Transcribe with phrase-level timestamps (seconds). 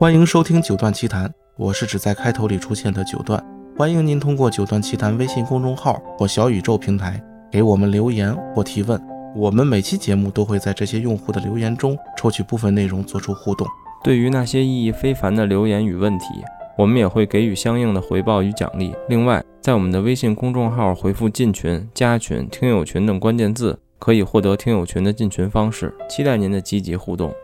[0.00, 3.44] 欢迎收听九段奇谈，我是指在开头里出现的九段。
[3.76, 9.02] 欢迎您通过九段奇谈微信公众号或小宇宙平台给我们留言或提问，
[9.34, 13.66] 我们每期节目都会在这些用户的留言中抽取部分内容做出互动。
[14.04, 16.26] 对于那些意义非凡的留言与问题，
[16.76, 18.94] 我们也会给予相应的回报与奖励。
[19.08, 25.92] 另外，在我们的微信公众号回复“进群”“加群”“听友群”等关键字，可以获得听友群的进群方式。
[26.08, 27.34] 期待您的积极互动。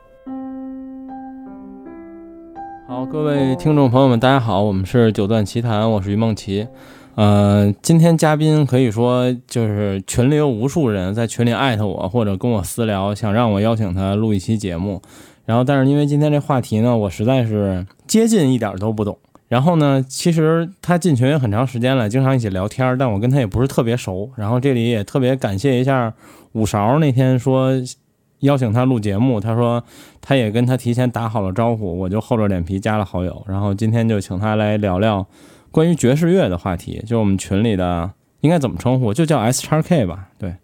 [3.10, 6.66] 各位听众朋友们，大家好，我们是九段奇谈，我是于梦琪。
[7.14, 15.02] 呃，今天嘉宾可以说就是群里有无数人在群里艾特我，或者跟我私聊，想让我邀请他录一期节目。
[15.44, 19.16] 然后，但是因为今天这话题呢，我实在是接近一点都不懂。
[19.48, 24.30] 然后呢，其实他进群也很长时间了，经常一起聊天，但我跟他也不是特别熟。
[24.36, 26.12] 然后这里也特别感谢一下
[26.52, 27.70] 五勺那天说。
[28.40, 29.82] 邀请他录节目，他说
[30.20, 35.26] 他也跟他提前打好了招呼，我就厚着脸皮加了好友，然后今天就请他来聊聊
[35.70, 38.10] 关于爵士乐的话题，就我们群里的
[38.40, 40.54] 应该怎么称呼，就叫 S 叉 K 吧，对，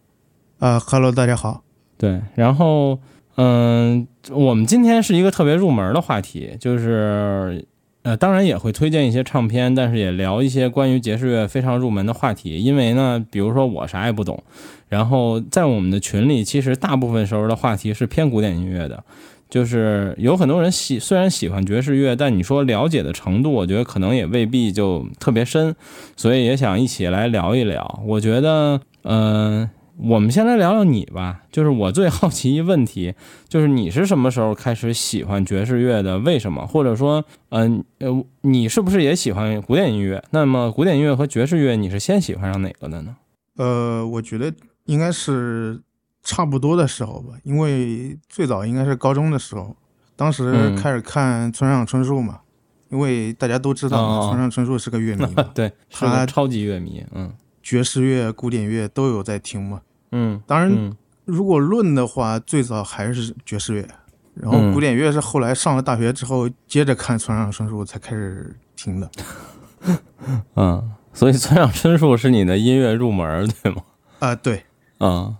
[0.59, 1.63] 啊，Hello，大家好，
[1.97, 2.99] 对，然后
[3.37, 7.67] 嗯，我们今天是一个特别入门的话题，就是。
[8.03, 12.59] 呃，当然也会推荐一些唱片，但是也聊一些关于爵士乐非常入门的话题。
[12.59, 14.43] 因为呢，比如说我啥也不懂，
[14.89, 19.05] 然后在我们的群里，其实大部分时候的话题是偏古典音乐的，
[19.51, 25.77] 就是有很多人喜虽然喜欢爵士乐，但你说了解的程度，我觉得可能也未必就特别深，
[26.17, 28.01] 所以也想一起来聊一聊。
[28.07, 29.69] 我觉得，嗯。
[30.03, 33.15] 我们先来聊聊你吧，就是我最好奇一问题，
[33.49, 36.19] 就是你是什么时候开始喜欢爵士乐的？
[36.21, 36.67] 为什么？
[36.67, 40.23] 或者说，嗯呃，你是不是也喜欢古典音乐？
[40.31, 43.17] 那么，古典音乐和爵士乐，你是先喜欢上哪个的呢？
[43.57, 44.53] 呃，我觉得
[44.87, 45.79] 应该是
[46.23, 49.77] 差不多的时候吧，因为最早应该是高中的时候，
[50.17, 52.41] 当时开始看村上春树嘛，
[52.89, 57.31] 因为大家都知道村上春树是个乐迷， 对，他超级乐迷，嗯，
[57.63, 59.83] 爵士乐、古典乐都有在听嘛。
[60.13, 60.93] 嗯，当然，
[61.25, 63.89] 如果论的话，最早还是爵士乐，
[64.35, 69.11] 然后古典乐是后来上了大学之后，接着看村上春树才开始听的。
[70.57, 73.83] 嗯，所以村上春树是你的音乐入门，对吗？
[74.19, 74.65] 啊，对。
[74.99, 75.37] 嗯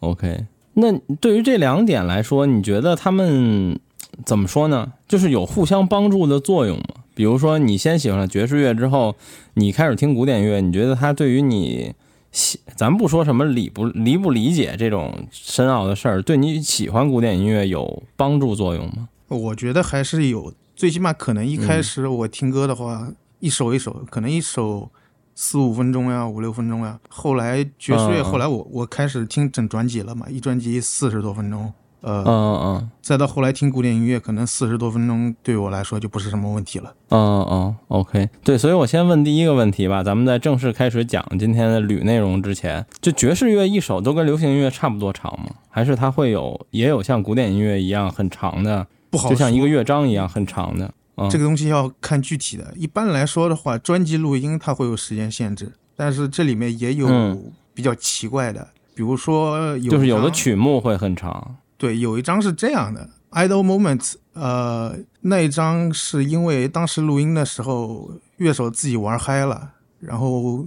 [0.00, 0.46] ，OK。
[0.74, 3.78] 那对于这两点来说，你觉得他们
[4.24, 4.92] 怎么说呢？
[5.06, 7.04] 就是有互相帮助的作用吗？
[7.14, 9.16] 比如说，你先喜欢了爵士乐之后，
[9.54, 11.94] 你开始听古典乐，你觉得它对于你？
[12.30, 19.08] 喜，咱不说什么理不理不理解这种深奥的事儿，对你喜欢古典音乐有帮助作用吗？
[19.28, 24.90] 我觉得还是有，最起码可能一开始我听歌的话，一首一首，可能一首
[25.34, 26.98] 四五分钟呀，五六分钟呀。
[27.08, 31.72] 后来爵士乐，后来我我开始听整专辑了嘛，一专辑四十多分钟。
[32.00, 36.94] 呃，嗯嗯，再到后来听古典音乐，可能四十多分钟对我来说就不是什么问题了。
[37.08, 40.02] 嗯嗯，OK，对，所以我先问第一个问题吧。
[40.04, 45.50] 咱们在正式开始讲今天的捋内容之前，就爵士乐一首都跟流行音乐差不多长吗？
[45.68, 48.86] 还是它会有也有像古典音乐一样很长的？
[49.10, 50.92] 不好，就像一个乐章一样很长的。
[51.28, 52.72] 这个东西要看具体的。
[52.76, 57.36] 一般来说的话，专辑录音它会有时间限制，但是这里面也有
[57.74, 61.56] 比较奇怪的，比如说有就是有的曲目会很长。
[61.78, 70.66] 对，有一张是这样的，Idle Moments，呃，那一张是因为当时录音的时候，乐手自己玩嗨了，然后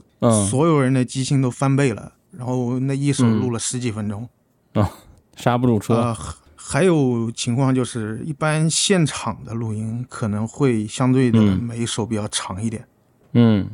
[0.50, 4.30] 所有人的激情都翻倍了，然后那一首录了十几分钟，
[4.72, 4.90] 啊，
[5.36, 6.16] 刹不住车。
[6.56, 12.88] 还有情况就是，一般现场的录音可能会相对的每一首比较长一点。
[13.34, 13.70] 嗯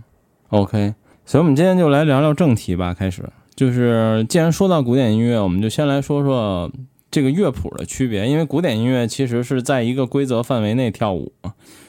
[0.50, 2.96] ，OK，所以我们今天就来聊聊正题吧。
[2.96, 3.24] 开始
[3.56, 6.72] 就是，既然说到古典音乐，我们就先来说说。
[7.10, 11.32] 这个乐谱的区别，因为古典音乐其实是在一个规则范围内跳舞，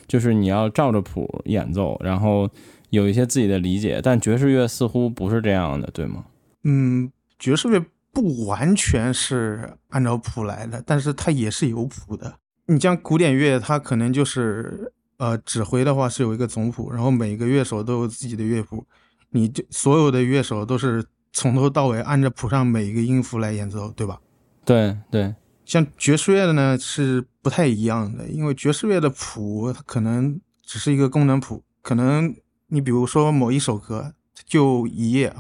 [0.07, 2.49] 就是你要照着谱演奏，然后
[2.91, 4.01] 有一些自己的理解。
[4.03, 6.25] 但爵士乐似乎不是这样的，对吗？
[6.65, 12.35] 嗯，爵士乐不完全是按照谱来的，但是它也是有谱的。
[12.67, 18.85] 你像古典乐，它可能就是呃，指挥的话是有一个总谱，然后每个乐手都有自己的乐谱，
[19.31, 24.21] 你就所有的乐手都是从头到尾按着谱上每一个音符来演奏，对吧？
[24.69, 25.35] 对对，
[25.65, 32.35] 像爵士乐的呢是不太一样的，因为爵士乐的谱它可能只是一个功能谱，可能
[32.67, 34.13] 你比如说某一首歌
[34.45, 35.35] 就一页，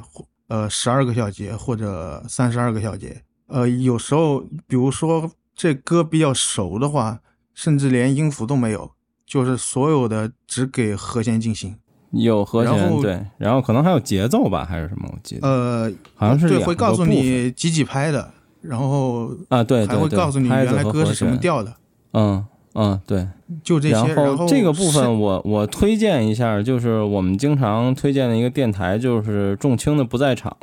[0.46, 7.20] 呃，十二个小节或者三十二个小节，呃，有时候比如说这歌比较熟的话，
[7.52, 8.92] 甚至连音符都没有，
[9.26, 11.76] 就是所有的只给和弦进行，
[12.12, 15.06] 有和弦对，然后可能还有节奏吧，还是什么？
[15.12, 18.32] 我记得呃，好像是对，会告诉你几几拍的。
[18.60, 21.75] 然后啊，对，还会告诉你原来歌是什么调的。
[22.12, 22.44] 嗯
[22.75, 23.26] 嗯，对。
[23.64, 23.94] 就这些。
[23.94, 30.55] 然后这个部分我我推荐一下，就是我们经常推荐的一个电台，就是重轻的不在场。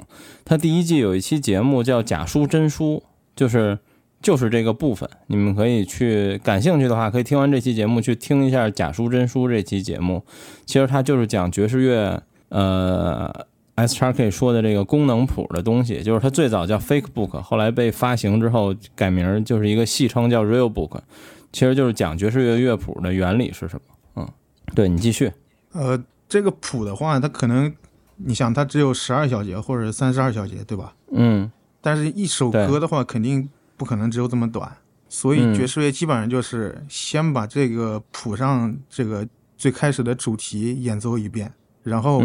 [0.44, 3.04] 他第一季有一期节目叫《假书真书》，
[3.36, 3.80] 就是
[4.22, 10.24] 就是这个部分，你们可以去感兴趣的话，可以听完这期节目去听一下《假书真书》这期节目。
[10.66, 13.34] 其实它就是讲爵士乐，呃
[13.76, 21.00] ，S 叉 K 说的这个功能谱的东西，就是它最早叫 Fake Book，后来被发行之后改名，就是一个戏称叫 Real Book。
[21.52, 23.96] 其实就是讲爵士乐乐谱的原理是什么？
[24.16, 24.30] 嗯，
[24.74, 25.32] 对你继续。
[25.72, 27.74] 呃，这个谱的话，它可能
[28.18, 30.94] 你想，它只有十二小节或者三十二小节，对吧？
[31.12, 31.52] 嗯。
[31.82, 34.76] 但是，一首歌的话，肯定不可能只有这么短。
[35.08, 39.26] 所以，爵士乐基本上就是先把这个谱上这个
[39.56, 42.22] 最开始的主题演奏一遍，然后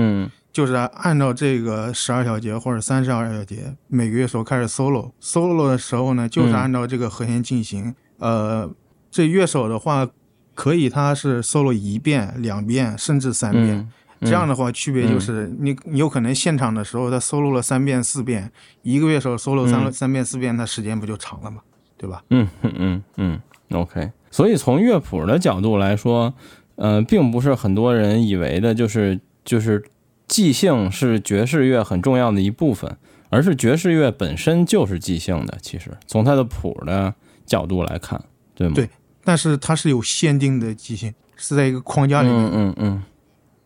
[0.53, 5.13] 就是按照这个十二小节或者三十二小节，每个乐手开始 solo。
[5.21, 7.95] solo 的时候呢，就是按照这个和弦进行。
[8.19, 8.71] 呃。
[9.13, 10.09] 这乐手的话，
[10.55, 13.89] 可以他是 solo 一遍、两遍，甚至三遍。
[14.21, 18.53] 这样的话，区别就是你你有可能现场的时候他 solo 了三遍、四遍，
[18.83, 21.61] 一个乐手 solo 三三遍、四遍，他时间不就长了嘛？
[21.99, 22.23] 对吧？
[22.31, 23.41] 嗯嗯嗯嗯
[23.73, 24.13] ，OK。
[24.31, 26.33] 所以从乐谱的角度来说，
[26.77, 29.83] 呃，并不是很多人以为的，就是就是
[30.31, 32.97] 即兴是爵士乐很重要的一部分，
[33.31, 35.59] 而是爵士乐本身就是即兴的。
[35.61, 37.13] 其实从它的谱的
[37.45, 38.23] 角度来看，
[38.55, 38.75] 对吗？
[38.75, 38.89] 对。
[39.25, 42.39] 但是它是有限定的即兴，是在一个框架里面。
[42.39, 43.03] 嗯嗯嗯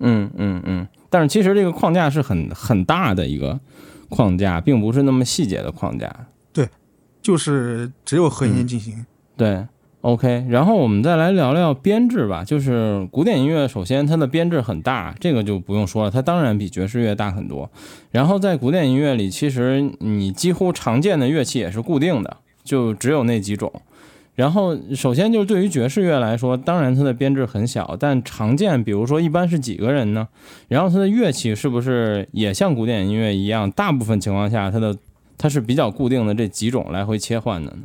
[0.00, 0.88] 嗯嗯嗯。
[1.10, 3.60] 但是其实这个框架是很很大的一个
[4.08, 6.10] 框架，并不是那么细节的框架。
[6.52, 6.66] 对，
[7.20, 9.04] 就是只有和音进行。
[9.36, 9.66] 对
[10.04, 10.46] ，OK。
[10.50, 12.44] 然后我们再来聊聊编制吧。
[12.44, 17.70] 就是古典音乐，首先它的编制很大，这个就不用说了，它当然比爵士乐大很多。
[18.10, 23.72] 然后在古典音乐里，其实你几乎常见的乐器也是固定的，就只有那几种。
[24.34, 30.26] 然后，首先就是对于爵士乐来说，当然它的编制很小，但常见，比如说一般是几个人呢？
[30.66, 34.96] 然后它的乐器是不是也像古典音乐一样，大部分情况下它的
[35.38, 37.82] 它是比较固定的这几种来回切换的呢？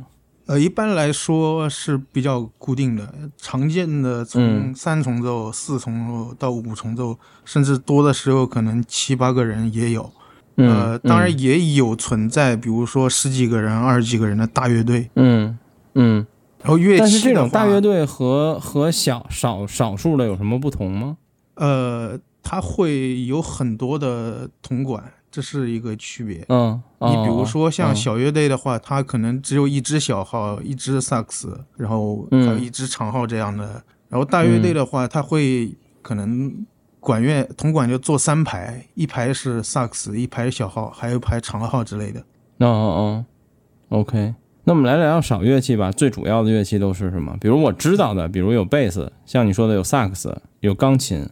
[0.50, 10.10] 呃，一般来说是比较固定的，常见的从三重奏、四重奏到五重奏，甚至多的时候可能七八个人也有。
[10.56, 15.08] 呃，当然也有存在，比如说十几个人、二十几个人的大乐队。
[15.14, 15.56] 嗯
[15.94, 16.26] 嗯。
[16.58, 21.16] 然后乐器，但是这种大乐队和和小少少数的有什么不同吗？
[21.54, 26.44] 呃，它会有很多的铜管，这是一个区别。
[26.48, 33.82] 嗯，你比如说像小乐队的话，它可能只有一支小号，一支萨克斯，然后还有一支长号这样的。
[34.08, 35.72] 然后大乐队的话，它会
[36.02, 36.66] 可能
[36.98, 42.20] 管乐铜管就做三排，一排是萨克斯，一排是小号，还有一排长号之类的。
[42.58, 43.24] 哦哦
[43.90, 44.34] ，OK。
[44.64, 45.90] 那我们来聊聊少乐器吧。
[45.90, 47.36] 最主要的乐器都是什么？
[47.40, 51.26] 比如我知道的，比如有贝斯，像你说的有萨克斯，有钢琴。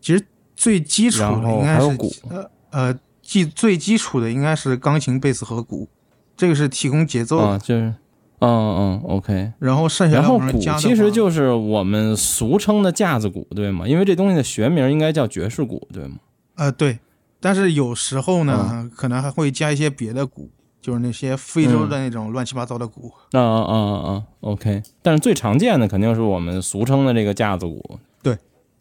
[0.00, 2.12] 其实最基础的应该是鼓。
[2.28, 2.98] 呃呃，
[3.34, 5.88] 基最基础的应该是钢琴、贝斯和鼓，
[6.36, 7.92] 这个是提供节奏啊，就是，
[8.38, 9.52] 嗯嗯，OK。
[9.58, 13.88] 然后剩下然后鼓其实就是我们俗称的架子鼓，对吗？
[13.88, 16.18] 因为这东西的学名应该叫爵士鼓，对吗？
[16.54, 17.00] 呃，对。
[17.40, 20.48] 但是有时候呢，可能还会加一些别的鼓。
[20.80, 24.82] 就是那些非洲的那种乱七八糟的鼓，啊啊啊啊，OK。
[25.00, 28.36] 但是最常见的肯定是我们俗称的这个架子鼓，对，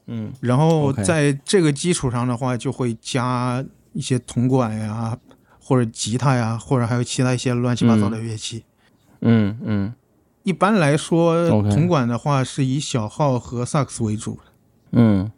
[0.08, 0.34] 嗯。
[0.42, 5.18] 然后在这个基础上的话，就会加一些铜管呀，
[5.60, 8.64] 或者吉他呀，或者还有其他一些乱七八糟的乐器，
[9.22, 9.94] 嗯嗯。
[10.44, 14.38] 一般来说，铜管的话是以小号和萨克斯为主
[14.92, 15.32] 嗯。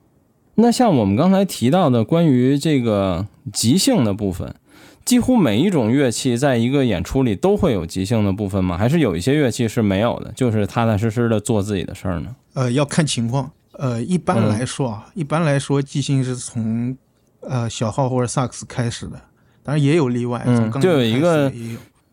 [0.55, 4.55] 那像我们刚才提到的关于这个即兴的部分。
[5.03, 8.75] 几乎每一种乐器在一个演出里都会有即兴的部分吗？
[8.75, 12.35] 还是有一些乐器是没有的，就是踏踏实实的做自己的事儿呢？
[12.55, 13.51] 呃，要看情况。
[13.73, 16.97] 呃，一般来说啊，一般来说即兴是从
[17.47, 19.19] 呃小号或者萨克斯开始的，
[19.63, 20.43] 当然也有例外。
[20.45, 21.51] 嗯，就有一个，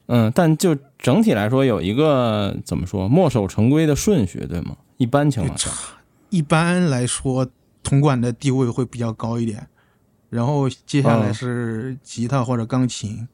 [0.07, 4.77] 嗯，但就整体来说有一个怎么说墨守成规的顺序，对吗？
[4.97, 5.71] 一般情况下，
[6.31, 7.47] 一般来说
[7.83, 9.67] 铜管的地位会比较高一点。
[10.31, 13.29] 然后接下来是吉他或者钢琴，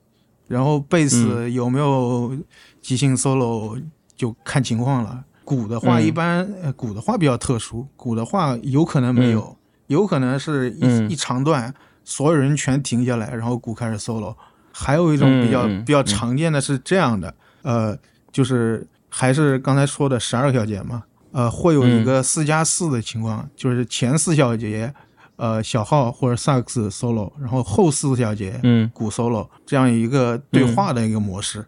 [0.49, 2.37] 然后贝斯有没有
[2.81, 3.81] 即兴 solo
[4.17, 5.25] 就看情况了。
[5.45, 11.73] 鼓的话，一般鼓的话比较特殊，鼓的话有可能没有，有可能是一一长段
[12.09, 14.35] 所有人全停下来，然后鼓开始 solo。
[14.73, 17.95] 还有一种比较比较常见的是这样的，呃，
[18.33, 24.95] 就是还是刚才说的十二小节嘛，呃，会有一个四加四的情况，就是前四小节。
[25.37, 31.65] 呃，小号或者萨克斯 solo，然后后四小节，嗯，鼓 solo，这样一个对话的一个模式。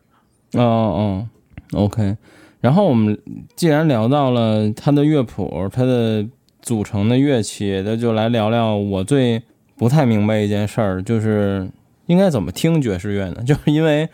[0.55, 1.29] 哦哦
[1.75, 2.17] ，OK。
[2.61, 3.17] 然后我们
[3.55, 6.27] 既然聊到了它的乐谱，它的
[6.61, 9.41] 组成的乐器，那就来聊聊我最
[9.81, 11.67] 不太明白一件事儿，就是
[12.05, 13.43] 应该怎么听爵士乐呢？
[13.49, 14.07] 就是因为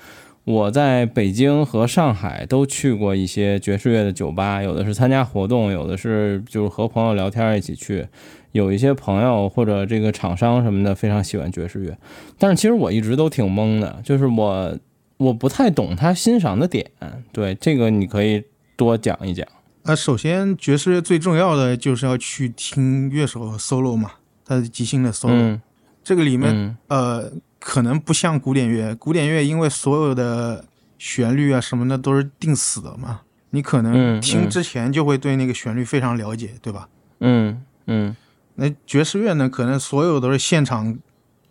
[0.45, 8.07] 我在北京和上海都去过一些爵士乐的酒吧，有的是参加活动，有的是就是和朋友聊天一起去。
[8.53, 11.99] 有一些朋友或者这个厂商什么的非常喜欢爵士乐，
[12.39, 14.79] 但是其实我一直都挺懵的，就是我
[15.17, 16.89] 我不太懂他欣赏的点。
[17.33, 18.41] 对这个你可以
[18.77, 19.45] 多讲一讲。
[19.83, 24.13] 呃，首先爵士乐最重要的就是要去听乐手 solo 嘛，
[24.47, 25.33] 他的即兴的 solo。
[25.33, 25.61] 嗯。
[26.03, 26.77] 这个里面嗯。
[26.87, 30.65] 呃，可能不像古典乐，古典乐因为所有的
[30.99, 36.89] 旋律啊什么的都是定死的嘛，你可能听之前就会对那个旋律非常了解，对吧？
[37.21, 38.17] 嗯嗯。
[38.55, 40.97] 那爵士乐呢，可能所有都是现场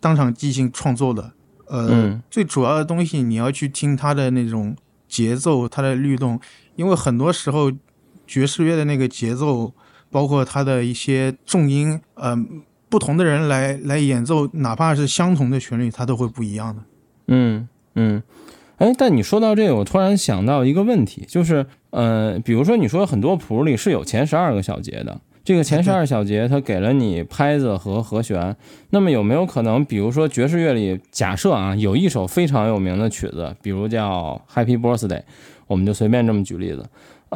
[0.00, 1.32] 当场即兴创作的，
[1.66, 2.22] 呃，嗯。
[2.30, 4.74] 最主要的东西你要去听它的那种
[5.06, 6.40] 节奏，它的律动，
[6.74, 7.70] 因为很多时候
[8.26, 9.72] 爵士乐的那个节奏，
[10.10, 12.36] 包括它的一些重音，呃，
[12.88, 16.82] 不同的人来来演奏，哪怕是相同的旋律，它都会不一样的。
[17.28, 18.22] 嗯嗯。
[18.78, 28.54] 哎，但你说到这个，我突然想到一个问题，就是呃，比如说你说很多谱里是有前十二个小节的，这个前十二小节它给了你拍子和和弦，
[28.90, 35.08] 那么有没有可能，比如说爵士乐里，假设啊有一首非常有名的曲子，比如叫《Happy Birthday》，
[35.66, 36.84] 我们就随便这么举例子。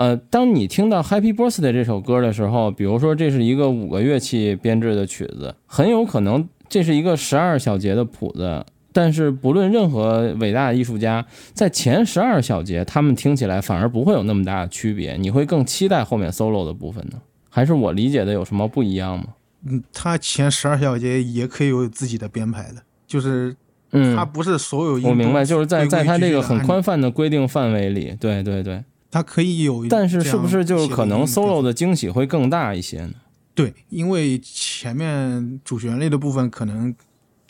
[0.00, 8.64] 呃，当你听到《Happy Birthday》这首歌的时候，比如说这是一个五个乐器编制的曲子，很有可能这是一个十二小节的谱子，
[8.94, 17.18] 但是不论任何伟大的艺术家，在前十二小节，他们听起来反而不会有那么大的区别，你会更期待后面 solo 的部分呢？
[17.50, 19.26] 还是我理解的有什么不一样吗？
[19.66, 22.76] 嗯，他前十二小节也可以有自己的编排的，
[23.06, 23.54] 就是
[23.92, 28.82] 嗯他，不是所有音我明白，就是在在他这个很宽泛的规定范围里，对对对。
[29.10, 31.72] 它可以有，但是是不是就是可能 solo 的？
[31.72, 33.14] 惊喜会更大一些呢？
[33.54, 36.94] 对，因为前面主旋律的部分可能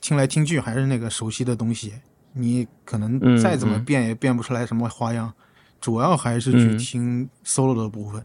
[0.01, 1.93] 听来听去还是那个熟悉的东西，
[2.33, 5.33] 你可能嗯再怎么嗯变也变不出来什么花样，
[5.81, 8.25] 主要还是去嗯听 solo 的部分。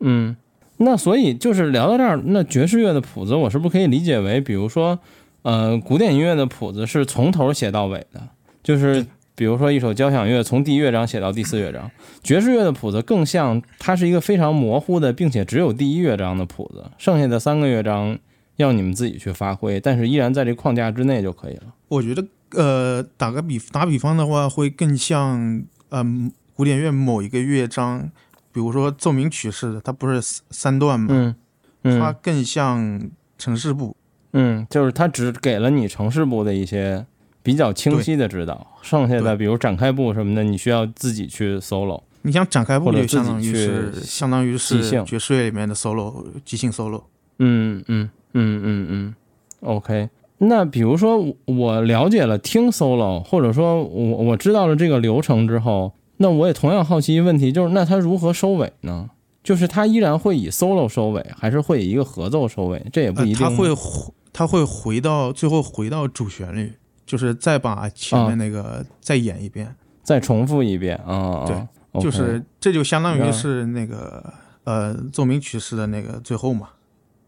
[0.00, 0.36] 嗯，
[0.76, 4.98] 那所以就是聊到这儿，那爵士乐的谱子，我是不是可以理解为，比如说，
[5.42, 8.28] 呃，古典音乐的谱子是从头写到尾的，
[8.62, 9.04] 就是
[9.36, 11.88] 比如说一首交响乐从第一乐章写到第四乐章，
[12.22, 18.18] 爵士乐的谱子更像它是一个非常模糊的，并且只有第一乐章的谱子，剩下的三个乐章
[18.56, 21.64] 要你们自己去发挥，但是依然在这框架之内就可以了。
[21.88, 28.10] 我觉得，呃，打个比打比方的话，会更像，嗯、古典乐某一个乐章，
[28.50, 31.34] 比如说奏鸣曲式的，它不是三三段嘛，嗯
[31.82, 33.94] 嗯它更像城市部。
[34.32, 37.04] 嗯，就是它只给了你城市部的一些
[37.46, 42.02] 比较清晰的指导，剩下的比如展开部什么的，你需要自己去 solo。
[42.22, 47.02] 你想展开部就相当于去是相当于即是兴爵士乐里面的 solo 即兴 solo。
[47.38, 49.14] 嗯嗯嗯嗯嗯
[49.60, 50.08] ，OK。
[50.38, 59.08] 那比如说我我了解了听 solo，或者说我我知道了这个流程之后，那我也同样好奇一个问题，就是那它如何收尾呢？
[59.44, 62.84] 就是它依然会以 solo 收尾，还是会以一个合奏收尾？
[62.92, 63.50] 这也不呃一，定吗。
[63.50, 66.72] 它会回它会回到最后回到主旋律，
[67.06, 71.44] 就是再把前啊面那个再演一遍，再重复一遍啊。
[71.46, 74.34] 对啊就是这就相当于是那个
[74.64, 76.68] 呃奏鸣曲式的那个最后嘛，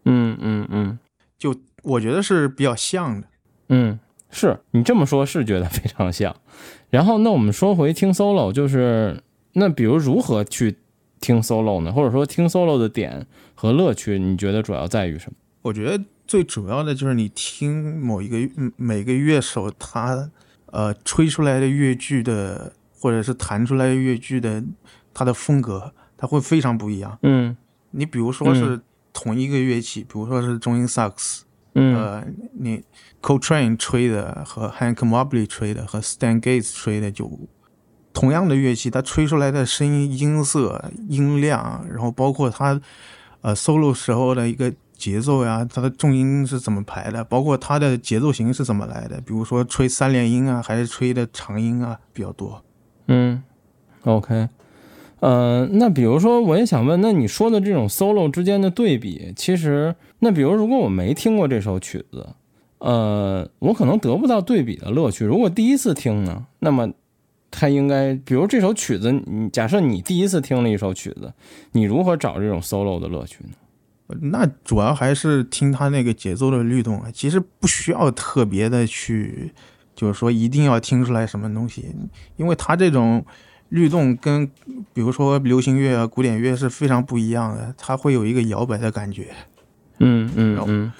[0.05, 0.99] 嗯嗯嗯。
[1.39, 3.27] 就我觉得是比较像的。
[3.69, 3.97] 嗯，
[4.29, 6.35] 是你这么说，是觉得非常像。
[6.91, 10.77] 然后，那我们说回听 solo，就是那比如如何去
[11.21, 11.91] 听 solo 呢？
[11.91, 15.37] 或者说听 solo 的点和乐趣，你觉得主要在于什么？
[15.61, 20.29] 我觉得最主要的就是你听某一个嗯每个乐手他
[20.67, 24.63] 呃吹出来的乐句的，或者是弹出来的乐句的，
[25.11, 27.17] 他的风格，它会非常不一样。
[27.23, 27.57] 嗯。
[27.89, 28.79] 你比如说是
[29.11, 31.95] 同一个乐器，比如说是中音萨克斯，嗯。
[31.95, 32.83] 呃，你
[33.23, 37.27] Coltrane 吹的和 Hank Mobley 吹的和 Stan Getz 吹的就
[38.13, 42.79] 同样的乐器，它吹出来的声音音色、音量，然后包括它
[43.41, 52.61] 呃 solo 时候的一个节奏呀，它的重音是怎么排的，包括它的节奏型是怎么来的，比如说吹三连音啊，还是吹的长音啊比较多。
[53.07, 53.41] 嗯
[54.03, 54.49] ，OK。
[55.21, 62.27] 呃，那比如说，我也想问，那你说的这种 solo 之间的对比，其实，那比如如果我没听过这首曲子，
[62.77, 65.25] 呃，我可能得不到对比的乐趣。
[65.25, 66.89] 如果第一次听呢，那么
[67.51, 71.33] 它应该，比如这首曲子，你假设你第一次听了一首曲子，
[71.73, 73.49] 你如何找这种 solo 的乐趣呢？
[74.21, 79.51] 那主要还是听它那个节奏的律动啊，其实不需要特别的去，
[79.95, 81.85] 就是说一定要听出来什么东西，
[82.37, 83.25] 因为它这种
[83.69, 84.47] 律动跟
[84.93, 89.27] 比如说流行乐啊、古典乐是非常不一样的，它会有一个摇摆的感觉。
[89.99, 90.91] 嗯嗯嗯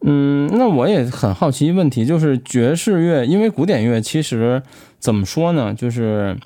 [0.00, 4.62] 嗯，那我也很好奇一问题，就是爵士乐，因为古典乐其实
[4.98, 6.36] 怎么说呢，就是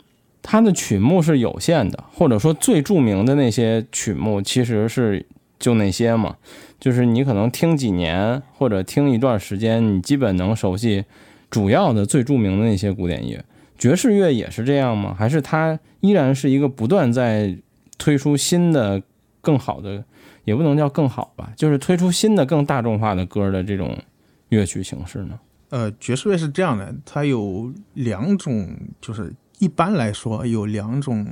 [0.43, 5.27] 它的曲目是有限的，或者说最著名的那些曲目其实是
[5.61, 6.37] 就那些嘛，
[6.81, 11.05] 就是你可能听几年或者听一段时间，你基本能熟悉
[11.49, 13.45] 主要的最著名的那些古典乐。
[13.79, 15.15] 爵士乐也是这样吗？
[15.17, 17.57] 还是它依然是一个不断在
[17.97, 19.01] 推出新的、
[19.41, 20.03] 更好的？
[20.45, 23.97] 也不能叫更好吧，就是推出新的更大众化的歌的这种
[24.49, 25.39] 乐曲形式呢。
[25.69, 31.25] 呃，爵士乐是这样的，它有两种，就是一般来说有两种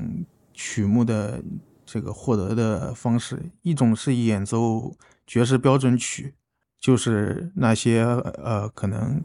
[0.53, 1.43] 曲目的
[1.91, 4.95] 这个获得的方式，一种是演奏
[5.27, 6.35] 爵士标准曲，
[6.79, 9.23] 就是那些呃可能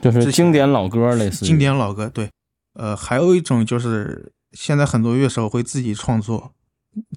[0.00, 2.30] 就是经典老歌类似经典老歌，对，
[2.74, 6.52] 呃，还有一种就是现在很多乐手会自己创作。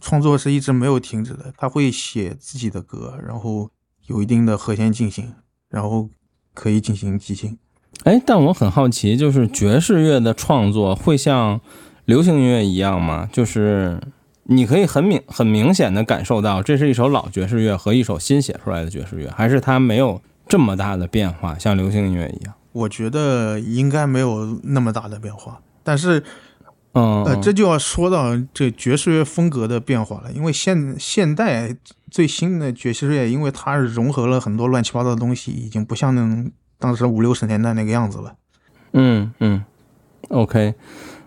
[0.01, 3.69] 创作是一直没有停止的，他会写自己的歌，然后
[4.07, 5.33] 有一定的和弦进行，
[5.69, 6.09] 然后
[6.53, 7.57] 可以进行即兴。
[8.03, 11.61] 哎，但我很好奇，就是爵士乐的创作会像
[12.03, 13.29] 流行音乐一样吗？
[13.31, 14.01] 就是
[14.49, 22.53] 你可以很明很明显的感受到，这是一首老爵士乐和一首新写出来的爵士乐，还是它没有这么大的变化，像流行音乐一样？
[22.71, 26.23] 我觉得应该没有那么大的变化，但是。
[26.93, 31.75] 嗯，呃，这就要说到这爵士乐风格的变化了，因为现现代
[32.09, 38.33] 最新的爵士乐，因为它融合了很多乱七八糟的东西，已经不像那种当时五六十年代那个样子了。
[38.93, 39.63] 嗯嗯
[40.29, 40.73] ，OK，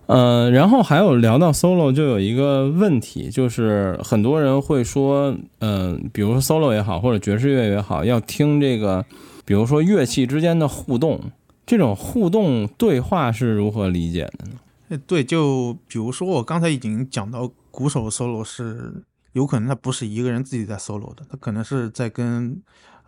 [0.06, 9.04] 呃，然后还有聊到 solo，就有一个问题，就是很多人会说，嗯，比如说 solo 也好，或者爵士乐也好，要听这个，
[9.44, 11.20] 比如说乐器之间的互动，
[11.64, 15.00] 这种互动对话是如何理解的呢？
[15.06, 22.60] 对，就比如说我刚才已经讲到，鼓手 solo 是有可能他不是一个人自己在 solo 的，他可能是在跟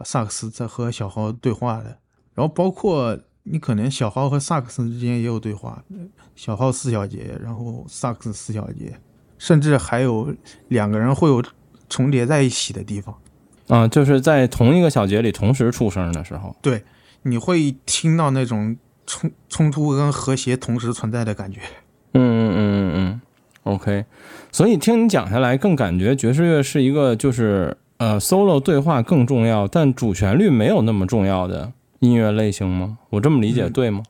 [0.02, 1.98] 萨克斯在和小号对话的。
[2.34, 5.82] 然后包括你可能小号和萨克斯之间也有对话，
[6.34, 8.98] 小号四小节，然后萨克斯四小节，
[9.38, 10.34] 甚至还有
[10.68, 11.42] 两个人会有
[11.88, 13.14] 重叠在一起的地方。
[13.68, 16.82] 啊，就是在同一个小节里同时出声的时候，对，
[17.22, 18.76] 你会听到那种。
[19.06, 21.60] 冲冲突跟和谐同时存在的感觉，
[22.14, 23.20] 嗯嗯嗯嗯嗯
[23.64, 24.06] ，OK。
[24.50, 32.98] 所以听你讲下来，更感觉爵士乐是一个就是呃 solo 对话更重要，但主旋律没有那么重要的音乐类型吗？
[33.10, 34.02] 我这么理解对吗？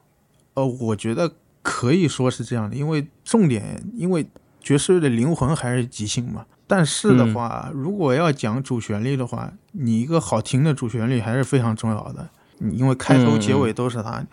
[0.54, 4.26] 呃，我觉得可以说是这样的，因为重点，因为
[4.60, 6.46] 爵士乐的灵魂还是即兴嘛。
[6.66, 12.28] 但是的话，如果要讲主旋律的话，你一个好听的主旋律还是非常重要的，
[12.72, 14.24] 因为开头结尾都是它。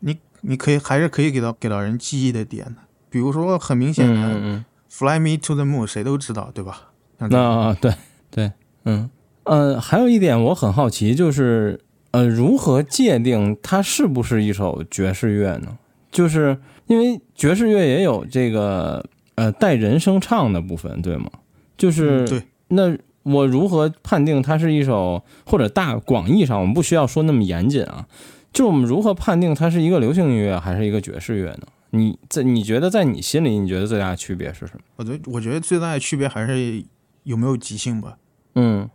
[0.00, 2.76] 你你可以还是可以给到给到人记忆的点的，
[3.08, 6.90] 比如说很明显的，Fly Me to the Moon，谁都知道，对吧？
[7.18, 7.94] 那对
[8.30, 8.52] 对，
[8.84, 9.08] 嗯
[9.44, 11.80] 呃，还有一点我很好奇，就是
[12.16, 15.76] 呃，如何界定它是不是一首爵士乐呢？
[16.10, 21.30] 就是因为爵士乐也有这个呃带人声唱的部分，对吗？
[21.76, 28.08] 就是对，那我如何判定它是一首，或者大广义上，我们不需要说那么严谨啊？
[28.50, 31.66] 就我们如何判定它是一个流行音乐还是一个爵士乐呢？
[31.90, 34.80] 你在你觉得在你心里，你觉得最大的区别是什么？
[34.96, 36.82] 我觉我觉得最大的区别还是
[37.24, 38.16] 有没有即兴吧。
[38.54, 38.88] 嗯，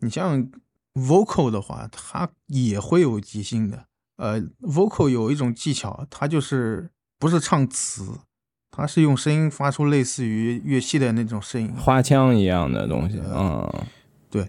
[0.00, 0.46] 你像
[1.06, 3.84] vocal 的话，它也会有即兴的。
[4.16, 8.04] 呃，vocal 有一种技巧，它就是不是唱词，
[8.70, 13.20] 它是用声音发出类似于乐器的那种声音，花腔一样的东西。
[13.24, 13.72] 嗯，
[14.30, 14.48] 对。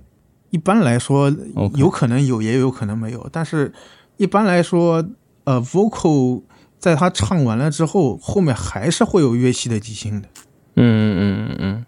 [0.50, 1.32] 一般来说，
[1.76, 3.74] 有可能有，也有可能没有，但是。
[4.18, 5.02] 一般来说，
[5.46, 6.44] 呃，vocal
[6.78, 10.28] 在他唱完了之后，后面还是会有乐器的即兴的。
[10.76, 11.86] 嗯嗯嗯嗯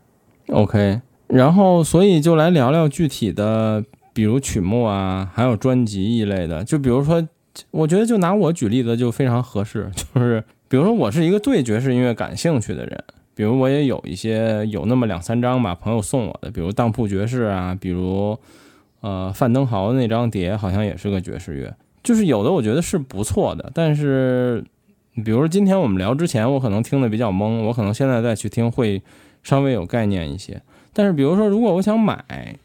[0.56, 6.64] OK，然后所以就来聊聊具体的，比如曲目啊，还有专辑一类的。
[6.64, 7.28] 就比如说，
[7.72, 9.90] 我觉得就拿我举例子就非常合适。
[9.96, 13.04] 就是比如说，我是一个对爵士音乐感兴趣的人，
[13.36, 18.38] 比如我也有一些有那么两三张吧，朋友送我的，比如当铺爵士啊，比如
[19.02, 21.74] 呃范登豪的那张碟，好像也是个爵士乐。
[22.04, 24.64] 就是有的，我觉得是不错的，但是，
[25.24, 29.00] 比如说今天我们聊之前，我可能听的比较懵，我可能现在再去听会
[29.44, 30.60] 稍微有概念一些。
[30.94, 32.58] 但是，比如说，如果我想买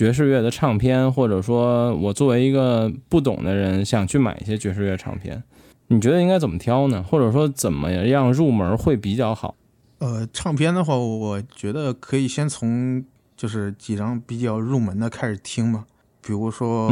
[0.00, 5.42] 爵士乐的唱片，或者说我作为一个不懂的人想去买一些爵士乐唱片，
[5.88, 7.02] 你觉得应该怎么挑呢？
[7.02, 9.54] 或者说怎么样入门会比较好？
[9.98, 13.04] 呃，唱片的话，我觉得可以先从
[13.36, 15.84] 就是几张比较入门的开始听嘛，
[16.22, 16.90] 比如说。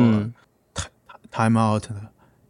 [1.30, 1.94] Time Out 的，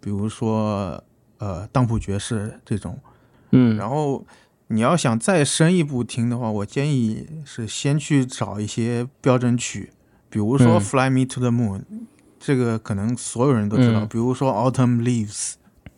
[0.01, 1.03] 比如说
[1.39, 2.99] 呃当铺爵士这种，
[3.53, 4.25] 嗯，然后
[4.67, 9.91] 你要想再深一步听的话，我建议是先去找一些标准曲，
[10.39, 11.81] 比如说嗯《Fly Me to the Moon》，
[12.39, 14.05] 这个可能所有人都知道。
[14.05, 15.33] 嗯比如说《Autumn Leaves》，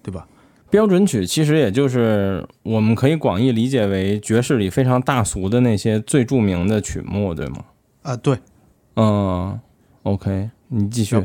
[0.02, 0.26] 对吧？
[0.70, 7.64] 标准曲其实也就是我们可以广义理解为爵士里非常大俗的那些最著名的曲目，对吗？
[8.00, 8.38] 啊、对。
[8.96, 9.60] 嗯
[10.04, 11.22] ，OK，你继续。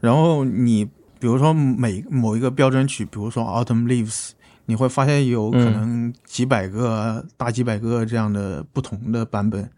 [0.00, 0.86] 然后你
[1.18, 4.28] 比如说每某一个标准曲，比如说《Autumn Leaves》，
[4.64, 9.68] 你会发现有可能几百个、大几百个这样的不同的版本。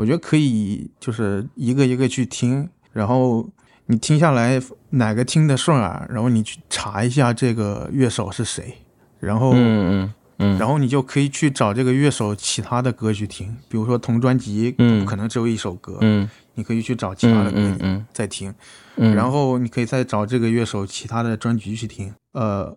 [0.00, 3.46] 我觉得可以就是一个一个去听，然后
[3.84, 4.58] 你听下来
[4.88, 8.78] 哪个听得顺耳，然后你去查一下这个乐手是谁，
[9.18, 18.54] 然后、嗯嗯嗯，然后你就可以去找这个乐手其他的歌去听，比如说同专辑嗯不可能只有一首歌，嗯你可以去找其他的歌嗯嗯再听。
[18.96, 22.14] 嗯，然后你可以再找这个乐手其他的专辑去听。
[22.32, 22.74] 呃，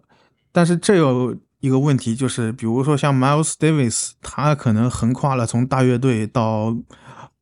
[0.52, 6.76] 但是这有一个问题，就是比如说像 Miles Davis，他可能横跨了从大乐队到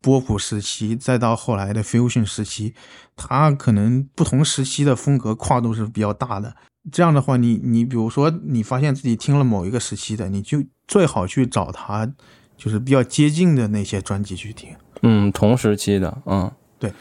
[0.02, 2.74] 波普时期，再到后来的 fusion 时期，
[3.16, 6.56] 它可能不同时期的风格跨度是比较大的。
[6.92, 12.12] 这样的话，你你比如说你发现自己听了某一个时期的，你就最好去找他
[12.58, 14.70] 就是比较接近的那些专辑去听。
[15.04, 16.92] 嗯同时期的，嗯，对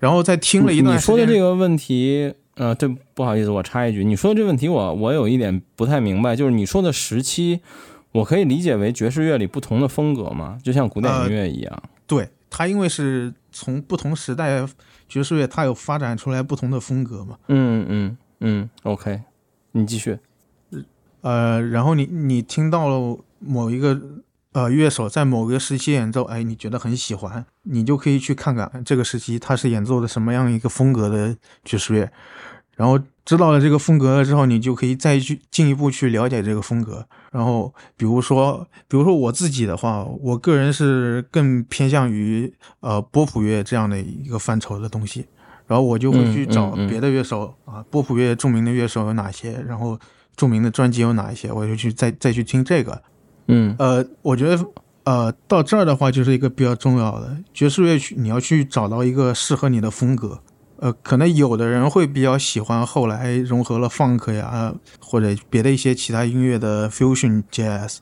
[0.00, 7.60] 然后再听了一段你时间，说的这个问题，呃，对，不好意思，我插一句，你说的这问题我我有一点不太明白，就是你说的时期，
[8.10, 10.58] 我可以理解为爵士乐里不同的风格吗？
[10.64, 11.82] 就像古典音乐一样？
[12.08, 14.66] 对它，因为是从不同时代
[15.08, 17.38] 爵士乐，它有发展出来不同的风格嘛。
[17.48, 19.22] 嗯嗯嗯，OK，
[19.72, 20.18] 你继续。
[21.20, 24.00] 呃，然后你你听到了某一个
[24.52, 32.12] 呃乐手在某个时期演奏，哎，你觉得很喜欢，你就可以去看看这个时期他是演奏的什么样一个风格的爵士乐，
[32.78, 37.04] 然后知道了这个风格了之后，你就可以再去进一步去了解这个风格。
[37.32, 45.26] 然后比如说，比如说我自己的话，我个人是更偏向于呃波普乐这样的一个范畴的东西。
[45.66, 49.98] 然后我就会去找别的乐手、啊，波普乐著名的乐手有哪些，然后
[50.36, 53.02] 著名的专辑有哪一些，我就去再再去听这个。
[53.48, 54.64] 嗯呃，我觉得
[55.04, 60.40] 呃到这儿的话就是一个比较重要的爵士乐曲，你要去找到一个适合你的风格。
[60.78, 67.98] 呃，可能有的人会比较喜欢后来融合了 funk 呀，或者别的一些其他音乐的 fusion jazz。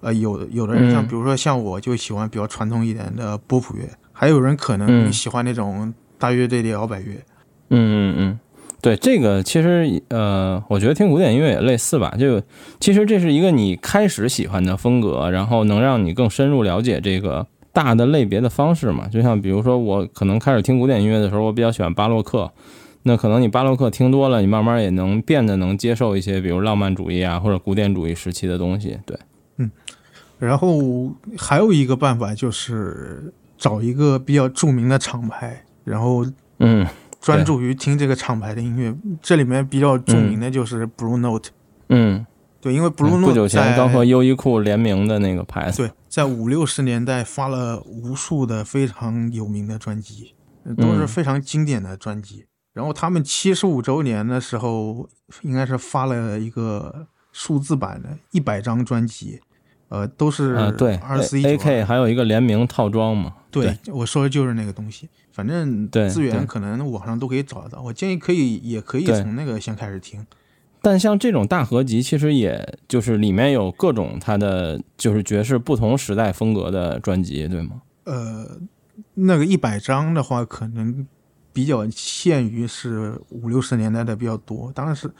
[0.00, 7.14] 呃，有的有的人像嗯比如说像我就喜欢比较传统一点的波普乐，还有人可能嗯喜欢那种大乐队的摇摆乐。
[7.68, 8.38] 嗯嗯嗯，
[8.80, 12.14] 对，这个其实呃，我觉得听古典音乐也类似吧。
[12.18, 12.40] 就
[12.80, 19.08] 其实这是一个你开始喜欢的风格，然后能让你更深入了解这个大的类别的方式嘛。
[19.08, 22.50] 就像比如说，我可能开始听古典音乐的时候，我比较喜欢巴洛克。
[23.02, 28.98] 那可能你巴洛克听多了，你慢慢也能变得能接受一些，比如浪漫主义啊或者古典主义时期的东西。
[29.06, 29.16] 对，
[29.56, 29.70] 嗯
[30.38, 36.26] 然后还有一个办法就是找一个比较著名的厂牌，然后
[36.58, 36.86] 嗯
[37.20, 38.94] 专注于听这个厂牌的音乐。
[39.22, 41.50] 这里面比较著名的就是 Blue Note，、
[41.88, 42.26] 嗯，
[42.60, 45.82] 对，因为 Blue 嗯 Note 不久前刚和优衣库联名的那个牌子。
[45.82, 52.46] 对，在五六十年代发了无数的非常有名的专辑，呃都是嗯非常经典的专辑。
[52.72, 55.08] 然后他们七十五周年的时候，
[55.42, 59.40] 应该是发了一个数字版的一百张专辑，
[59.88, 63.34] 呃，都是啊，对二四一，A K 还有一个联名套装嘛。
[63.52, 65.08] 对，我说的就是那个东西。
[65.32, 67.80] 反正资源可能网上都可以找得到。
[67.80, 70.26] 我建议可以，也可以从那个先开始听。
[70.82, 77.82] 但像这种大合集，其实也就是里面有各种它的就是爵士不同时代风格的专辑，对吗？
[78.04, 78.58] 呃，
[79.14, 81.06] 那个一百张的话，可能
[81.52, 84.72] 比较限于是五六十年代的比较多。
[84.74, 85.10] 当然是，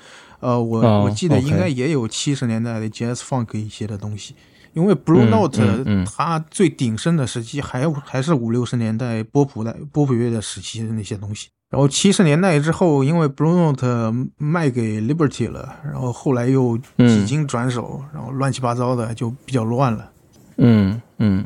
[0.40, 4.34] 呃，我、哦我记得应该也有七十年代的 jazz funk 一些的东西。
[4.72, 11.48] 因为 Blue 嗯 Note、嗯嗯它最鼎盛的时期还还是五六十年代波普的波普乐的时期的那些东西。
[11.70, 20.10] 然后七十年代之后，因为 Blue Note 卖给 Liberty 了，然后后来又嗯几经转手，然后乱七八糟的就比较乱了。
[20.56, 21.44] 嗯嗯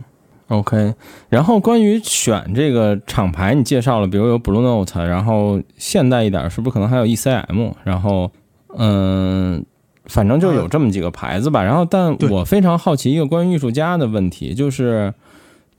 [0.49, 0.95] ，OK。
[1.29, 7.75] 然后关于选这个厂牌，你介绍了，比如有 Blue Note，然后现代一点是不是可能还有 ECM？
[7.85, 8.33] 然后
[8.79, 9.65] 嗯。
[10.07, 15.13] 反正就有这么几个牌子吧，然后但我非常好奇一个关于艺术家的问题，就是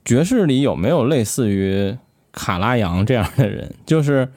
[0.04, 1.96] 爵士里有没有类似于
[2.32, 3.74] 卡拉扬这样的人？
[3.86, 4.28] 就是，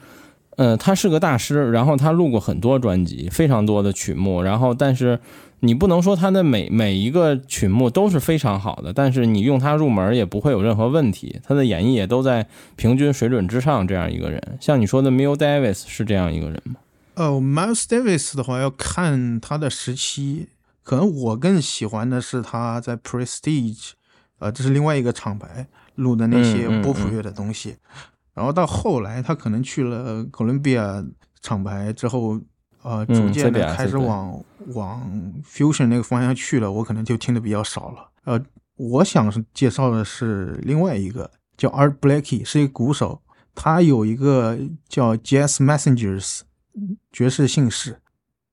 [0.57, 5.19] 呃，他是个大师，然后他录过很多专辑，非常多的曲目，然后但是
[5.61, 14.41] 你不能说他的每每一个曲目都是非常好的，但是你用它入门也不会有任何问题，他的演绎也都在平均水准之上，这样一个人。
[14.61, 16.75] 像你说的 Mill Davis 是这样一个人吗？
[17.19, 20.47] 呃，Miles Davis 的话要看他的时期，
[20.83, 23.91] 可能我更喜欢的是他在 Prestige，
[24.37, 27.75] 呃，这是另外一个厂牌录的那些波普乐的东西。
[28.33, 31.03] 然后到后来，他可能去了哥伦比亚
[31.41, 32.39] 厂牌之后，
[32.83, 38.09] 呃，嗯逐渐的开始对往、往 fusion 那个方向去了，我可能就听的比较少了。
[38.23, 38.41] 呃，
[38.77, 43.21] 我想是介绍的是另外一个叫 Art Blakey，是一个鼓手，
[43.53, 46.43] 他有一个叫 Jazz Messengers
[47.11, 47.99] 爵士信使，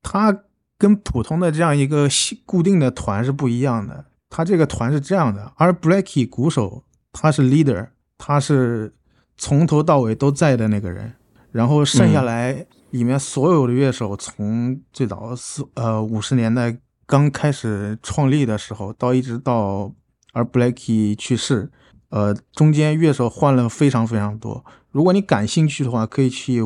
[0.03, 0.43] 他
[0.79, 2.09] 跟普通的这样一个
[2.45, 4.07] 固定的团是不一样的。
[4.29, 8.95] 他这个团是这样的，Art Blakey 鼓手他是 leader，他是
[9.37, 11.15] 从头到尾都在的那个人，
[11.53, 19.93] 然后剩下来里面所有的乐手，从最早四呃五十年代刚开始创立的时候，到一直到
[20.33, 21.71] 而 Blackie 去世，
[22.11, 24.65] 呃，中间乐手换了非常非常多。
[24.91, 26.61] 如果你感兴趣的话，可以去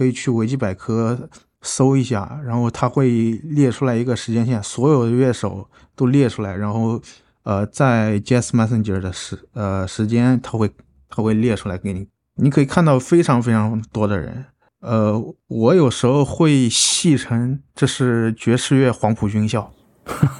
[0.00, 1.28] 可以去维基百科
[1.60, 6.98] 搜一下，然后它会列出来一个时间线，所有的乐手都列出来，然后
[7.42, 10.70] 呃，在 Jazz Messenger 的时呃时间，它会
[11.10, 14.46] 它会列出来给你，你可以看到非常非常多的人。
[14.80, 19.70] 呃，我有时候会戏称这是爵士乐黄埔军校，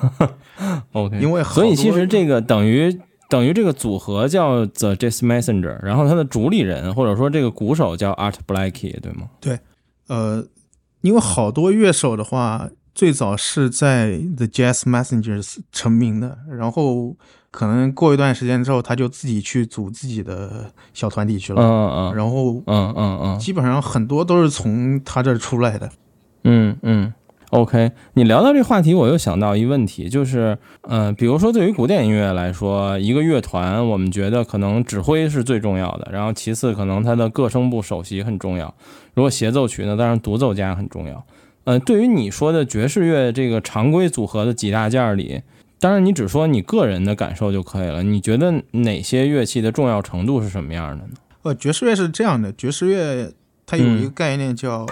[0.92, 2.99] OK，因为所以其实这个等于
[3.31, 9.31] 等于这个组合叫 The Jazz Messenger，然后他的主理人或者说这个鼓手叫 Art Blakey，对吗？
[9.40, 9.59] 对
[10.09, 10.45] 呃，
[11.01, 17.16] 因为好多乐手的话，最早是在 The Jazz Messengers 成名的，然后
[17.53, 25.88] 可能过一段时间之后，他就自己去组自己的小团体去嗯了，嗯然后嗯嗯嗯基本上很多都是从他这儿出来的。
[26.43, 27.12] 嗯嗯。
[27.51, 38.73] OK，你聊到这话题，我又想到一问题，就是，呃，比如说对于古典音乐来说，一个乐团，我们觉得可能指挥是最重要的，然后其次可能它的各声部首席很重要，
[39.15, 41.27] 如果协奏曲呢，当然独奏家很重要。
[41.65, 45.43] 呃，对于你说的爵士乐这个常规组合的几大件儿里，
[45.81, 48.05] 当然你只说你个人的感受就可以了。
[48.05, 51.15] 你觉得哪些乐器的重要程度是什么样的呢？
[51.43, 53.33] 呃，爵士乐是这样的，爵士乐
[53.67, 54.87] 它有一个嗯概念叫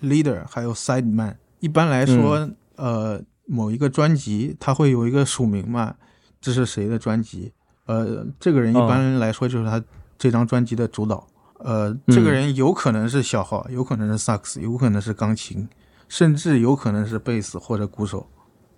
[0.00, 1.36] leader，、还有 side man。
[1.64, 2.46] 一般来说，
[2.76, 5.94] 呃，某一个专辑它会有一个署名嘛，
[6.42, 7.50] 这是谁的专辑？
[7.86, 9.82] 呃，这个人一般来说就是他
[10.18, 11.26] 这张专辑的主导。
[11.60, 15.66] 呃，这个人有可能是小号，有可能是萨克斯，有可能是钢琴，
[16.06, 18.28] 甚至有可能是贝斯或者鼓手，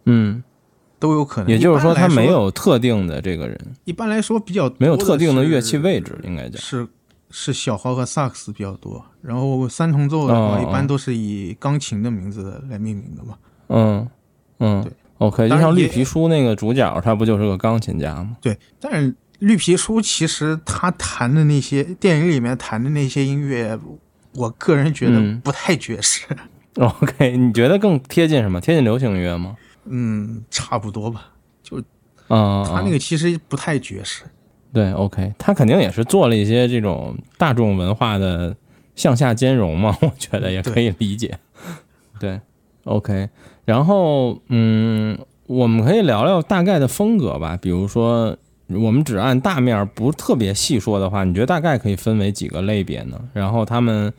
[0.05, 0.45] 嗯，
[1.01, 1.51] 都有可能。
[1.51, 6.63] 也就是说，他没有特定的这个人，一般来说比较没有特定的乐器位置，应该讲。
[6.63, 6.87] 是
[7.31, 13.37] 是小号和萨克斯比较多，然后三重奏的话，哦一般都是以钢琴的名字来命名的嘛。
[13.69, 14.09] 嗯
[14.59, 18.37] 嗯对，OK，就像绿皮书那个主角，他不就是个钢琴家吗？
[18.41, 23.79] 对，但是绿皮书其实他弹的那些电影里面弹的那些音乐，
[24.35, 26.25] 我个人觉得嗯不太爵士。
[26.77, 28.61] OK，你觉得更贴近什么？
[28.61, 29.57] 贴近流行音乐吗？
[29.85, 31.33] 嗯，差不多吧。
[31.63, 31.79] 就
[32.29, 34.25] 啊、他那个其实不太爵士。
[34.77, 38.55] 对，OK，他肯定也是做了一些这种大众文化的
[38.95, 41.39] 向下兼容嘛， 我觉得也可以理解。
[42.21, 42.39] 对
[42.85, 43.31] ，OK，
[43.65, 48.37] 然后嗯，我们可以聊聊大概的风格吧，比如说。
[48.69, 53.17] 我们只按大面儿不特别细说的话，你觉得大概可以分为几个类别呢？
[53.33, 54.13] 然后他们，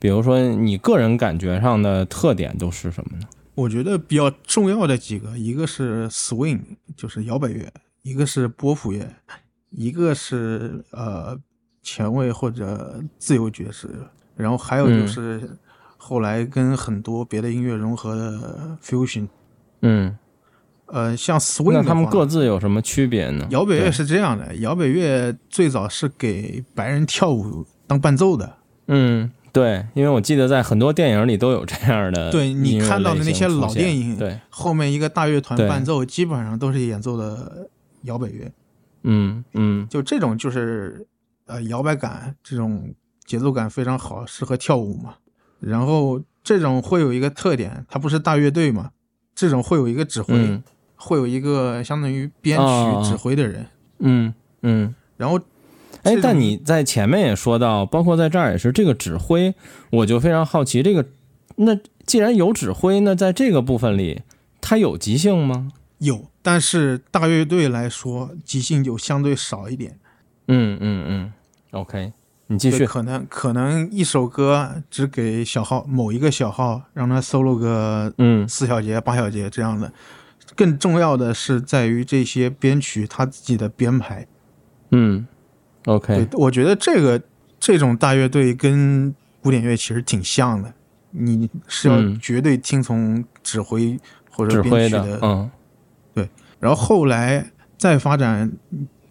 [0.00, 3.26] 比如说你个人感觉上的特点都是什么呢？
[3.54, 6.58] 我觉得比较重要的几个，一个是 swing，
[6.96, 7.68] 就是摇摆乐；
[8.02, 9.04] 一个是波普乐；
[9.76, 11.36] 一个是呃
[11.82, 13.88] 前卫或者自由爵士；
[14.36, 15.50] 然后还有嗯就是
[15.96, 19.28] 后来跟很多别的音乐融合的 fusion。
[19.82, 20.16] 嗯，
[20.86, 23.46] 呃，像 swing 那他们各自有什么区别呢？
[23.50, 28.56] 摇摆乐是这样的，摇摆乐最早是给白人跳舞当伴奏的。
[28.86, 37.68] 嗯，对，因为我记得在很多电影里都有这样的对你看到的那些老电影对，后面一个大乐团伴奏，基本上都是演奏的
[38.02, 38.50] 摇摆乐。
[39.04, 41.06] 嗯嗯就这种就是
[41.46, 42.92] 呃摇摆感，这种
[43.24, 45.14] 节奏感非常好，适合跳舞嘛。
[45.60, 48.90] 然后这种会有一个特点，它不是大乐队嘛，
[49.34, 50.62] 这种会有一个指挥，嗯
[50.96, 53.66] 会有一个相当于编哦曲指挥的人。
[53.98, 54.94] 嗯嗯。
[55.16, 55.38] 然后
[56.02, 59.54] 哎但你在前面也说到，包括在这儿也是这个指挥，
[59.90, 61.06] 我就非常好奇，这个
[61.56, 64.22] 那既然有指挥，那在这个部分里，
[64.60, 65.72] 它有即兴吗？
[65.98, 69.98] 有，但是大乐队来说，即兴就相对少一点。
[70.48, 71.32] 嗯嗯嗯
[71.70, 72.12] ，OK，
[72.48, 72.84] 你继，续。
[72.84, 79.90] 可能可能一首歌只给小号某一个小号让他 solo 个嗯四小节、八小节这样的。
[80.54, 84.26] 更重要的是在于这些编曲他自己的编排。
[84.90, 85.26] 嗯
[85.86, 87.22] ，OK，我觉得这个
[87.58, 90.74] 这种大乐队跟古典乐其实挺像的，
[91.10, 93.98] 你是要嗯绝对听从指挥
[94.30, 95.50] 或者编曲的，嗯
[96.64, 98.50] 然后后来再发展，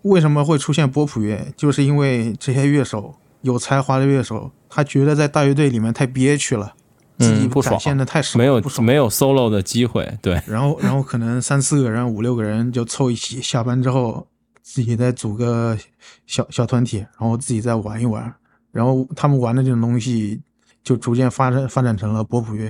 [0.02, 1.54] 为什么会出现波普乐？
[1.56, 6.74] 就是因为这些乐手有才华的乐手，他觉得在大乐队里面太憋屈了，
[7.20, 8.82] 自己展，现的太少，没有不。
[8.82, 14.26] 没有 solo 的机会，对，然后，然后可能三四个人、五六个人就凑一起，下班之后
[14.64, 15.78] 自己再组个
[16.26, 18.34] 小小团体，然后自己再玩一玩。
[18.72, 20.42] 然后他们玩的这种东西，
[20.84, 22.66] 就逐渐发展发展成了波普乐。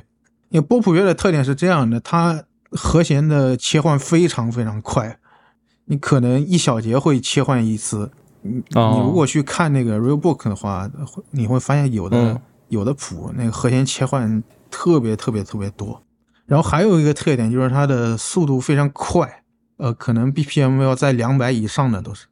[0.50, 2.44] 因为波普乐的特点是这样的，它
[2.76, 5.18] 和弦的切换非常非常快，
[5.86, 8.12] 你可能一小节会切换一次。
[8.42, 16.02] 你哦你如果去看那个 real book 的话，会你会发现有的、嗯有的谱那个和弦切换特别特别特别多。
[16.48, 19.44] 然后还有一个特点就是它的速度非常快，
[19.78, 22.26] 呃，可能 BPM 要在两百以上的都是。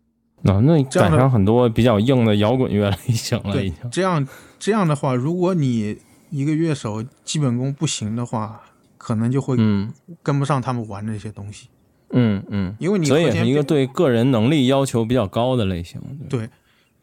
[0.46, 4.28] 啊，那这样的赶上很多比较硬的摇滚乐类型了，已对经，，这样
[4.58, 6.00] 这样的话，如果你
[6.32, 8.62] 一个乐手基本功不行的话，
[9.02, 9.92] 可能就会嗯。
[10.22, 11.68] 跟不上他们玩的这些东西，
[12.12, 16.50] 嗯嗯，因为你所以是一个对个人能力要求比较高的类型，对，对，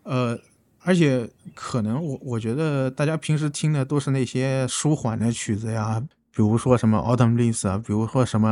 [0.05, 0.39] 呃，
[0.85, 8.49] 而且可能我我觉得大家平时听的都是那些舒缓的曲子呀，比如说什么 Autumn Leaves 啊，比如说什么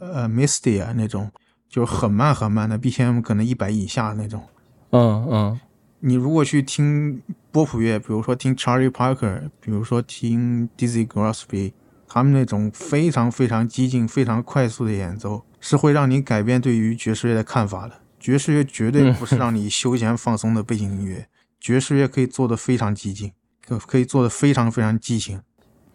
[0.00, 1.30] 呃 Misty 啊那种，
[1.68, 4.42] 就是很慢很慢的 BPM 可能一百以下那种。
[4.90, 5.60] 嗯嗯。
[6.02, 7.20] 你如果去听
[7.52, 11.72] 波普乐，比如说听 Charlie Parker，比如说听 Dizzy Gillespie，
[12.12, 17.94] 他们那种非常非常激进、非常快速的演奏，是会让你改变对于爵士乐的看法的。
[18.18, 21.28] 爵士乐绝对不是让你休闲放松的背景音乐，
[21.60, 23.30] 爵士乐可以做的非常激进，
[23.64, 25.40] 可可以做的非常非常激情。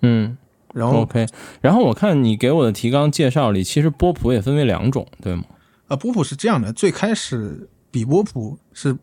[0.01, 0.37] 嗯
[0.73, 1.25] 然后，OK。
[1.61, 5.43] 然后我看你给我的提纲介绍里，其实波普也分为两种，对吗？
[5.87, 8.97] 啊，波普是这样的，最开始比波普是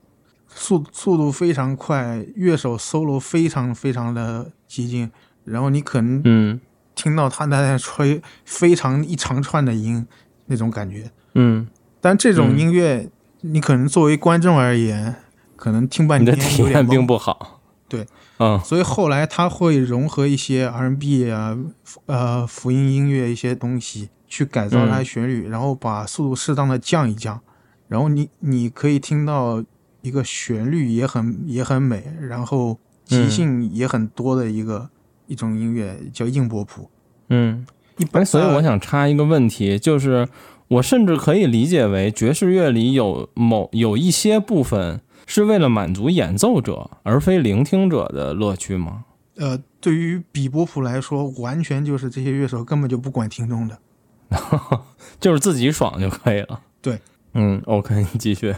[0.49, 5.11] 速速度非常快，乐手 solo 非常非常的激进，
[5.45, 6.61] 然后你可能嗯
[6.95, 10.07] 听到他在吹非常一长串的音
[10.47, 11.11] 那种感觉。
[11.35, 11.67] 嗯，
[12.01, 13.09] 但这种嗯音乐，
[13.41, 15.15] 你可能作为观众而言，
[15.57, 17.07] 可能听半天体验并有点懵。
[17.07, 17.61] 不好。
[17.89, 18.07] 对，
[18.39, 21.57] 嗯所以后来他会融合一些 R&B 啊，
[22.07, 27.41] 呃，福音音乐一些东西，去改造它旋律，然后把速度适当的降一降，
[27.89, 29.63] 然后你你可以听到
[30.01, 34.89] 一个旋律也很也很美，然后即嗯兴也很多的一个、
[35.33, 36.91] 一种音乐叫硬波谱。
[37.31, 37.67] 嗯。
[37.99, 40.27] 一般，哎，所以我呃想插一个问题，就是
[40.69, 49.05] 我甚至可以理解为爵士乐里有某有一些部分是为了满足演奏者而非聆听者的乐趣吗？
[49.37, 53.79] 呃，对于比波普来说，完全就是这些乐手根本就不管听众的。
[55.21, 56.61] 就是自己爽就可以了。
[56.81, 56.99] 对，
[57.35, 58.55] 嗯，OK， 你继续。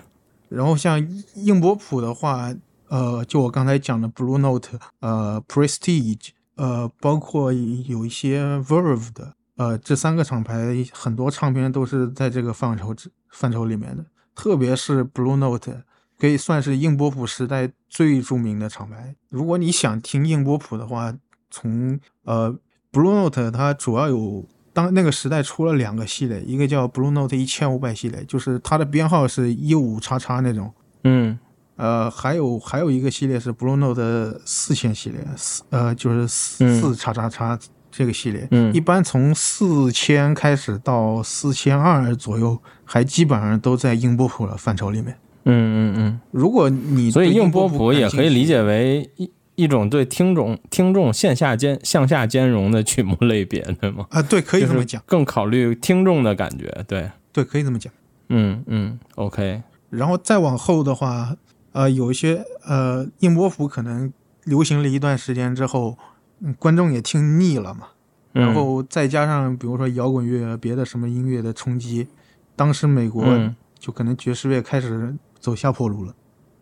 [0.49, 2.55] 然后像硬波普的话，
[2.89, 15.83] 呃，就我刚才讲的 Blue Note，呃，Prestige，呃，包括有一些 Verve 的，呃，这三个厂牌很多唱片都是在这个范畴之范畴里面的，特别是 Blue Note，
[16.19, 19.14] 可以算是硬波普时代最著名的厂牌。
[19.29, 21.14] 如果你想听硬波普的话，
[21.51, 22.57] 从呃
[22.93, 24.47] Blue Note 它主要有。
[24.75, 31.38] 当那个时代出了两个系列，一个叫 Blue Note 一千五百系列，就是它的编号是一五叉叉那种，嗯
[31.77, 37.59] 呃，还有还有一个系列是 Blue Note 四千系列，四呃就是四叉叉叉
[37.91, 45.17] 这个系列，嗯一般从四千开始到四千二左右，还基本上都在硬波谱的范畴里面。
[45.47, 48.63] 嗯嗯嗯如果你嗯，所以对硬波谱谱也可以理解。
[48.63, 54.07] 为一一种对听众听众线下兼向下兼容的曲目类别，对吗？
[54.11, 56.67] 啊、对，可以这么讲，更考虑听众的感觉。
[56.89, 57.93] 对，对，可以这么讲。
[58.31, 61.37] 嗯嗯，OK，然后再往后的话，
[61.75, 64.11] 呃，有一些呃硬波谱可能
[64.45, 65.99] 流行了一段时间之后，
[66.41, 67.89] 嗯，观众也听腻了嘛，
[68.33, 68.43] 嗯。
[68.43, 72.09] 然后再加上比如说摇滚乐、别的什么音乐的冲击，
[72.57, 73.55] 当时美国嗯。
[73.77, 76.15] 就可能爵士乐开始走下坡路了。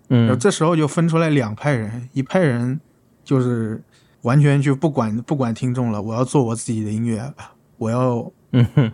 [0.09, 2.81] 然后嗯这时候就分出来两派人，一派人
[3.23, 3.81] 就是
[4.23, 7.33] 完全就不管不管听众了，我要做我自己的音乐，
[7.79, 8.91] 我要嗯哼。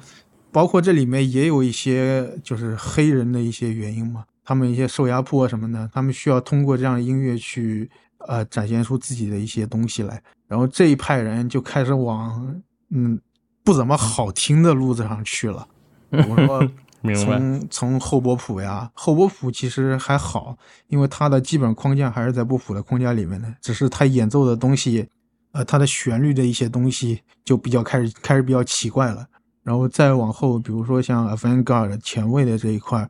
[0.53, 7.91] 包括这里面也有一些就是黑人的一些原因嘛，他们一些受压迫什么的，他们需要通过这样的音乐去
[8.27, 10.23] 呃展现出自己的一些东西来。
[10.47, 13.21] 然后这一派人就开始往嗯
[13.63, 15.69] 不怎么好听的路子上去了，
[16.11, 16.67] 我说
[17.03, 17.37] 明白。
[17.37, 25.07] 从从后波普呀，后波普其实还好，因为它的基本框架还是在波普的框架里面的，只是它演奏的东西，
[25.53, 29.27] 呃，它的旋律的一些东西就比较开始开始比较奇怪了。
[29.63, 33.07] 然后再往后，比如说像 avant-garde 前卫的这一块，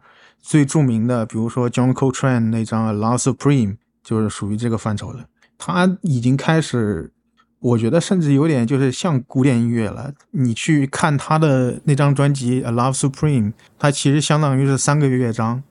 [0.48, 3.72] 最著名的，比如说 John Coltrane 那张《Love Supreme》，
[4.02, 5.26] 就是属于这个范畴的。
[5.58, 7.12] 他已经开始
[7.58, 10.14] 我觉得甚至有点就是像古典音乐了。
[10.30, 15.62] 你去看他的那张专辑《A Love Supreme》，它其实相当于是三个乐章，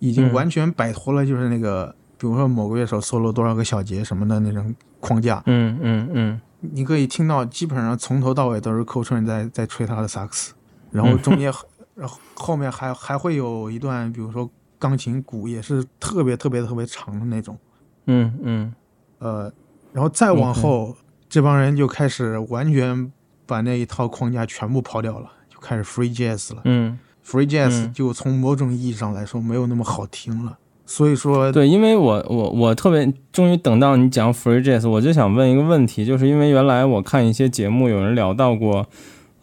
[0.00, 5.40] 已经嗯完全摆脱了就是那个，比如说某个乐手 solo 多少个小节什么的那种框架。
[5.46, 10.52] 嗯嗯嗯你可以听到基本上从头到尾都是 Coltrane 在在吹他的萨克斯，
[10.90, 11.52] 然后中间，
[11.96, 17.58] 然后后面还还会有一段，比如说钢琴鼓也是特别特别特别长的那种，
[18.06, 18.74] 嗯嗯。
[19.18, 19.50] 呃，
[19.94, 20.94] 然后再往后
[21.26, 23.10] 这帮人就开始完全
[23.46, 26.60] 把那一套框架全部抛掉了，就开始 free jazz 了。
[26.66, 27.92] 嗯，free jazz 嗯。
[27.94, 38.86] 就从某种意义上来说没有那么好听了，所以说对，因为我我我特别终于等到你讲 free jazz，我就想问一个问题，就是因为原来我看一些节目有人聊到过，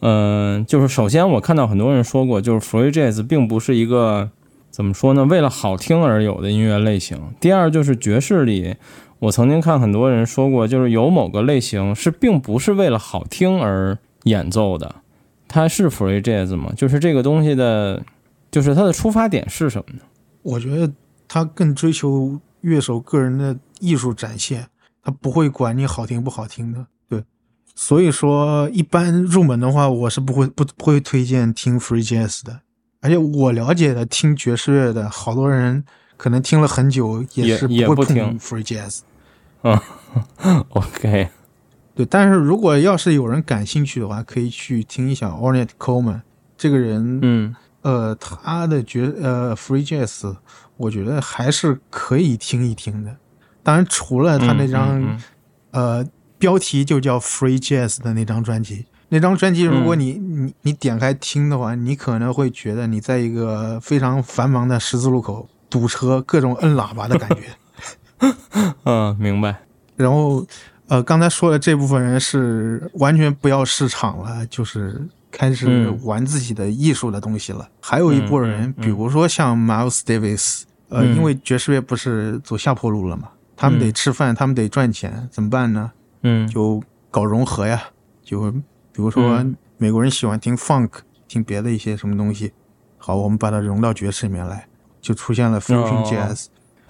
[0.05, 4.29] 嗯、就是首先我看到很多人说过，就是 free jazz 并不是一个
[4.69, 7.17] 怎么说呢，为了好听而有的音乐类型。
[7.39, 8.75] 第二就是爵士里，
[9.19, 14.95] 我曾经看很多人说过，就是有某个类型是并不是为了好听而演奏的，
[15.47, 16.73] 它是 free jazz 吗？
[16.75, 18.03] 就是这个东西的，
[18.51, 20.01] 就是它的出发点是什么呢？
[20.41, 20.91] 我觉得
[21.29, 24.67] 他更追求乐手个人的艺术展现，
[25.01, 26.85] 他不会管你好听不好听的。
[27.73, 32.61] 对，所以说一般入门的话，我是不会不不会推荐听 free jazz 的。
[33.01, 35.83] 而且我了解的听爵士乐的好多人，
[36.15, 38.99] 可能听了很久也是会碰也不听 free jazz。
[40.69, 41.29] OK，
[41.95, 46.21] 对，但是如果要是有人感兴趣的话，可以去听一下 Ornette Coleman
[46.57, 50.35] 这个人，嗯呃，他的爵呃 free jazz，
[50.77, 53.15] 我觉得还是可以听一听的。
[53.61, 55.21] 当然，除了他那张、嗯嗯
[55.71, 56.05] 呃
[56.43, 67.43] 标题就叫 free jazz 的那张专辑，那张专辑如嗯果你、你你点开听的话，你可能会觉得你在一个非常繁忙的十字路口堵车，各种摁喇叭的感觉。
[68.19, 68.35] 嗯
[68.83, 69.57] 嗯，明白。
[69.95, 70.45] 然后，
[70.89, 77.65] 呃，刚才说的这部分人是完全不要市场了，就是开始嗯玩自己的艺术的东西了。
[77.79, 85.89] 还有一波人，比如说像 Miles Davis，呃，嗯因为爵士乐不是走下坡路了嘛，他们得嗯吃饭，他们得赚钱，怎么办呢？
[86.23, 86.47] 嗯。
[86.47, 87.83] 就搞融合呀，
[88.23, 89.55] 就比如说嗯。
[89.77, 90.89] 美国人喜欢听 funk，
[91.27, 92.53] 听别的一些什么东西，
[92.97, 94.67] 好，我们把它融到爵士里面来，
[95.01, 96.03] 就出现了 fusion 哦。
[96.05, 96.45] jazz。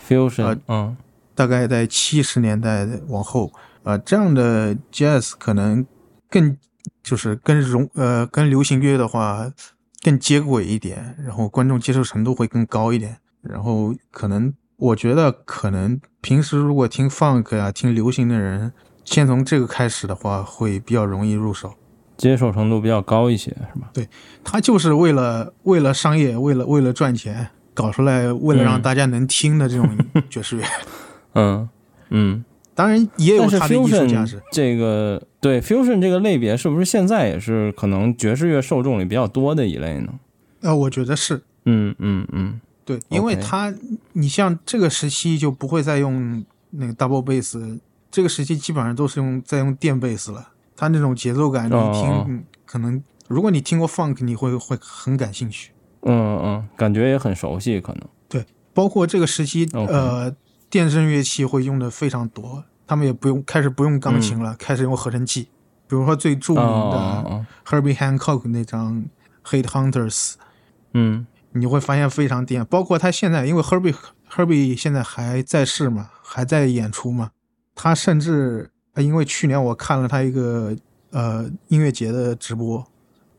[0.08, 0.98] ，fusion，呃嗯。
[1.34, 5.84] 大概在七十年代往后，呃，这样的 jazz 可能
[6.30, 6.56] 更
[7.02, 9.52] 就是跟融呃跟流行乐的话
[10.04, 18.72] 更接轨一点，然后观众接受程度会更高一点，然后可能我觉得可能平时如果听 funk 呀、听流行的人，
[19.06, 21.74] 先从这个开始的话，会比较容易入手。
[22.16, 23.92] 接受程度比较高一些，是吧？
[24.44, 29.90] 他就是为了为了商业，为了为了赚钱搞出来，为了让嗯大家能听的这种
[30.30, 30.64] 爵士乐，
[31.34, 31.70] 嗯
[32.10, 32.46] 嗯。
[32.76, 34.42] 当然也有它的艺术价值。
[34.52, 40.14] 这个对 fusion 这个类别，是不是现在也是可能爵士乐受众里比较多的一类呢？
[40.62, 43.72] 呃，我觉得是嗯嗯嗯对，因为它
[44.14, 47.80] 你像这个时期就不会再用那个 double bass，
[48.14, 50.50] 这个时期基本上都是用在用电贝斯了。
[50.76, 55.72] 它那种节奏感，你听、哦嗯可能如果你听过 funk，你会会很感兴趣。
[56.04, 58.02] 嗯嗯，感觉也很熟悉，可能。
[58.30, 60.36] 对包括这个时期呃，
[60.70, 65.50] 电声乐器会用的非常多，他们也不用开始不用钢琴嗯了，开始用合成器。
[65.88, 69.04] 比如说最著名哦的，Herbie Hancock 那张
[69.50, 70.12] 《Hate Hunters》，
[70.94, 72.66] 嗯你会发现非常电。
[72.66, 73.96] 包括他现在，因为 Herbie
[74.32, 77.30] Herbie 现在还在世嘛，还在演出嘛，
[77.76, 80.76] 他甚至呃因为去年我看了他一个
[81.12, 82.86] 呃音乐节的直播，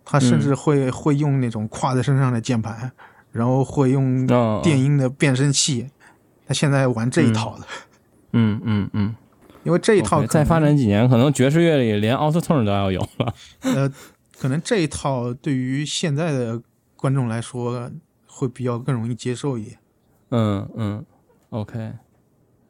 [0.05, 2.91] 他甚至会、会用那种挎在身上的键盘，
[3.33, 4.27] 然后会用
[4.63, 5.91] 电音的变声器。
[6.47, 7.65] 他现在玩这一套的，
[8.33, 9.17] 嗯嗯嗯，
[9.63, 13.35] 因为这一套再发展几年，可能爵士乐里连 auto tune 都要有了。
[13.75, 13.91] 呃，
[14.39, 16.61] 可能这一套对于现在的
[16.97, 17.91] 观众来说
[18.27, 19.79] 会比较更容易接受一点。
[20.33, 21.07] 嗯嗯
[21.49, 21.93] ，OK。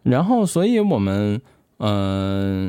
[0.05, 1.41] 然后，所以我们
[1.79, 2.69] 嗯、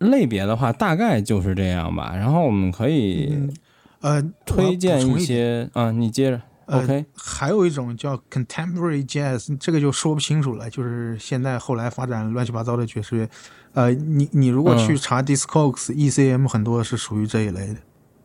[0.00, 2.14] 呃类别的话，大概就是这样吧。
[2.16, 3.52] 然后我们可以嗯，
[4.00, 6.40] 呃，推荐一些啊，你接着。
[6.66, 13.28] 呃 OK，还有一种叫 contemporary jazz，这个就说不清楚了，就是现在后来发展乱七八糟的爵士乐。
[13.72, 17.76] 呃，你你如果嗯去查 Discogs、ECM，很多是属于这一类的。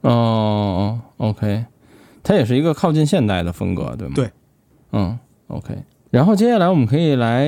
[0.01, 1.65] 哦哦，OK，
[2.21, 4.13] 它也是一个靠近现代的风格，对吗？
[4.13, 4.29] 对，
[4.91, 5.81] 嗯，OK。
[6.11, 7.47] 然后接下来我们可以来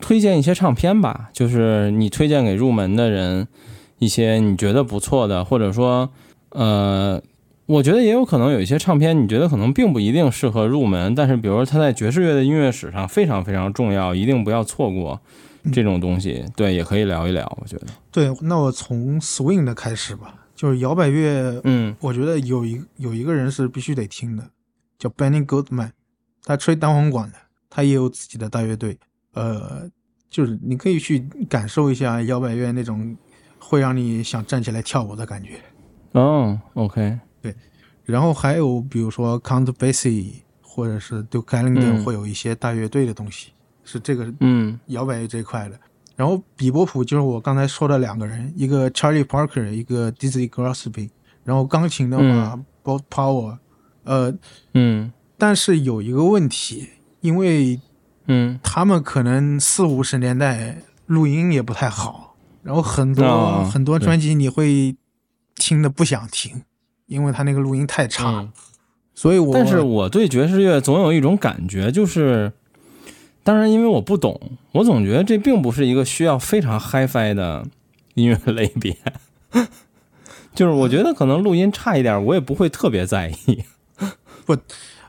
[0.00, 3.46] 推荐一些唱片吧，就是你推荐给入门的人
[3.98, 6.10] 一些你觉得不错的，或者说，
[6.50, 7.22] 呃，
[7.66, 15.20] 我觉得也有可能有一些唱片你觉得可能并不一定适合入门，但是比如说它在爵士乐的音乐史上非常非常重要，一定不要错过。
[15.74, 17.44] 这种东西，对，也可以聊一聊。
[17.60, 24.42] 我觉得，对，那我从 swing 的开始吧，就是摇摆乐，嗯我觉得有一有一个人是必须得听的，
[24.98, 25.90] 叫 Benny Goodman，
[26.44, 27.36] 他吹单簧管的，
[27.68, 28.96] 他也有自己的大乐队，
[29.34, 29.88] 呃，
[30.28, 33.16] 就是你可以去感受一下摇摆乐那种
[33.58, 35.60] 会让你想站起来跳舞的感觉。
[36.12, 37.54] 哦，OK，对
[38.04, 43.52] 然后还有比如说 Count Basie 或者是 Duke Ellington 嗯会有一些大乐队的东西，
[43.84, 45.78] 是这个嗯摇摆乐这一块的。
[46.16, 51.10] 然后比波普就是我刚才说的两个人，一个 Charlie Parker，一个 Dizzy Gillespie。
[51.42, 53.56] 然后钢琴的话、Bob Powell，
[54.04, 54.32] 呃，
[54.74, 56.90] 嗯但是有一个问题，
[57.22, 57.80] 因为
[58.32, 60.76] 嗯他们可能四五十年代
[61.06, 64.94] 录音也不太好，然后很多、哦很多专辑你会
[65.56, 66.62] 听的不想听，
[67.06, 68.30] 因为他那个录音太差。
[68.30, 68.52] 嗯。
[69.12, 72.52] 所以我但是我对爵士乐总有一种感觉，就是，
[73.42, 74.40] 当然因为我不懂，
[74.72, 77.66] 我总觉得这并不是一个需要非常 HiFi 的
[78.14, 78.96] 音乐类别。
[80.54, 83.62] 就是我觉得可能录音差一点，我也不会特别在意。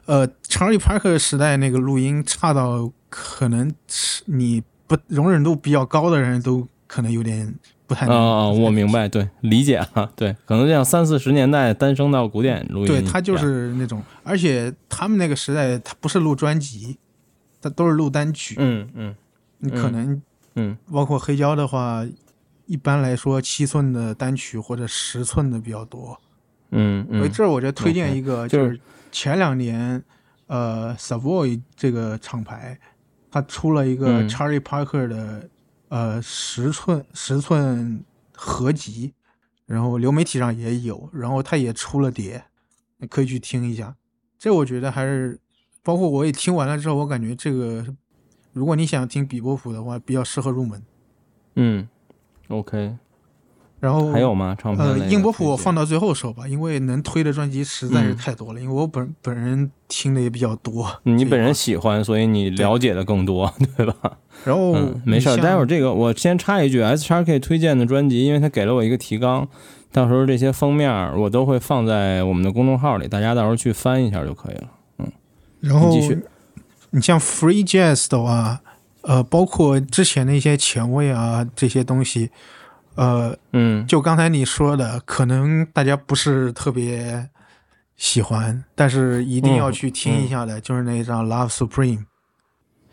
[0.06, 7.54] 呃，查理·帕克时代那个录音差到可能是你不容忍度比较高的人都可能有点
[7.88, 8.62] 不太啊、能。
[8.62, 16.97] 我明白，对，理解哈，对，可能像三四十年代单声道古典录音，对他就是那种，而且他们那个时代，他不是录专辑，
[17.62, 18.56] 他都是录单曲。
[18.58, 19.16] 嗯嗯
[19.60, 20.22] 你可能
[20.56, 22.06] 嗯包括黑胶的话，
[22.66, 26.20] 一般来说七寸的单曲或者十寸的比较多。
[26.72, 28.80] 嗯所以嗯这我觉得推荐一个，就就是
[29.12, 30.03] 前两年，
[30.47, 32.80] 呃，Savoy 这个厂牌，
[33.30, 35.49] 它出了一个嗯 Charlie Parker 的
[35.89, 38.03] 呃十寸十寸
[38.34, 39.14] 合集，
[39.66, 42.43] 然后流媒体上也有，然后它也出了碟，
[42.97, 43.95] 你可以去听一下。
[44.38, 45.39] 这我觉得还是，
[45.84, 47.86] 包括我也听完了之后，我感觉这个，
[48.53, 50.82] 如果你想听比波普的话，比较适合入门。
[51.55, 51.88] 嗯
[52.47, 52.97] ，OK，
[53.82, 54.56] 然后还有吗？
[54.62, 58.62] 唱片呃，硬波普我放到最后说吧，因为能推的专辑实在是嗯太多了。
[58.62, 63.94] 因为我本本人听的也比较多，你本人喜欢，所以你了解的更多， 对吧？
[64.46, 69.48] 然后、嗯，没事儿，待会儿这个我先插一句，S x K 推荐的专辑，因为他给了我一个提纲，
[69.92, 74.68] 到时候这些封面我都会放在我们的公众号里，大家到时候去翻一下就可以了。
[75.00, 75.12] 嗯
[75.60, 76.20] 然后你继续
[76.92, 78.60] 你像 Free Jazz 的话，
[79.02, 82.30] 呃，包括之前的一些前卫啊这些东西，
[83.02, 87.28] 呃，嗯就刚才你说的，可能大家不是特别
[87.97, 92.06] 喜欢，但是一定要嗯去听一下的，就是那一张 Love Supreme。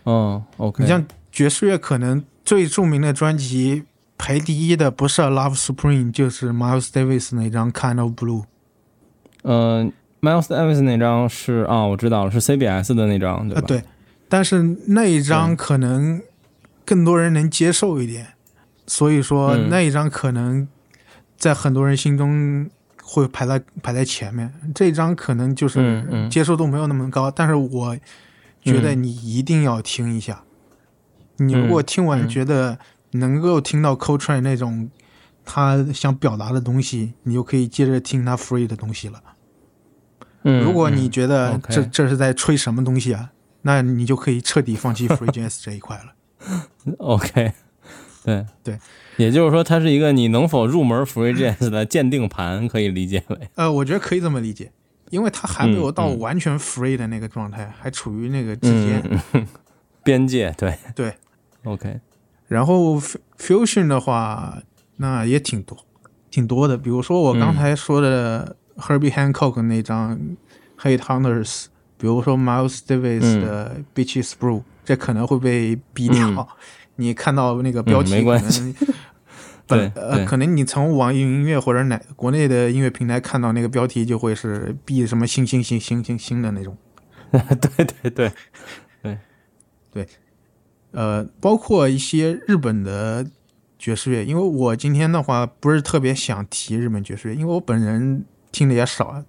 [0.06, 3.84] 嗯，OK，你像爵士乐，可能最著名的专辑
[4.16, 8.44] 排第一的不是 Love Supreme，就是 Miles Davis 那张 Kind of Blue。
[9.42, 9.86] 呃
[10.22, 13.46] ，Miles Davis 那张是啊、我知道了，是 CBS 的那张？
[13.66, 13.84] 对，
[14.30, 16.22] 但是那一张可能
[16.86, 18.28] 更多人能接受一点，
[18.88, 20.66] 所以说嗯那一张可能
[21.36, 22.68] 在很多人心中
[23.02, 24.52] 会排在排在前面。
[24.74, 27.96] 这一张可能就是接受度没有那么高，但是我
[28.62, 30.42] 觉得嗯你一定要听一下。
[31.36, 32.78] 你如果听完嗯觉得
[33.12, 34.90] 能够听到 Coltrane 那种
[35.44, 39.22] 他想表达的东西，你就可以接着听他 Free 的东西了。
[40.42, 43.30] 嗯，如果你嗯觉得这这是在吹什么东西啊，
[43.62, 46.14] 那你就可以彻底放弃 free jazz 这一块了。
[46.98, 47.52] OK，
[48.28, 48.44] 对。
[48.76, 48.78] 对，
[49.16, 54.70] 也就是说，它是一个你能否入门 Free Jazz 的鉴定盘，可以理解为，呃，我觉得可以这么理解，
[55.10, 59.02] 因为它还没有到完全 free 的那个状态，还处于那个之间。
[59.04, 59.46] 嗯，嗯
[60.04, 60.74] 边界，对。
[60.94, 61.12] 对
[61.64, 62.00] ，，OK，
[62.46, 62.98] 然后
[63.38, 64.58] fusion 的话，
[64.96, 65.76] 那也挺多，
[66.30, 66.78] 挺多的。
[66.78, 70.18] 比如说我刚嗯才说的 Herbie Hancock 那张
[70.80, 71.66] Hate Hunters，
[71.98, 73.40] 比如说 Miles Davis 嗯。
[73.40, 76.48] 的 Beaches Brew，、这可能会被逼掉。
[76.98, 78.74] 嗯你看到那个标题，嗯没关可能
[79.66, 86.76] 本对呃，可能你从网易云音乐或者哪国内的音乐平台看到那个标题，就会是 B 什么星星星星星星的那种。
[87.30, 88.32] 对对对。
[89.02, 89.18] 对。
[89.90, 90.06] 对，
[90.90, 93.26] 呃，包括一些日本的
[93.78, 99.24] 爵士乐，因为我今天的话不是特别想提日本爵士乐，因为我本人听的也少，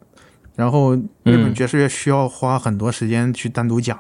[0.56, 1.54] 然后日本嗯。
[1.54, 3.98] 爵士乐需要花很多时间去单独讲。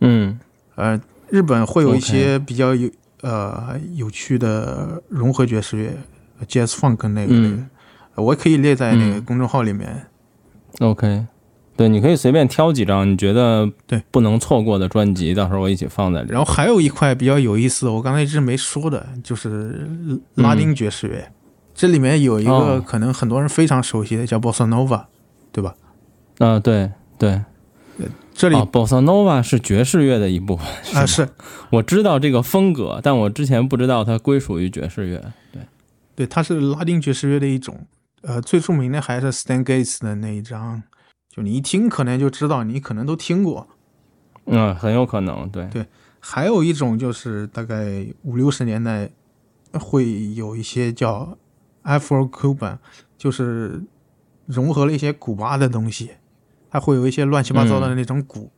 [0.00, 0.38] 嗯。
[0.74, 1.00] 呃，
[1.34, 2.88] 日本会有一些比较有
[3.22, 5.92] 呃有趣的融合爵士乐
[6.46, 7.68] ，jazz funk 那个类的，嗯
[8.14, 10.06] 呃我也可以列在那个嗯公众号里面。
[10.78, 11.26] ，OK，
[11.76, 16.32] 对，你可以随便挑几张你觉得对不能错过的专辑，到时候我一起放在这。
[16.32, 19.90] 然后还有一块比较有意思，我刚才一直没说的，就是
[20.36, 21.32] 拉丁爵士乐。
[21.74, 25.06] 这里面有一个可能很多人非常熟悉的，叫 bossa nova，
[25.50, 25.74] 对吧？
[26.38, 27.42] 啊，对对，
[28.34, 31.28] 这里啊，Bossa Nova 是爵士乐的一部分啊是
[31.70, 35.32] 我知道这个风格，但我之前不知道它归属于爵士乐。
[35.52, 35.62] 对，
[36.16, 37.86] 对，它是拉丁爵士乐的一种。
[38.22, 40.82] 呃，最著名的还是 Stan Gates 的那一张，
[41.30, 43.68] 就你一听可能就知道，你可能都听过。
[44.46, 45.86] 嗯，很有可能，对，对
[46.18, 49.10] 还有一种就是大概五六十年代
[49.72, 51.36] 会有一些叫
[51.84, 52.78] Afro Cuban，
[53.16, 53.82] 就是
[54.46, 56.10] 融合了一些古巴的东西，
[56.74, 58.50] 它会有一些乱七八糟的那种鼓。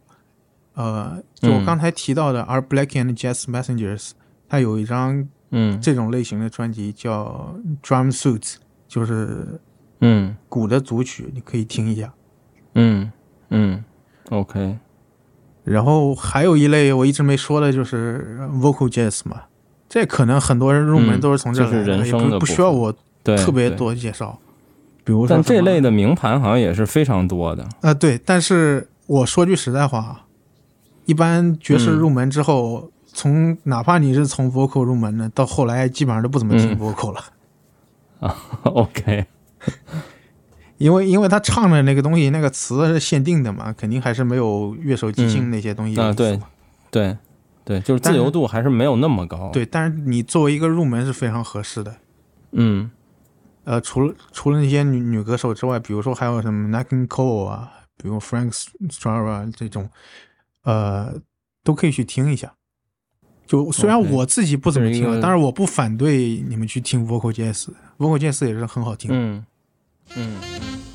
[0.72, 4.12] 呃，就我嗯刚才提到的 Are Black and Jazz Messengers，
[4.48, 8.54] 它有一张嗯这种类型的专辑叫 Drum Suits，
[8.88, 9.60] 就是
[10.00, 12.10] 嗯鼓的组曲，你可以听一下。
[12.74, 13.12] 嗯
[13.50, 13.84] 嗯
[14.30, 14.78] ，OK，
[15.62, 19.42] 然后还有一类我一直没说的，就是 vocal jazz 嘛，
[19.90, 22.90] 这可能很多人入门嗯都是从这儿就是来的也不不需要我，
[23.22, 23.68] 特别。
[23.68, 24.40] 多介绍。
[25.06, 27.64] 比如说但这类的名盘好像也是非常多的。
[27.80, 30.26] 啊、对，但是我说句实在话，
[31.04, 37.20] 一般爵士嗯入门之后，从哪怕你是从 vocal 入门的，到后来基本上都不怎么听嗯 vocal 了，
[38.18, 39.26] 啊 OK，
[40.78, 46.40] 因为因为他唱的那个东西，那个词是限定的嘛，肯定还是没有乐手即兴那些东西对
[46.90, 47.16] 对
[47.64, 51.94] 对，就是自由度还是没有那么高。，对，但是你作为一个入门是非常合适的。
[52.52, 52.90] 嗯
[53.66, 58.52] 呃，除了除了那些女女歌手之外，比如说还有什么 King Cole 啊，比如 Frank
[58.88, 59.90] Strava 这种，
[60.62, 61.12] 呃，
[61.64, 62.54] 都可以去听一下。
[63.44, 69.10] 就虽然我自己不怎么听啊，但是我不反对你们去听 Vocal Jazz，Vocal Jazz 也是很好听。
[69.12, 69.44] 嗯
[70.14, 70.36] 嗯。
[70.40, 70.85] 然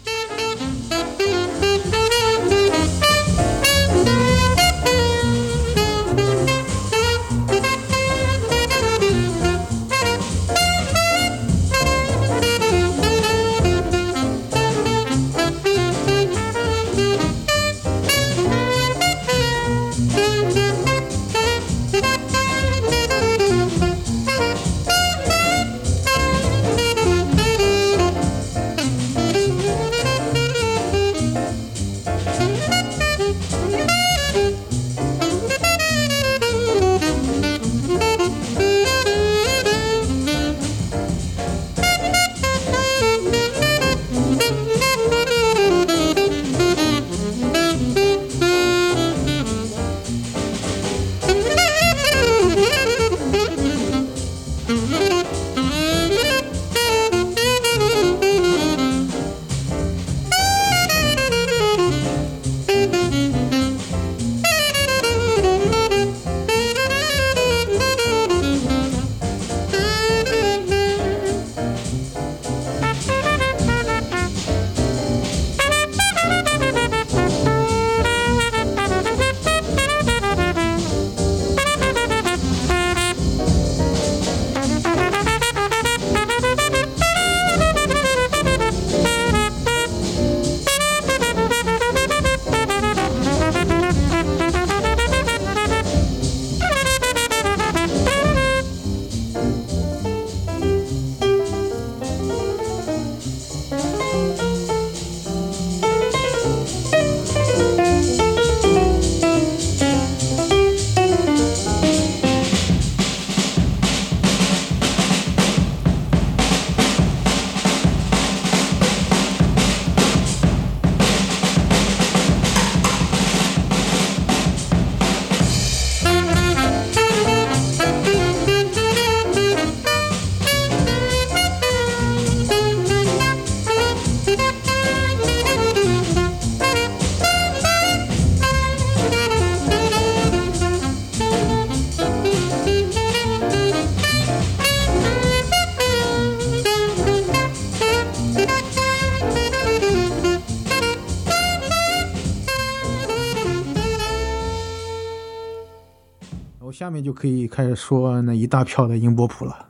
[156.81, 159.67] 下面就可以开始说那一大票的音波谱了。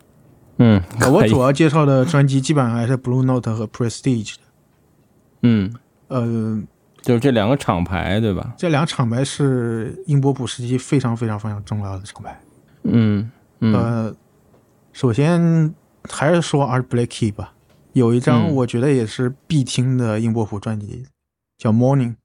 [0.59, 4.41] 嗯，呃我主要介绍的专辑基本上还是 Blue Note 和 Prestige 的。
[5.41, 5.76] 嗯，
[6.07, 6.64] 呃，
[7.01, 8.53] 就是这两个厂牌对吧？
[8.57, 12.39] 这两厂牌是音波谱时期非常非常非常重要的厂牌。
[12.84, 14.16] 嗯嗯呃，
[14.93, 15.76] 首先
[16.09, 17.51] 还是说 Art Blakey 吧，
[17.91, 21.03] 有一张嗯我觉得也是必听的音波谱专辑，
[21.57, 22.16] 叫 Morning。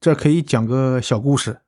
[0.00, 1.58] 这可以讲个小故事。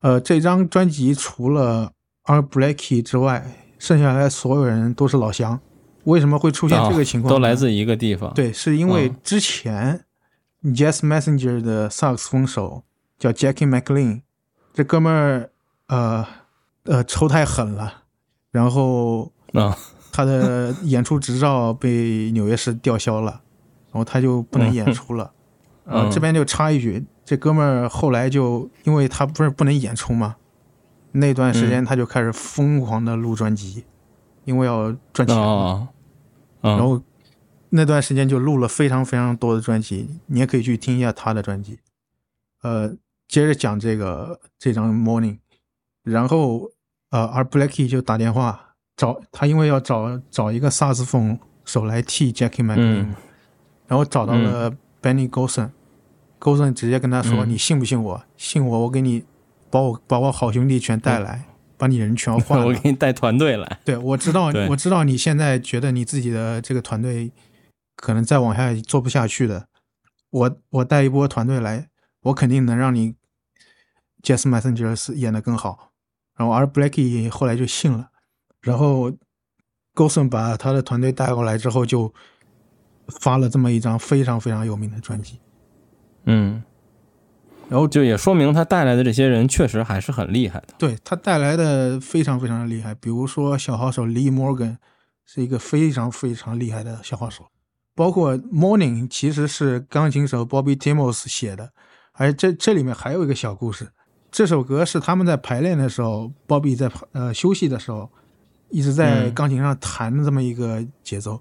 [0.00, 1.92] 呃，这张专辑除了
[2.28, 3.44] Art Blakey 之外，
[3.78, 5.58] 剩下来所有人都是老乡。
[6.04, 10.04] 为什么会出现这个情况、哦都来自一个地方。，对，是因为嗯之前
[10.62, 12.84] Jazz Messenger 的萨克斯风手
[13.18, 14.22] 叫 Jackie McLean，
[14.72, 15.50] 这哥们儿
[15.88, 16.26] 呃
[16.84, 18.04] 呃抽太狠了，
[18.50, 19.76] 然后啊，
[20.10, 23.42] 他的演出执照被纽约市吊销了，
[23.90, 25.24] 然后他就不能演出了。
[25.84, 30.36] 啊、嗯这边就插一句，这哥们儿后来就因为他不是不能演出嘛，
[31.12, 33.84] 那段时间他就开始疯狂的录专辑，
[34.44, 35.36] 因为要赚钱。
[35.36, 35.88] 然
[36.60, 37.02] 然后
[37.70, 41.78] 那段时间就录了非常非常多的专辑，你也可以去听一下他的专辑。
[42.62, 42.94] 呃，
[43.28, 45.38] 接着讲这个这张 Morning，
[46.02, 46.70] 然后
[47.10, 53.14] 呃，而 Blackie 就打电话找他，因为要找找一个萨克斯风手来替 Jackie McLean，、嗯。
[53.86, 55.70] 然后找到了 Benny Golson，Golson、
[56.40, 58.22] Golson 直接跟他说：“嗯你信不信我？
[58.36, 59.24] 信我，我给你
[59.70, 61.44] 把我把我好兄弟全带来，
[61.76, 62.66] 把你人全换 了。
[62.66, 67.30] 我给你带团队来，对，我知道，我知道你现在觉得你自己的这个团队
[67.96, 69.68] 可能再往下做不下去的，
[70.30, 71.88] 我我带一波团队来，
[72.22, 73.14] 我肯定能让你
[74.22, 75.92] Jazz Messengers 演得更好。
[76.36, 78.10] 然后而 Blackie 后来就信了，
[78.60, 79.12] 然后
[79.94, 82.14] Golson 把他的团队带过来之后，就
[83.08, 85.40] 发了这么一张非常非常有名的专辑。
[86.26, 86.62] 嗯，
[87.68, 90.68] 然后就也说明他带来的这些人确实还是很厉害的。
[90.78, 94.78] 对他带来的非常非常的厉害，比如说小号手 Lee Morgan
[95.26, 97.44] 是一个非常非常厉害的小号手，
[97.94, 101.70] 包括 Morning 其实是钢琴手 Bobby Timmons 写的，
[102.12, 103.90] 而这这里面还有一个小故事，
[104.30, 108.10] 这首歌是他们在排练的时候，Bobby 在呃休息的时候
[108.70, 111.38] 一直在嗯钢琴上弹的这么一个节奏，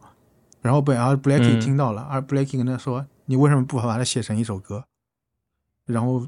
[0.61, 4.83] 然后被 Blakey 嗯听到了，而 Blakey 跟他说：“你为什么不把它写成一首歌？”
[5.87, 6.27] 然后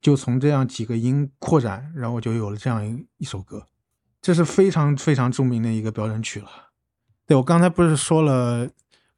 [0.00, 3.66] 就从这样几个音扩展，然后就有了这样一一首歌，
[4.22, 6.48] 这是非常非常著名的一个标准曲了。
[7.26, 8.68] 对我刚才不是说了，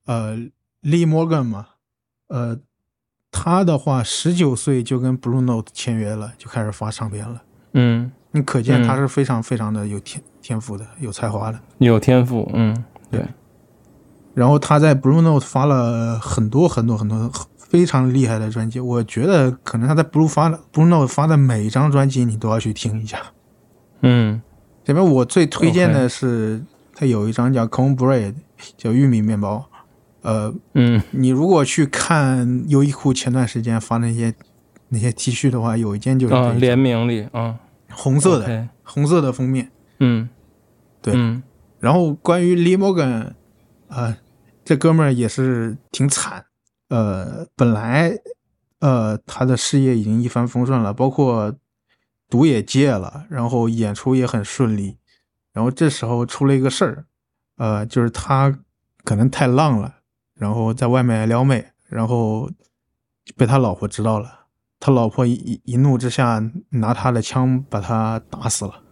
[0.05, 0.37] 呃
[0.83, 1.67] ，Lee Morgan 嘛，
[2.29, 2.59] 呃，
[3.33, 7.43] 他的话十九岁就跟 Blue Note 签约了，就开始发唱片了。
[7.73, 11.61] 嗯，你可见他嗯是非常非常的有天天赋的，有才华的。
[11.79, 13.27] 有天赋，嗯，对，
[14.35, 17.29] 然后他在 Blue Note 发了很多很多很多
[17.69, 23.21] 非常厉害的专辑，我觉得可能他在 Blue 发的 Blue Note 发的每一张专辑你都要去听一下。
[24.03, 24.41] 嗯。
[24.85, 26.63] 这边我最推荐的是
[26.95, 28.35] 他有一张叫 Cornbread，
[28.77, 29.69] 叫玉米面包。
[30.23, 31.03] 呃，嗯。
[31.11, 34.33] 你如果去看优衣库前段时间发那些
[34.91, 37.57] 那些 T 恤的话，有一件就是联名里啊，
[37.91, 39.69] 红色的红色的封面。
[39.99, 40.29] 嗯，
[41.03, 41.15] 对。
[41.17, 41.43] 嗯。
[41.81, 43.33] 然后关于 Lee Morgan，
[43.89, 44.17] 呃，
[44.65, 46.45] 这哥们儿也是挺惨，
[46.89, 48.19] 呃，本来
[48.81, 51.55] 呃他的事业已经一帆风顺了，包括
[52.29, 54.99] 赌也戒了，然后演出也很顺利，
[55.53, 57.07] 然后这时候出了一个事儿，
[57.57, 58.59] 呃，就是他
[59.05, 59.97] 可能太浪了，
[60.35, 62.51] 然后在外面撩妹，然后
[63.37, 64.47] 被他老婆知道了，
[64.79, 68.83] 他老婆一一一怒之下拿他的枪把他打死了。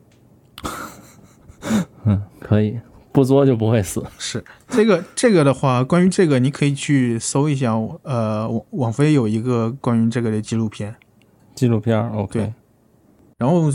[2.04, 2.78] 嗯，可以，
[3.14, 4.04] 不作就不会死。
[4.18, 10.96] 是这个这个的话，关于这个你可以去搜一下，呃，网网飞有一个关于这个的纪录片。
[11.54, 12.52] 纪录片儿，OK 对。
[13.38, 13.70] 然后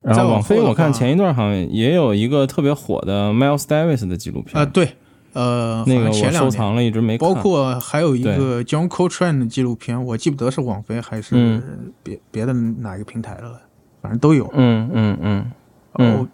[0.00, 4.94] 然后网飞我看前一段好像也有一个特别火的 Miles Davis 的纪录片，呃，对，
[5.32, 7.28] 呃，那个前两年，收藏了，一直没看。
[7.28, 13.60] 包括还有一个 John Coltrane 的纪录片，我记不得是网飞还是嗯别、别的哪一个平台的了，
[14.00, 14.48] 反正都有。
[14.54, 15.52] 嗯嗯嗯
[15.94, 16.24] 然后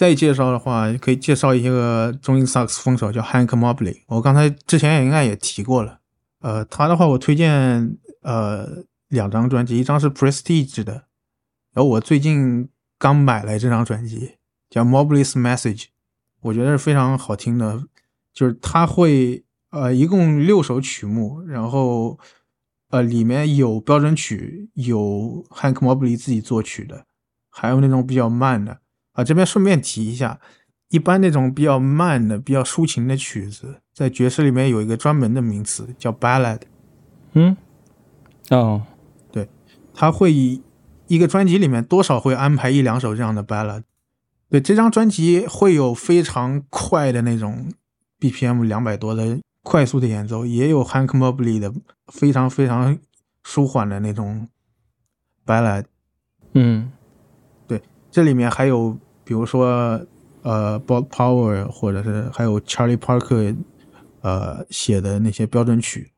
[0.00, 6.00] 再介绍的话，可以介绍一个中音萨克斯风手叫 Hank Mobley，我刚才之前也应该也提过了。
[6.38, 8.66] 呃，他的话我推荐呃
[9.08, 11.04] 两张专辑，一张是 Prestige 的，
[11.74, 14.36] 然后我最近刚买了这张专辑，
[14.70, 15.88] 叫 Mobley's Message，
[16.40, 17.84] 我觉得是非常好听的，
[18.32, 22.18] 就是他会呃一共六首曲目，然后
[22.88, 27.04] 呃里面有标准曲，有 Hank Mobley 自己作曲的，
[27.50, 28.79] 还有那种比较慢的。
[29.20, 29.24] 啊。
[29.24, 30.40] 这边顺便提一下，
[30.88, 36.60] 一般那种比较慢的、比较抒情的曲子，在爵士里面有一个专门的名词叫 ballad，
[37.34, 37.56] 嗯，
[38.50, 38.82] 哦，
[39.30, 39.48] 对，
[39.94, 40.62] 他会以
[41.06, 43.82] 一个专辑里面多少会安排一两首这样的 ballad。
[44.48, 47.72] 对，这张专辑会有非常快的那种
[48.18, 51.72] BPM 两百多的快速的演奏，也有 Hank Mobley 的
[52.08, 52.98] 非常非常
[53.44, 54.48] 舒缓的那种
[55.46, 55.84] ballad。
[56.54, 56.90] 嗯
[58.10, 58.98] 这里面还有
[59.30, 60.04] 比如说
[60.42, 63.54] 呃 Bob Power 或者是还有 Charlie Parker
[64.22, 66.10] 呃写的那些标准曲，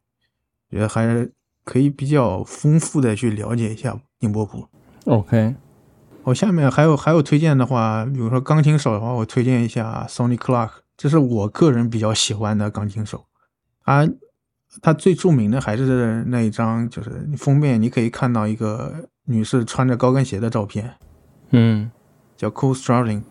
[0.70, 1.30] 觉得还是
[1.62, 4.66] 可以比较丰富的去了解一下宁波谱。
[5.04, 5.54] ，OK，
[6.22, 13.26] 我下面还有还有推荐的话，比如说钢琴手的话，我推荐一下 Sonny Clark，这是我个人比较喜欢的钢琴手。
[13.82, 14.08] 啊
[14.80, 20.94] 他最著名的还是那一张，就是封面，你可以看到一个女士穿着高跟鞋的照片，
[21.50, 21.90] 嗯
[22.42, 23.22] 叫 Cool Strolling。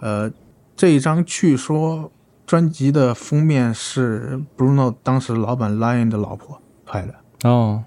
[0.00, 0.32] 呃，
[0.74, 2.10] 这一张据说
[2.46, 7.14] 专辑的封面是 Bruno 当时老板 Lion 的老婆拍的。
[7.46, 7.84] 哦，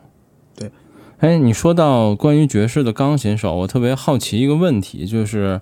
[0.56, 0.72] 对。
[1.18, 5.60] 哎，你说到关于爵士的钢琴手，我特别好奇一个问题，就是，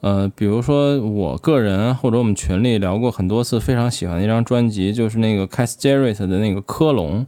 [0.00, 7.24] 呃，比如说我个人或者我们群里聊过很多次，非常喜欢的一张专辑，就是那个 Cass Jarrett 的那个科隆。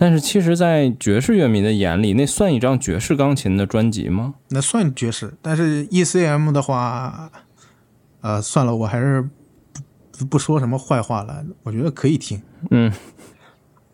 [0.00, 4.36] 但是其实，在爵士乐迷的眼里，那算一张爵士钢琴的专辑吗？
[4.48, 7.30] 那算爵士，但是 ECM 的话，
[8.22, 9.28] 呃，算了，我还是
[10.10, 11.44] 不不说什么坏话了。
[11.64, 12.40] 我觉得可以听，
[12.70, 12.90] 嗯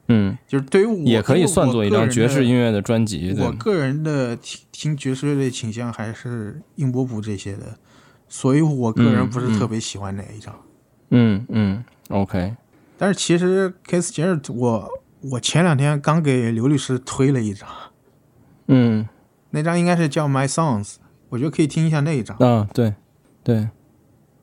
[0.06, 2.70] 嗯，就是对于我也可以算作一张爵士音乐。
[2.70, 7.76] 的专辑，我个人的听听爵士乐的倾向还是硬波普这些的，
[8.28, 10.54] 所以我个人不是特别喜欢哪一张。
[11.10, 12.54] 嗯嗯，OK，
[12.96, 14.88] 但是其实 Kiss Jarrett，我
[15.22, 17.68] 我前两天刚给刘律师推了一张，
[18.68, 19.08] 嗯
[19.50, 20.96] 那张应该是叫 My Songs，
[21.28, 22.36] 我觉得可以听一下那一张。
[22.38, 22.94] 啊，对
[23.42, 23.68] 对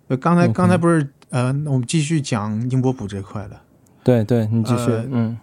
[0.07, 3.59] 呃，刚才刚才不是呃，我们继续讲英波普这块的。
[4.03, 5.37] 对对，你继续，呃嗯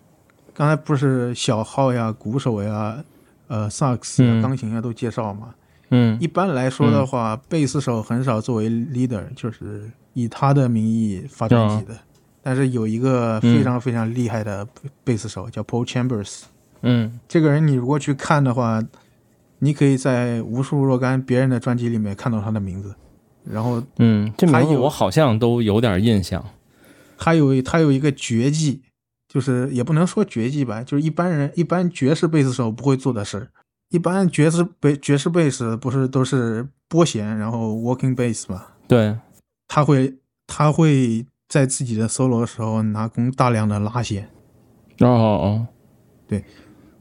[0.53, 3.03] 刚才不是小号呀、鼓手呀、
[3.47, 5.55] 呃萨克斯钢琴呀都介绍嘛？
[5.91, 11.97] 嗯一般来说的话，贝斯手很少作为 leader，就是以他的名义发专辑的。
[12.43, 14.67] 但是有一个非常非常厉害的
[15.05, 16.43] 贝斯手叫 Paul Chambers，
[16.83, 18.83] 嗯这个人你如果去看的话，
[19.59, 22.95] 你可以在无数若干别人的专辑里面看到他的名字。
[23.45, 26.45] 然后嗯，这名字我好像都有点印象。
[27.17, 28.83] 他有他有一个绝技，
[29.29, 33.49] 就是也不能说绝技吧，就是一般人一般爵士贝斯手不会做的事儿。
[33.91, 38.67] 一般爵士贝爵士贝斯不是都是拨弦，然后 walking bass 嘛？
[38.87, 39.17] 对，
[39.69, 40.15] 他会
[40.47, 44.31] 他会在自己的 solo 的时候拿弓大量的拉弦。
[45.01, 45.67] 哦哦
[46.29, 46.45] 对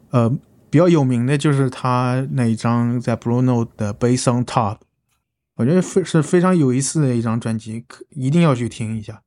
[0.09, 0.27] 呃，
[0.71, 4.79] 比较有名的就是他那一张在 Blue Note 的 Bass on Top，
[5.55, 9.21] 我觉得非是非常有意思的一张专辑，可一定要去听一下。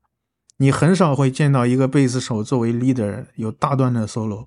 [0.56, 4.46] 你很少会见到一个贝斯手作为 leader 有大段的 solo，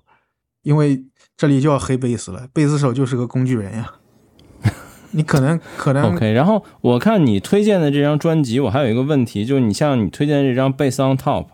[0.62, 1.06] 因为
[1.36, 3.94] 这里就要黑贝斯了，贝斯手就是个工具人呀。
[5.12, 6.32] 你可能可哦能，OK。
[6.32, 11.44] 然后我看你推荐的这张专辑，我还有一个问题，就是你像你推荐的这张《Bass on Top》，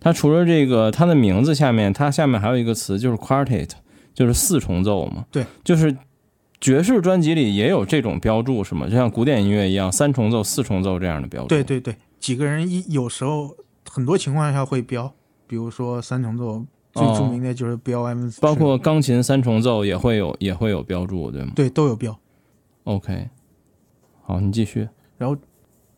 [0.00, 3.70] 它除了这个它的名字下面，它下面还有一个词就是 quartet，
[4.14, 5.24] 就是四重奏嘛。
[5.30, 5.96] 对，就是
[6.60, 8.86] 爵士专辑里也有这种标注是吗？
[8.88, 11.48] 就像古典音乐一样，三重奏、四重奏这样的标注。
[11.48, 13.56] 对对对，几个人一有时候
[13.90, 15.12] 很多情况下会标，
[15.46, 22.16] 比如说三重奏最著名的就是标 M，、哦包括钢琴三重奏也会有也会有标注，对吗对都有标。
[22.84, 23.28] ？OK，
[24.22, 24.88] 好，你继续。
[25.18, 25.36] 然后，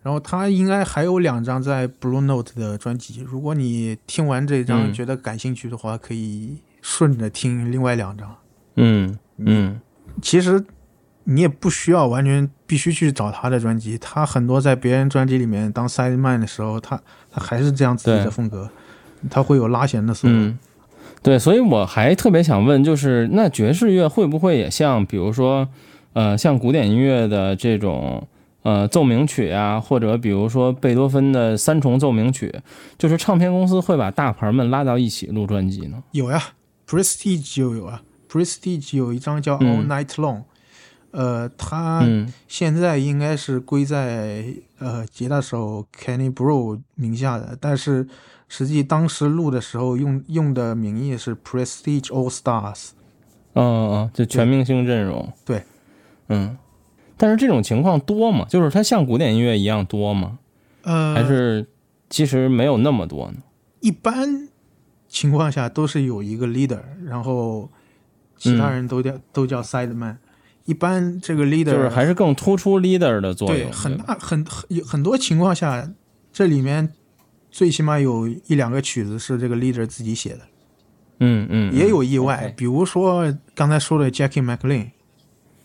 [0.02, 3.20] 然后他应该还有两张在 Blue Note 的专辑。
[3.20, 8.36] 如果你听完这张嗯觉得感兴趣的话，可以顺着听另外两张。
[8.76, 9.80] 嗯嗯
[10.20, 10.64] 其实
[11.24, 18.68] 你也不需要完全必须去找他的专辑，他很多在别人专辑里面当 side man 的时候，他他还是这样自己的风格，
[19.30, 20.28] 他会有拉弦的 solo。
[20.28, 20.58] 嗯，
[21.22, 25.66] 对，所以我还特别想问，就是那爵士乐会不会也像，比如说，
[26.14, 28.26] 呃，像古典音乐的这种
[28.62, 32.54] 呃奏鸣曲啊、或者比如说贝多芬的三重奏鸣曲，
[32.96, 36.02] 就是唱片公司会把大牌们拉到一起录专辑呢？
[36.12, 36.42] 有呀
[36.88, 40.38] ，Prestige 就有啊，Prestige 有一张叫《嗯 All Night Long》，
[41.10, 44.44] 呃，他嗯现在应该是归在
[44.78, 48.06] 呃吉他手 Kenny Bro 名下的，但是
[48.48, 52.90] 实际当时录的时候用用的名义是 Prestige All Stars。
[53.54, 55.32] 嗯嗯嗯，就全明星阵容。
[55.44, 55.62] 对，
[56.28, 56.56] 嗯，
[57.16, 58.46] 但是这种情况多吗？
[58.48, 60.38] 就是它像古典音乐一样多吗？
[60.82, 61.66] 呃，还是
[62.10, 63.38] 其实没有那么多呢？
[63.80, 64.48] 一般
[65.08, 67.70] 情况下都是有一个 leader，然后
[68.36, 70.18] 其他人都叫、都叫 side man。
[70.64, 73.68] 一般这个 leader 就是还是更突出 leader 的作用。
[73.68, 75.90] 对很大很很有很多情况下，
[76.32, 76.90] 这里面
[77.50, 80.40] 最起码有一两个曲子是这个 leader 自己写的。
[81.20, 84.90] 嗯嗯，也有意外比如说刚才说的 Jackie McLean，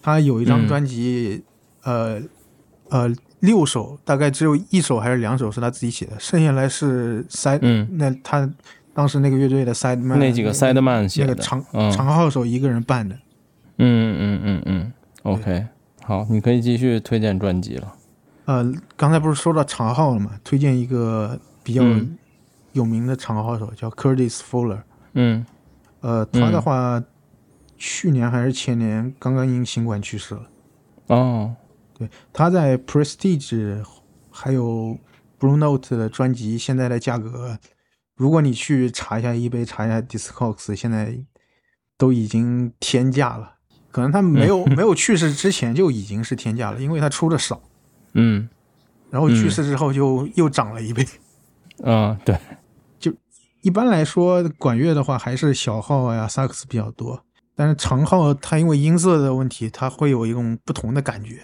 [0.02, 0.68] 他有一张嗯。
[0.68, 1.44] 专辑，
[1.84, 2.22] 呃
[2.90, 7.88] 呃六首，大概只有一首还是两首是他自己写的，剩下来是 side，、嗯。
[7.94, 8.50] 那他
[8.94, 11.92] 当时那个乐队的 side man 那几个 side man 写的，那个长、嗯。
[11.92, 13.16] 长号手一个人办的。
[13.78, 14.94] 嗯嗯嗯嗯
[15.24, 15.66] ，OK，
[16.04, 17.94] 好，你可以继续推荐专辑了。
[18.46, 20.32] 呃，刚才不是说到长号了嘛？
[20.44, 22.18] 推荐一个比较嗯。
[22.74, 24.80] 有名的长号手叫 Curtis Fuller，
[25.14, 25.46] 嗯。
[26.02, 27.04] 呃，他的话、
[27.80, 30.48] 去年还是前年刚刚因新冠去世了。
[31.08, 31.56] 哦，
[31.98, 33.84] 对他在 Prestige
[34.30, 34.96] 还有
[35.40, 37.58] Blue Note 的专辑，现在的价格
[38.16, 41.18] 如果你去查一下 eBay，查一下 Discogs，现在
[41.98, 43.56] 都已经天价了。
[43.90, 47.62] 可能他没有 没有去世之前就已经是天价了，因为他出的少，
[48.14, 48.48] 嗯
[49.10, 51.04] 然后去世之后就又涨了一倍。
[51.84, 52.38] 啊，对，
[53.00, 53.12] 就
[53.62, 57.24] 一般来说，管乐的话还是小号呀、萨克斯比较多，
[57.60, 61.42] 但是长号它因为音色的问题，它会有一种不同的感觉，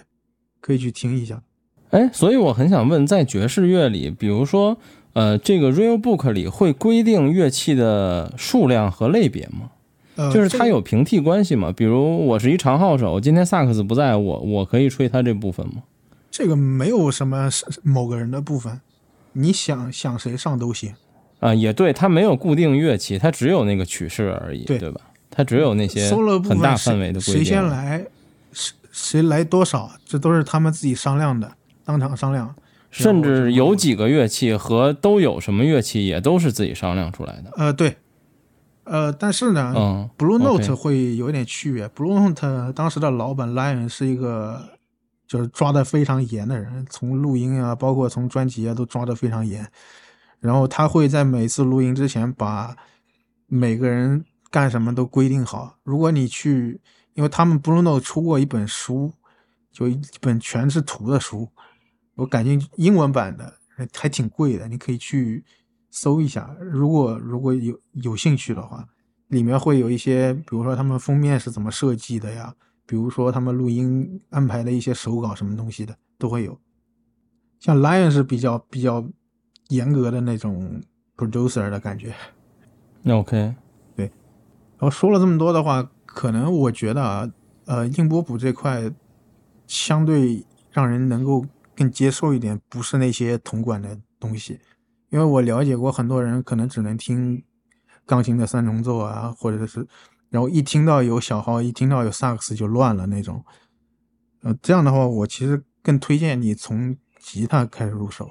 [0.62, 1.42] 可以去听一下。
[1.90, 4.78] 哎，所以我很想问，在爵士乐里，比如说，
[5.12, 9.72] 呃，这个 real book 里会规定乐器的数量和类别吗？
[10.14, 11.70] 呃，就是它有平替关系吗？
[11.70, 15.82] 比如我是一长号手，今天萨克斯不在我，我可以吹它这部分吗？
[16.30, 18.80] 这个没有什么是某个人的部分，
[19.34, 20.94] 你想想谁上都行。
[21.40, 25.02] 啊，也对，它没有固定乐器，它只有那个曲式而已，对对吧？
[25.30, 26.10] 它只有那些
[26.44, 27.34] 很大范围的规定。
[27.34, 28.06] 谁先来，
[28.52, 31.52] 谁谁来多少，这都是他们自己商量的，
[31.84, 32.54] 当场商量。
[32.90, 37.50] 甚至有几个乐器和都有什么乐器，也都是自己商量出来的。
[37.56, 37.94] 呃，对，
[38.84, 41.86] 呃，但是呢，嗯 Blue Note 会有一点区别。
[41.88, 44.62] Blue Note 当时的老板 Lion 是一个
[45.26, 49.66] 就是抓的非常严的人，从录音啊，包括从专辑啊，都抓的非常严。
[50.40, 52.74] 然后他会在每次录音之前把
[53.46, 55.78] 每个人干什么都规定好。
[55.82, 56.80] 如果你去，
[57.14, 59.12] 因为他们 Bruno 出过一本书，
[59.72, 61.48] 就一本全是图的书，
[62.14, 63.58] 我感觉英文版的
[63.92, 65.44] 还挺贵的，你可以去
[65.90, 66.56] 搜一下。
[66.60, 68.86] 如果如果有有兴趣的话，
[69.28, 72.54] 里面会有一些，比如说他们封面是怎么设计的呀，
[72.86, 76.58] 比如说他们录音安排的一些手稿什么东西的都会有。
[77.58, 79.04] 像 Lion 是比较比较
[79.68, 80.80] 严格的那种
[81.16, 82.14] producer 的感觉。
[83.02, 83.54] 那 OK，
[84.78, 87.30] 然后说了这么多的话，可能我觉得啊，
[87.64, 88.90] 呃，硬波普这块
[89.66, 94.60] 相对让人能够更接受一点，不是那些铜管的东西，
[95.10, 97.42] 因为我了解过很多人可能只能听
[98.04, 99.86] 钢琴的三重奏啊，或者是，
[100.30, 103.44] 然后一听到有小号，一听到有萨克斯就乱了那种。
[104.42, 108.30] 呃，这样的话，我其实更推荐你从吉他开始入手。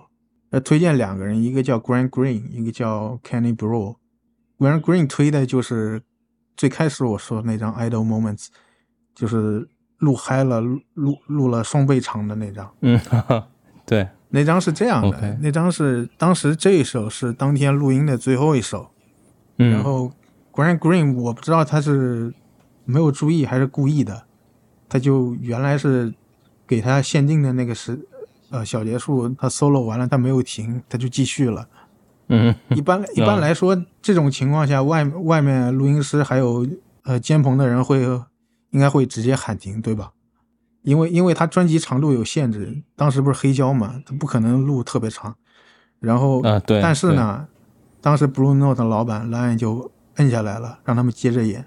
[0.52, 3.98] 呃，推荐两个人，一个叫 Grant Green，一个叫 Kenny Brew。
[4.58, 6.02] Grant Green 推的就是
[6.58, 8.46] 最开始我说的那张《Idle Moments》，
[9.14, 12.70] 就是录嗨了，录录录了双倍长的那张。
[12.82, 13.48] 嗯，哈哈，
[13.86, 18.90] 对，那张是这样的那张是当时这一首是当天录音的最后一首，
[19.58, 20.12] 嗯，然后
[20.52, 22.34] Grant Green 我不知道他是
[22.84, 24.24] 没有注意还是故意的，
[24.88, 26.14] 他就原来是
[26.68, 28.00] 给他限定的那个时
[28.50, 31.68] 呃小结束，他 solo 完了他没有停，他就继续了。
[32.28, 36.68] 嗯一般一般来说，这种情况下，外外面录音师还有
[37.04, 38.02] 呃监棚的人会
[38.72, 40.12] 应该会直接喊停，对吧？
[40.82, 45.36] 因为因为他专辑长度有限制，当时不是黑胶嘛，他不可能录特别长。
[46.00, 47.48] 然后啊，对，但是呢，
[48.02, 51.66] 当时 Blue Note 的老板 Lion 就摁下来了，让他们接着演，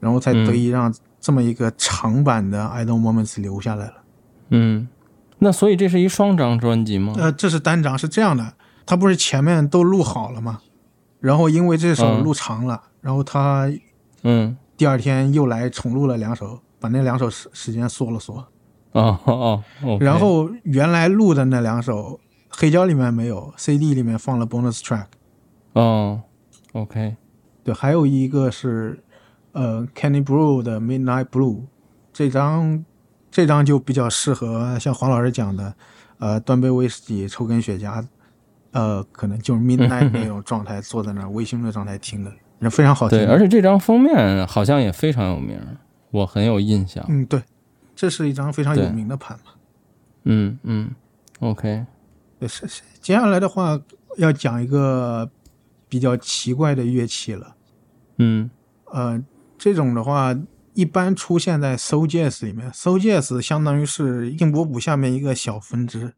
[0.00, 3.94] 然后才得以让这么一个长版的 Idle Moments 留下来了。
[4.50, 4.88] 嗯，
[5.38, 7.14] 那所以这是一双张专辑吗？
[7.16, 8.52] 呃，这是单张，是这样的，
[8.92, 10.60] 他不是前面都录好了吗？
[11.18, 13.66] 然后因为这首嗯录长了，然后他
[14.22, 18.46] 嗯，第二天又来重录了两首，把那两首时时间缩了缩。
[18.92, 22.20] 哦哦，OK，然后原来录的那两首
[22.50, 25.06] 黑胶里面没有，CD 里面放了 bonus track。
[25.72, 26.20] 哦
[26.72, 27.16] ，OK，
[27.64, 29.02] 对，还有一个是
[29.52, 31.62] 呃 Kenny Brew 的 Midnight Blue，
[32.12, 32.84] 这张
[33.30, 35.74] 这张就比较适合像黄老师讲的，
[36.18, 38.04] 呃，端杯威士忌，抽根雪茄，
[38.72, 43.18] 呃，可能就是 Midnight 那种状态，坐在那儿微醺的状态听的，那非常好听。
[43.18, 45.58] 对，而且这张封面好像也非常有名，
[46.10, 47.04] 我很有印象。
[47.08, 47.42] 嗯，对，
[47.94, 49.52] 这是一张非常有名的盘嘛。
[50.24, 50.90] 嗯嗯
[51.40, 51.84] ，OK，
[52.38, 52.82] 对，是是。
[53.00, 53.80] 接下来的话
[54.18, 55.28] 要讲一个
[55.88, 57.56] 比较奇怪的乐器了。
[58.18, 58.50] 嗯
[58.92, 59.20] 呃，
[59.58, 60.34] 这种的话
[60.74, 62.70] 一般出现在 Soul Jazz 里面。
[62.70, 66.14] Soul Jazz 相当于是硬波普下面一个小分支，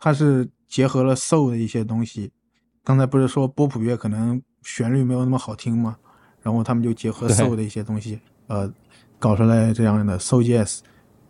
[0.00, 2.32] 它是结合了 Soul 的一些东西。
[2.82, 5.98] 刚才不是说波普乐可能旋律没有那么好听吗？
[6.42, 8.18] 然后他们就结合 Soul 的一些东西，
[8.48, 8.68] 呃，
[9.20, 10.80] 搞出来这样的 Soul Jazz。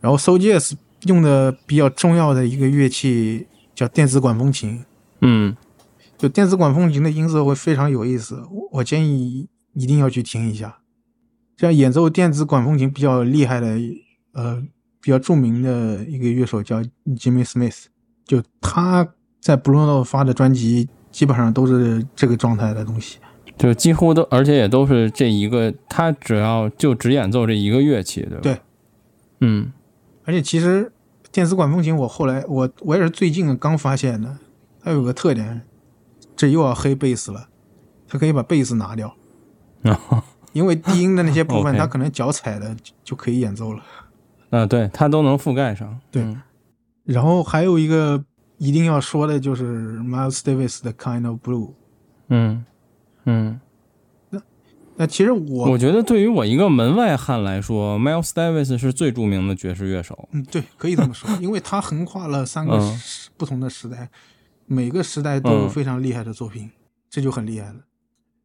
[0.00, 0.72] 然后 Soul Jazz
[1.02, 4.82] 用的比较重要的一个乐器叫电子管风琴。
[5.20, 5.54] 嗯
[6.16, 10.78] 就电子管风琴的音色会非常有意思，我我建议一定要去听一下。
[11.58, 13.78] 像演奏电子管风琴比较厉害的，
[14.32, 14.62] 呃，
[15.02, 17.84] 比较著名的一个乐手叫 Jimmy Smith，
[18.24, 19.06] 就他
[19.44, 23.18] 在 Blue Note 发的专辑基本上都是这个状态的东西。
[23.58, 28.40] 就几乎都，而且也都是这一个，他只要就只演奏这一个乐器，对吧？
[28.40, 28.60] 对，
[29.40, 29.70] 嗯
[30.24, 30.90] 而且其实
[31.30, 34.38] 电子管风琴，我后来我我也是最近刚发现的，
[34.82, 35.60] 它有个特点，
[36.34, 37.48] 这又要黑贝斯了，
[38.08, 39.14] 它可以把贝斯拿掉，
[39.82, 39.94] 然
[40.54, 43.82] 因为低音的那些部分 它可能脚踩的就就可以演奏了。
[44.48, 46.00] 啊，对，它都能覆盖上。
[46.10, 46.40] 对嗯
[47.04, 48.24] 然后还有一个
[48.58, 51.72] 一定要说的就是 Miles Davis 的 Kind of Blue。
[52.28, 52.64] 嗯
[53.24, 53.60] 嗯，
[54.30, 54.40] 那
[54.96, 60.28] 那其实我我觉得对于我一个门外汉来说，Miles Davis 是最著名的爵士乐手。
[60.32, 64.10] 嗯，对，可以这么说， 因为他横跨了三个嗯时不同的时代，
[64.66, 66.70] 每个时代都有嗯非常厉害的作品，
[67.10, 67.80] 这就很厉害了。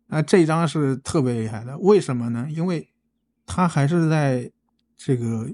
[0.10, 2.48] 啊，这一张是特别厉害的，为什么呢？
[2.50, 2.90] 因为
[3.46, 4.52] 他还是在
[4.98, 5.48] 这个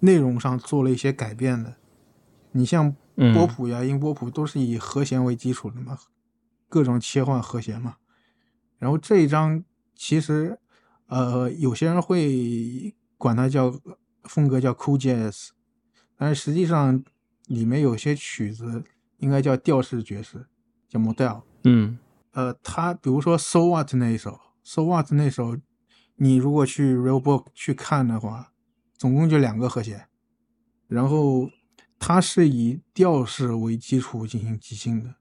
[0.00, 1.74] 内容上做了一些改变的。
[2.52, 2.96] 你像嗯，
[3.34, 5.98] 波谱呀、音波谱都是以和弦为基础的嘛，
[6.68, 7.96] 各种切换和弦嘛。
[8.78, 9.62] 然后这一张
[9.94, 10.58] 其实，
[11.06, 13.78] 呃，有些人会管它叫
[14.24, 15.48] 风格叫 cool jazz，
[16.16, 17.04] 但是实际上
[17.46, 18.82] 里面有些曲子
[19.18, 20.46] 应该叫调式爵士，
[20.88, 21.40] 叫 model。
[21.64, 21.98] 嗯
[22.32, 25.58] 呃，它比如说 So What 那一首，So What 那首，
[26.16, 28.52] 你如果去 Real Book 去看的话，
[28.96, 30.06] 总共就两个和弦，
[30.86, 31.50] 然后
[32.00, 35.14] 它是以调式为基础进行即兴的。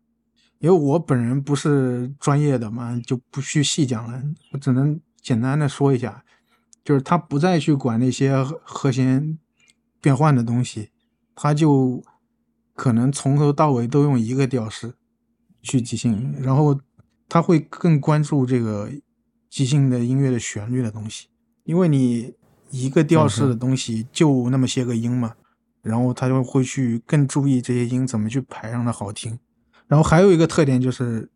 [0.57, 4.21] 因为我本人不是专业的嘛，就不去细讲了，
[4.51, 6.25] 我只能简单的说一下，
[6.83, 9.37] 就是他不再去管那些和和弦
[10.01, 10.89] 变换的东西，
[11.33, 12.03] 他就
[12.73, 14.95] 可能从头到尾都用一个调式
[15.61, 16.77] 去即兴，然后
[17.29, 18.91] 他会更关注这个
[19.49, 21.27] 即兴的音乐的旋律的东西，
[21.63, 22.33] 因为你
[22.69, 25.35] 一个调式的东西就那么些个音嘛，
[25.89, 29.37] 然后他就会去更注意这些音怎么去排让它好听。
[29.87, 31.29] 然后还有一个特点就是，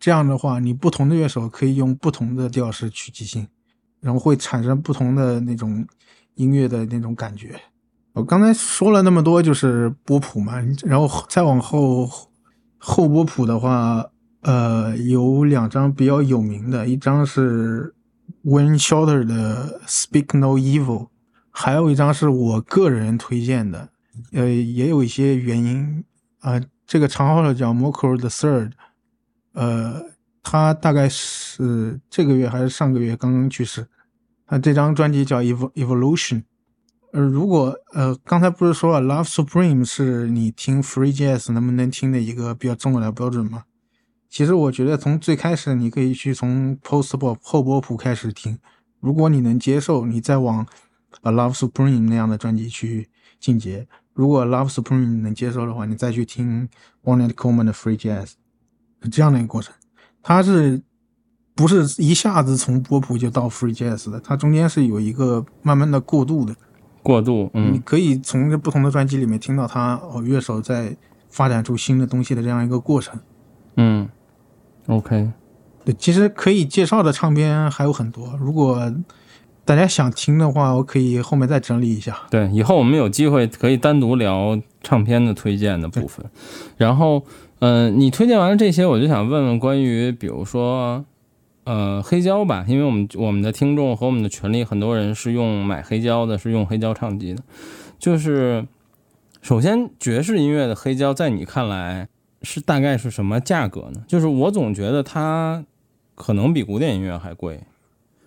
[0.00, 3.46] 这样的话，你不同的乐手可以用不同的调式去即兴，
[4.00, 5.86] 然后会产生不同的那种
[6.34, 7.60] 音乐的那种感觉。
[8.14, 10.54] 我刚才说了那么多，就是波谱嘛，
[10.84, 12.08] 然后再往后
[12.78, 14.04] 后波谱的话，
[14.42, 17.94] 呃，有两张比较有名的，一张是
[18.44, 21.08] Wayne Shorter 的 Speak No Evil，
[21.56, 23.88] 还有一张是我个人推荐的，
[24.32, 26.04] 呃，也有一些原因
[26.40, 28.72] 啊、这个长号的叫 Moko the Third，
[29.52, 30.02] 呃，
[30.42, 33.86] 他大概是这个月还是上个月刚刚去世。
[34.46, 36.42] 他这张专辑叫 Evo Evolution。
[37.12, 43.62] 呃，如果呃刚才不是说了 Love Supreme 是你听 Free Jazz 能不能听的一个比较重要的标准吗？
[44.28, 48.58] 其实我觉得从最开始你可以去从 Post Bop 后波普开始听，
[48.98, 50.66] 如果你能接受，你再往
[51.22, 53.08] 呃 Love Supreme 那样的专辑去
[53.40, 53.86] 进阶。
[54.12, 56.68] 如果 Love Supreme 能接受的话，你再去听
[57.02, 58.32] Ornette Coleman 的 Free Jazz，
[59.02, 59.74] 是这样的一个过程。
[60.22, 60.82] 它是
[61.54, 64.20] 不是一下子从波普就到 Free Jazz 的？
[64.20, 66.54] 它中间是有一个慢慢的过渡的。
[67.02, 70.96] 过渡，嗯你嗯可以从这不同的专辑里面听到他哦，乐手在
[71.28, 73.20] 发展出新的东西的这样一个过程。
[73.76, 74.08] 嗯
[74.86, 75.30] ，OK，
[75.84, 78.90] 对，其实可以介绍的唱片还有很多，如果
[79.64, 82.16] 大家想听的话，我可以后面再整理一下。
[82.30, 86.24] 对，以后我们有机会可以单独聊唱片的推荐的部分。
[86.76, 87.24] 然后，
[87.60, 91.04] 嗯、你推荐完了这些，我就想问问关于，比如说，
[91.64, 97.42] 呃，黑胶吧，因为我们我们的听众和我们的群里很多人是用买黑胶的，是用黑胶唱机的。
[97.98, 98.66] 就是，
[99.40, 102.08] 首先爵士音乐的黑胶，在你看来
[102.42, 104.02] 是大概是什么价格呢？
[104.06, 105.64] 就是我总觉得它
[106.14, 107.60] 可能比古典音乐还贵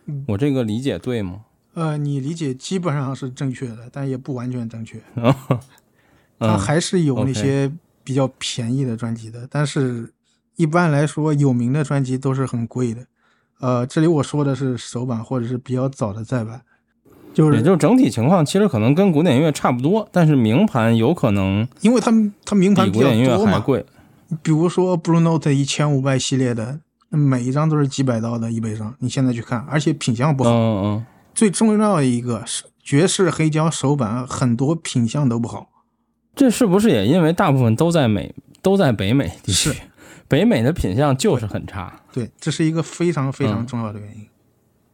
[0.08, 0.26] 嗯。
[0.28, 1.42] 我这个理解对吗？
[1.74, 5.00] 呃，你理解基本上是正确的，但也不完全正确。
[5.14, 5.60] 它
[6.40, 7.72] 嗯还是有那些
[8.04, 10.12] 比较便宜的专辑的，但是
[10.56, 13.06] 一般来说，有名的专辑都是很贵的。
[13.60, 16.62] 呃，这里我说的是首版或者是比较早的再版，
[17.34, 22.12] 就是也就是整体情况其实可能跟古典音乐差不多，但是名盘有可能因为它
[22.46, 23.38] 它名盘比古典音乐。
[23.46, 23.86] 还贵。
[24.42, 26.80] 比如说 Blue Note 一千五百系列的，那
[27.10, 30.52] 每一张都是几百刀的 eBay 上，你现在去看，而且品相不好。
[30.52, 35.70] 嗯嗯最重要的一个是爵士黑胶手板，很多品相都不好。
[36.36, 39.82] 这是不是也因为大部分都在美都在北美地区是？
[40.28, 42.02] 北美的品相就是很差。
[42.12, 44.28] 对，这是一个非常非常嗯重要的原因。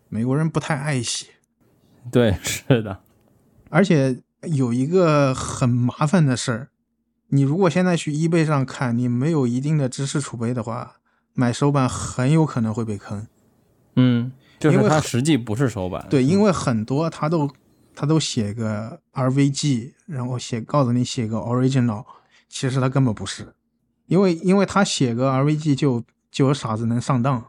[0.09, 1.27] 美国人不太爱惜，
[2.11, 2.99] 对， 是的。
[3.69, 6.67] 而且有一个很麻烦的事儿，
[7.29, 10.97] 你如果现在去 eBay 上看，你没有一定的知识储备的话，
[11.33, 13.27] 买手板很有可能会被坑。
[13.95, 16.05] 嗯，就是因为很它实际不是手板。
[16.09, 17.49] 对，因为很多他都
[17.95, 22.05] 他都写个 RVG，然后写告诉你写个 original，
[22.49, 23.53] 其实他根本不是，
[24.07, 27.45] 因为因为他写个 RVG 就就有傻子能上当。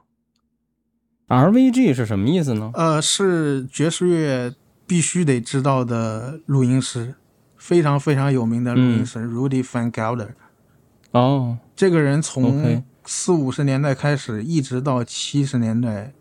[1.29, 2.71] RVG 是什么意思呢？
[2.75, 4.55] 呃，是爵士乐
[4.87, 7.15] 必须得知道的录音师，
[7.57, 10.35] 非常非常有名的录音师、Rudy Van Gelder。
[11.13, 16.13] 哦这个人从四五十年代开始，一直到七十年代，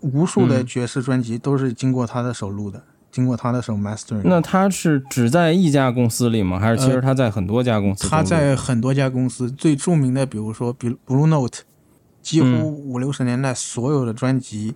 [0.00, 4.22] 无数的嗯爵士专辑都是经过他的手录的，经过他的手 mastering。
[4.24, 6.60] 那他是只在一家公司里吗？
[6.60, 8.08] 还是其实他在很多家公司？
[8.08, 11.60] 他在很多家公司，最著名的，比如说，比 Blue Note，
[12.20, 14.74] 几乎嗯五六十年代所有的专辑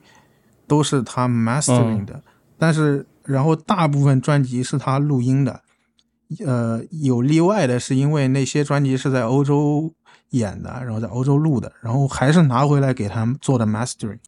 [0.66, 2.22] 都是他 mastering 的，
[2.58, 5.60] 但是然后大部分专辑是他录音的，
[6.46, 9.92] 呃，有例外的是因为那些专辑是在欧洲
[10.30, 14.18] 演的，然后在欧洲录的，然后还是拿回来给他们做的 mastering。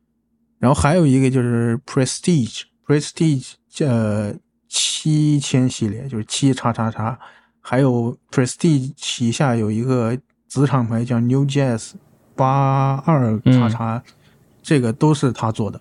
[0.58, 4.34] 然后还有一个就是 Prestige，Prestige 呃
[4.68, 7.18] 七千系列，就是七叉叉叉，
[7.60, 10.16] 还有 Prestige 旗下有一个
[10.46, 11.92] 子厂牌叫 New Jazz
[12.36, 14.02] 八二叉叉，
[14.62, 15.80] 这个都是他做的。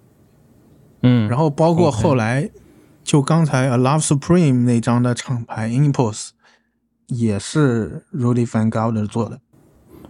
[1.03, 2.49] 嗯，然后包括后来
[3.03, 6.29] 就刚才 A Love Supreme 那张的厂牌 Impulse
[7.07, 9.39] 也是 Rudy Van Gelder 做的，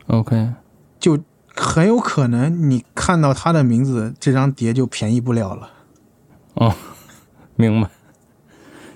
[0.07, 0.53] OK，
[0.99, 1.19] 就
[1.56, 5.69] 很有可能你看到他的名字，这张碟就便宜不了了。
[6.56, 6.73] 哦，
[7.56, 7.90] 明白。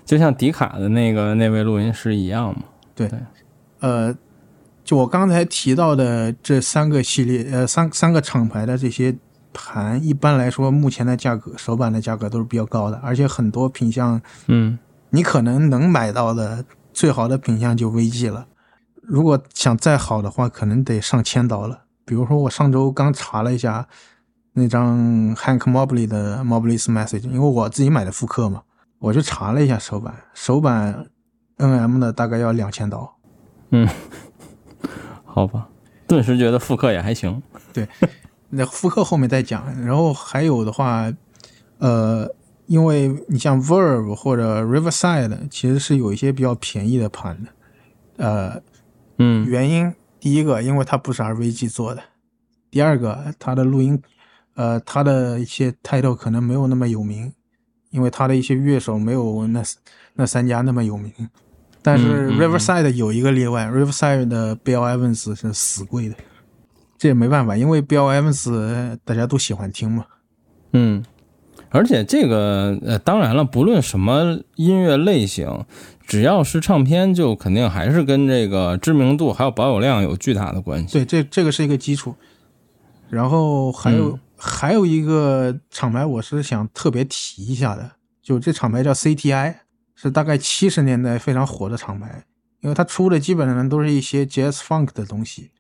[0.04, 2.64] 就像迪卡的那个那位录音师一样嘛。
[2.94, 3.10] 对
[3.80, 4.16] 呃，
[4.84, 9.16] 就我刚才提到的这三个系列，呃，三三个厂牌的这些
[9.54, 14.78] 盘，一般来说，目前的价格，首版的价格都是比较高的，而且很多品相，嗯
[15.10, 16.64] 你可能能买到的
[16.94, 18.46] 最好的品相就 VG 了。
[19.08, 21.84] 如果想再好的话，可能得上千刀了。
[22.06, 23.88] 比如说，我上周刚查了一下
[24.54, 28.64] 那张 Hank Mobley 的 Mobley's Message，因为我自己买的复刻嘛，
[29.00, 31.08] 我就查了一下手版，手版
[31.58, 33.16] NM 的大概要两千刀。
[33.72, 33.88] 嗯，
[35.26, 35.68] 好吧，
[36.08, 37.42] 顿时觉得复刻也还行。
[37.74, 37.88] 对
[38.50, 39.66] 那复刻后面再讲。
[39.82, 41.12] 然后还有的话，
[41.80, 42.30] 呃，
[42.68, 47.50] 因为你像 Verve 或者 Riverside，其实是有一些比较便宜的盘的。
[48.18, 48.62] 呃，
[49.18, 49.46] 嗯。
[49.48, 52.02] 原因第一个，因为它不是 RVG 做的；
[52.72, 54.02] 第二个，它的录音，
[54.56, 57.34] 呃，它的一些 title 可能没有那么有名，
[57.92, 59.64] 因为它的一些乐手没有那
[60.16, 61.12] 那三家那么有名。
[61.82, 66.16] 但是 Riverside 有一个例外、r i v e r s i d e 的 Bill Evans 是死贵的，
[66.98, 70.04] 这也没办法，因为 Bill Evans 大家都喜欢听嘛。
[70.74, 71.06] 嗯，
[71.76, 75.66] 而且这个呃，当然了，不论什么音乐类型，
[76.08, 80.94] 只要是唱片，就肯定还是跟这个知名度还有保有量有巨大的关系。
[80.94, 82.16] 对，这这个是一个基础。
[83.10, 87.90] 然后还有、嗯还有一个厂牌，我是想特别提一下的，
[88.22, 89.56] 就这厂牌叫 CTI，
[89.96, 92.26] 是大概七十年代非常火的厂牌，
[92.60, 95.52] 因为它出的基本上都是一些 Jazz Funk 的东西。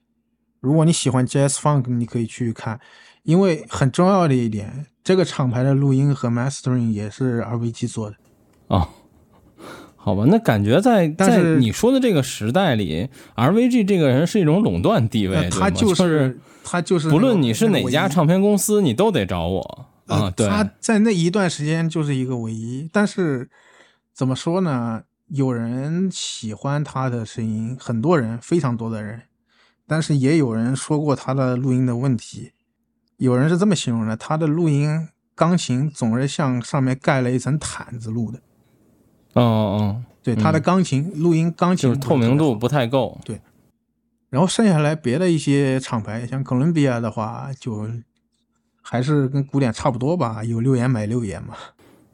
[0.59, 2.79] 如果你喜欢 Jazz Funk，你可以去看，
[3.25, 8.15] 因为很重要的一点，这个厂牌的录音和 mastering 也是 RVG 做的。
[8.67, 8.87] 哦，
[9.95, 20.25] 好吧，那感觉在在但是你说的这个时代里，RVG 这个人是一种垄断地位，呃他就是他就是不论你是哪家唱片公司，你都得找我啊。
[20.25, 23.49] 呃对，他在那一段时间就是一个唯一，但是
[24.13, 25.03] 怎么说呢？
[25.29, 29.23] 有人喜欢他的声音，很多人，非常多的人，
[29.87, 32.51] 但是也有人说过他的录音的问题。
[33.17, 38.39] 有人是这么形容的：他的录音钢琴总是像上面盖了一层毯子录的。
[39.33, 43.19] 哦哦，对，他的钢琴、录音钢琴就是透明度不太够。
[43.25, 43.41] 对
[44.29, 47.87] 然后剩下来别的一些厂牌，像哥伦比亚的话，就
[48.81, 51.55] 还是跟古典差不多吧，有六言买六言嘛，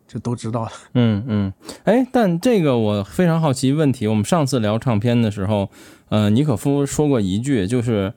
[0.08, 0.72] 这都知道了。
[0.94, 1.54] 嗯嗯，
[1.84, 4.08] 哎，但这个我非常好奇问题。
[4.08, 5.72] 我们上次聊唱片的时候，
[6.10, 8.14] 呃，尼可夫说过一句，就是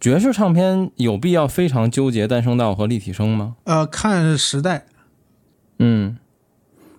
[0.00, 3.56] 爵士唱片有必要非常纠结单声道和立体声吗？
[3.64, 4.86] 呃，看时代，
[5.78, 6.16] 嗯，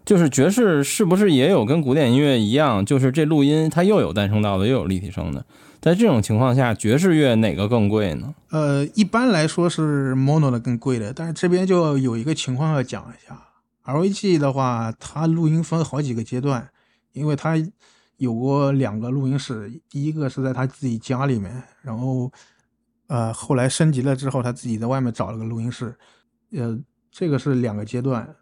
[0.04, 5.46] 就是爵士是不是也有跟古典音乐一样，就是这录音它又有单声道的，又有立体声的？
[5.80, 8.36] 在这种情况下，爵士乐哪个更贵呢？
[8.50, 13.42] 呃，一般来说是 mono 的更贵的，但是这边就有一个情况要讲一下。
[13.86, 16.68] RVG 的话，它录音分好几个阶段，
[17.14, 17.56] 因为它
[18.18, 22.30] 有过两个录音室，第一个是在他自己家里面，然后
[23.10, 25.94] 呃后来升级了之后，他自己在外面找了个录音室，
[26.52, 26.80] 呃，
[27.12, 28.36] 这个是两个阶段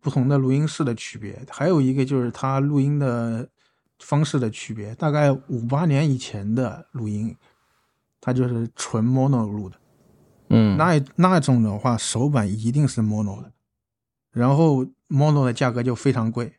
[0.00, 1.44] 不同的录音室的区别。
[1.50, 3.48] 还有一个就是他录音的
[3.98, 7.36] 方式的区别，大概五八年以前的录音，
[8.20, 9.76] 他就是纯 mono 录的。
[10.50, 13.52] 嗯，那那种的话，手板一定是 mono 的，
[14.30, 16.54] 然后 mono 的价格就非常贵，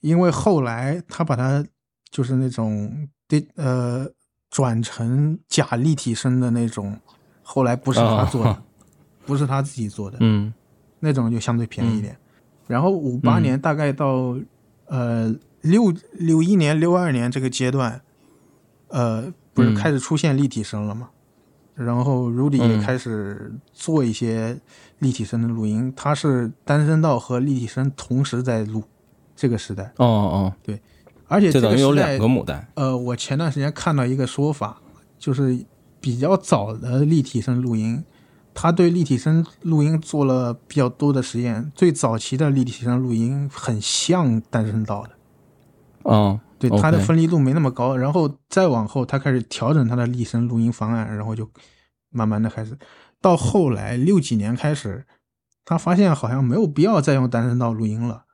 [0.00, 1.64] 因为后来他把它
[2.10, 4.08] 就是那种对呃
[4.50, 6.98] 转成假立体声的那种，
[7.42, 8.62] 后来不是他做的，哦
[9.24, 10.52] 不是他自己做的，嗯
[10.98, 12.16] 那种就相对便宜一点。
[12.66, 14.36] 然后五八嗯年大概到、
[14.86, 18.00] 呃六六一年、六二年这个阶段，
[18.88, 21.10] 呃，不是嗯开始出现立体声了吗？
[21.74, 24.58] 然后 Rudy 也嗯开始做一些
[25.00, 28.82] 立体声的录音，他是单声道和立体声同时在录
[29.36, 30.54] 这个时代，哦哦，
[31.30, 32.68] 而且这就等于有个时代两个母带。
[32.74, 34.82] 呃，我前段时间看到一个说法，
[35.16, 35.64] 就是
[36.00, 38.04] 比较早的立体声录音，
[38.52, 41.70] 他对立体声录音做了比较多的实验。
[41.74, 45.10] 最早期的立体声录音很像单声道的，
[46.02, 47.96] 哦，对它的分离度没那么高。
[47.96, 51.48] 然后再往后，他开始调整他的立声录音方案，然后就
[52.10, 52.76] 慢慢的开始，
[53.20, 55.06] 到后来六几年开始，
[55.64, 58.24] 他发现好像没有必要再用单声道录音了。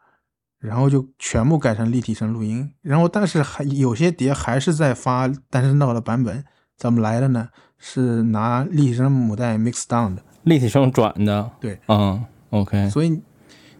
[0.66, 6.44] 然后就全部改成立体声录音，然后但是还有些碟还是在发单声道的版本，
[6.76, 7.48] 怎么来的呢？
[7.78, 11.50] 是拿立体声母带 mix down 的，立体声转的。
[11.60, 13.20] 对，嗯，OK，所以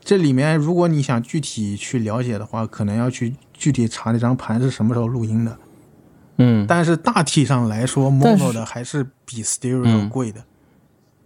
[0.01, 5.59] 这里面如果你想具体去了解的话，可能要去具体查那张盘是什么时候录音的。
[6.39, 10.45] 嗯，但是大体上来说，mono 的还是比 stereo 嗯贵的。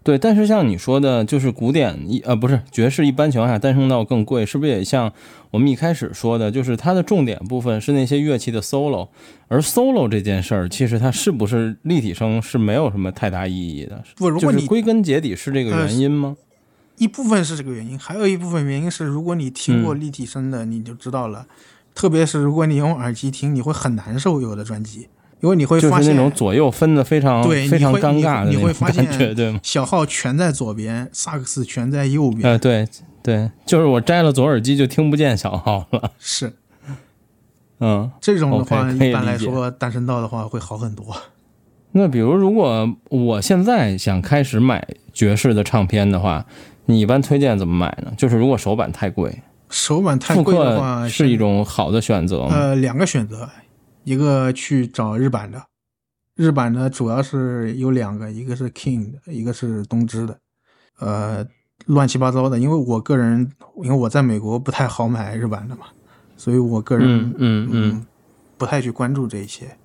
[0.03, 0.19] 对。
[0.19, 5.13] 但是像你说的，就是古典一呃不是爵士，一般情况下单声道更贵，是不是也像
[5.51, 9.09] 我们一开始说的，就是它的重点部分是那些乐器的 solo，
[9.49, 14.03] 而 solo 这件事儿，其实它是不是立体声是没有什么太大意义的。
[14.17, 16.37] 不，如果你就是归根结底是这个呃原因吗？
[16.97, 21.47] 一部分是这个原因，还有一部分原因是，如果你听过嗯立体声的，你就知道了。
[21.95, 25.09] 特别是如果你用耳机听，你会很难受有的专辑，
[25.41, 29.61] 因为你会就是发现那种左右分的非常对非常尴尬的你那种会发现感觉，对吗？
[29.63, 32.43] 小号全在左边，萨克斯全在右边。
[32.43, 32.87] 呃，对
[33.23, 36.11] 对，就是我摘了左耳机就听不见小号了。
[36.19, 36.53] 是
[37.81, 41.17] 嗯，这种的话，一般来说单声道的话会好很多。
[41.93, 46.45] 那比如如果我现在想开始买爵士的唱片的话，
[46.85, 48.13] 你一般推荐怎么买呢？
[48.17, 52.55] 就是如果手板太贵，手板太贵的话是一种好的选择吗？
[52.55, 53.49] 呃两个选择，
[54.05, 55.67] 一个去找日版的，
[56.35, 60.39] 日版的主要是有两个，一个是 King 的，一个是东芝的，
[60.99, 61.47] 呃，
[61.87, 62.59] 乱七八糟的。
[62.59, 63.53] 因为我个人，
[63.83, 65.87] 因为我在美国不太好买日版的嘛，
[66.37, 68.07] 所以我个人嗯嗯嗯
[68.57, 69.77] 不太去关注这一些。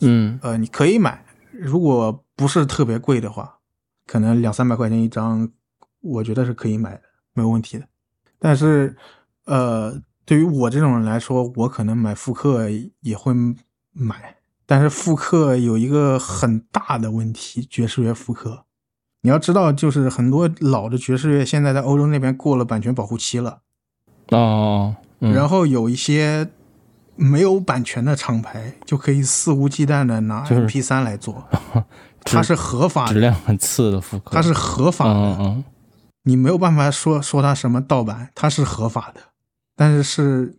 [0.00, 3.58] 嗯呃，你可以买，如果不是特别贵的话，
[4.06, 5.50] 可能两三百块钱一张，
[6.02, 7.02] 我觉得是可以买的，
[7.32, 7.88] 没有问题的。
[8.38, 8.94] 但是，
[9.46, 12.68] 呃，对于我这种人来说，我可能买复刻
[13.00, 13.32] 也会
[13.92, 14.36] 买，
[14.66, 18.64] 但是复刻有一个很大的问题，爵士乐复刻，
[19.22, 23.60] 你要知道，就是很多老的爵士乐现在在欧洲那边过了版权保护期了，
[24.30, 25.32] 哦，嗯。
[25.32, 26.50] 然后有一些
[27.14, 31.48] 没有版权的厂牌就可以肆无忌惮的拿就是 MP 3来做，
[32.24, 35.64] 它是合法的，质量很次的复刻，它是合法的，嗯嗯。
[36.24, 39.20] 你没有办法说说它什么盗版，它是合法的，
[39.76, 40.58] 但是是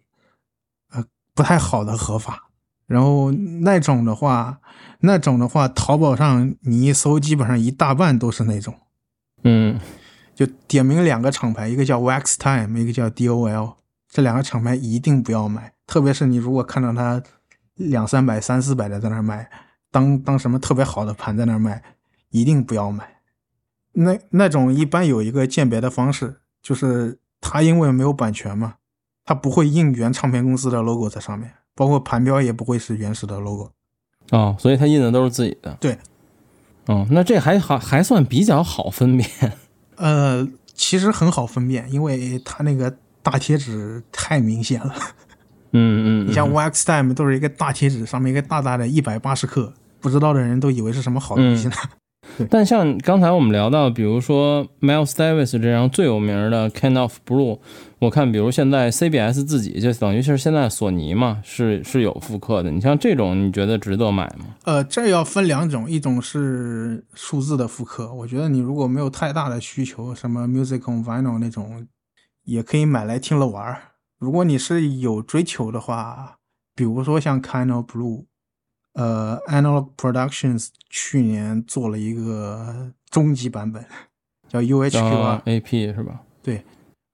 [0.91, 1.03] 呃
[1.34, 2.45] 不太好的合法。
[2.85, 4.61] 然后那种的话，
[5.02, 8.73] 那种的话，淘宝上你一搜，基本上一大半都是那种。
[9.44, 9.77] 嗯
[10.34, 13.76] 就点名两个厂牌，一个叫 Wax Time，一个叫 DOL，
[14.07, 15.73] 这两个厂牌一定不要买。
[15.85, 17.22] 特别是你如果看到它
[17.73, 19.49] 两三百、三四百的在那儿卖，
[19.91, 21.84] 当当什么特别好的盘在那儿卖，
[22.30, 23.18] 一定不要买。
[23.94, 28.76] 那那种一般有一个鉴别的方式，就是它因为没有版权嘛，
[29.27, 33.69] 它不会印原唱片公司的 logo 在上面，包括盘标也不会是原始的 logo。
[34.31, 35.77] 哦，所以它印的都是自己的。
[35.81, 35.97] 对，
[36.85, 39.29] 哦，那这还好，还算比较好分辨。
[39.97, 44.95] 呃，其实很好分辨，因为它那个大贴纸太明显了。
[45.73, 51.75] 嗯嗯，你像嗯 Wax Time 都是一个大贴纸，上面一个大大的一百八十克，不知道的人都以为是什么好东西呢。
[52.49, 57.55] 但像刚才我们聊到，比如说 Miles Davis 这张最有名的《Kind of Blue》，
[57.99, 62.69] 我看，比如现在 CBS 自己就等于是现在索尼嘛，是是有复刻的。
[62.69, 64.45] 你像这种，你觉得值得买吗？
[64.65, 71.88] 呃，这要分两种，一种是数字的复刻，我觉得你如果没有太大的需求，什么 Music on Vinyl 那种，
[72.43, 73.81] 也可以买来听了玩儿。
[74.19, 76.38] 如果你是有追求的话，
[76.76, 78.26] 比如说像 Kind of Blue，
[78.97, 83.85] 呃，Analog Productions 去年做了一个终极版本，
[84.49, 86.23] 叫 UHQ 啊啊，，AP 是吧？
[86.41, 86.65] 对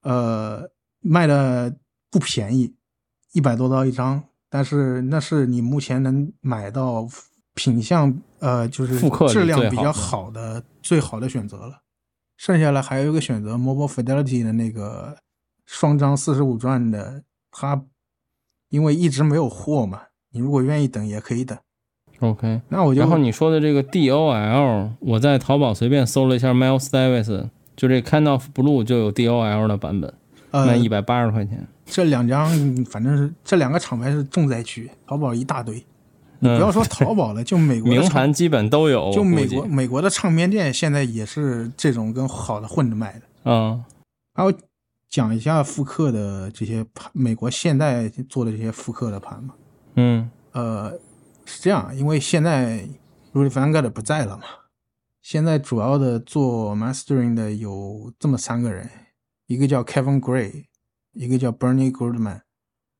[0.03, 1.75] 呃，卖的
[2.09, 2.73] 不便宜，
[3.33, 7.05] 一百多刀一张，但是那是你目前能买到
[7.53, 11.81] 品相呃，就是复刻质量比较好的好的最好的选择了。
[12.37, 15.17] 剩下来还有一个选择，Mobile Fidelity 的那个
[15.65, 17.83] 双张四十五转的，它
[18.69, 21.57] 因为一直没有货嘛，你如果愿意等也可以等。
[22.23, 30.13] OK，那我就然后你说的这个 DOL，我在淘宝随便搜了一下 Miles Davis，就这 Kind of Blue 就有 DOL 的版本，
[30.51, 31.67] 卖呃一百八十块钱。
[31.85, 32.47] 这两张
[32.85, 35.83] 反正是这两个厂牌是重灾区，淘宝一大堆。
[36.39, 43.21] 不要说淘宝了， 就美国名盘基本都有，就美国美国的唱片店现在也是这种跟好的混着卖的。
[43.45, 43.83] 嗯
[44.33, 44.53] 还有
[45.09, 49.53] 讲一下复刻的这些盘，美国现代做的这些复刻的盘嘛。
[49.95, 50.91] 嗯呃，
[51.45, 52.87] 是这样，因为现在
[53.33, 54.43] Rudy Van g a r 不在了嘛，
[55.21, 58.89] 现在主要的做 mastering 的有这么三个人，
[59.47, 60.65] 一个叫 Kevin Gray，
[61.13, 62.41] 一个叫 Bernie Goodman，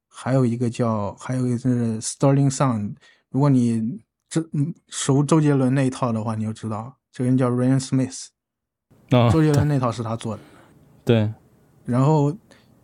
[0.08, 2.96] 还有一个叫还有一个是 Sterling Sound。
[3.30, 8.28] 如果你这嗯熟周杰伦那一套的话，你就知道这个人叫 Ryan Smith，
[9.10, 10.42] 啊，周杰伦那套是他做的。
[11.06, 11.34] 对，
[11.86, 12.36] 然后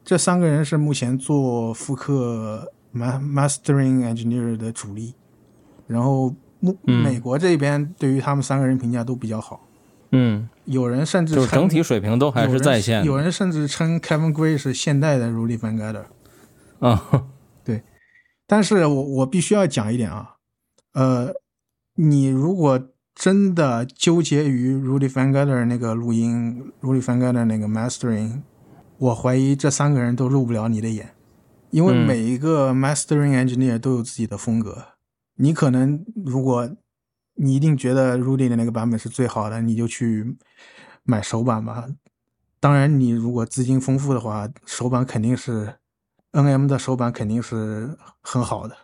[0.04, 5.16] 这三个人是目前做复刻 ma mastering engineer 的主力，
[5.90, 7.04] 然后目、嗯。
[7.04, 9.68] 美国这边对于他们三个人评价都比较好，
[10.12, 13.00] 嗯，有人甚至称就是整体水平都还是在线。
[13.00, 13.06] 的。
[13.06, 16.06] 有人甚至称 Kevin Gray 是现代的 Rudy Van Gelder。
[16.80, 17.26] 啊，
[18.48, 20.36] 但是我我必须要讲一点啊，
[20.94, 21.34] 呃，
[21.96, 22.80] 你如果
[23.14, 28.42] 真的纠结于 Rudy Van Gelder 那个录音，Rudy Van Gelder 那个 mastering，
[28.98, 31.14] 我怀疑这三个人都入不了你的眼，
[31.70, 32.08] 因为嗯。
[32.08, 34.86] 每一个 mastering engineer 都有自己的风格。
[35.42, 36.70] 你可能如果
[37.36, 40.36] 你一定觉得 Rudy 的那个版本是最好的，你就去
[41.04, 41.88] 买首版吧。
[42.60, 45.76] 当然，你如果资金丰富的话，首版肯定是
[46.32, 48.76] N.M 的首版肯定是很好的。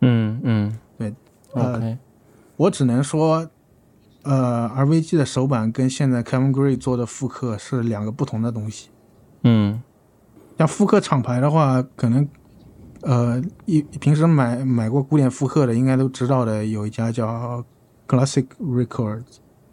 [0.00, 1.14] 嗯嗯，对
[1.52, 1.98] 呃，OK，
[2.56, 3.50] 我只能说，
[4.22, 8.88] 呃，RVG 的首版跟现在 Kevin Gray 做的复刻是两个不同的东西。
[9.44, 9.82] 嗯
[10.58, 12.26] 像复刻厂牌的话，可能
[13.02, 17.64] 呃，一平时买买过古典复刻的，应该都知道的，有一家叫
[18.06, 19.24] Classic Records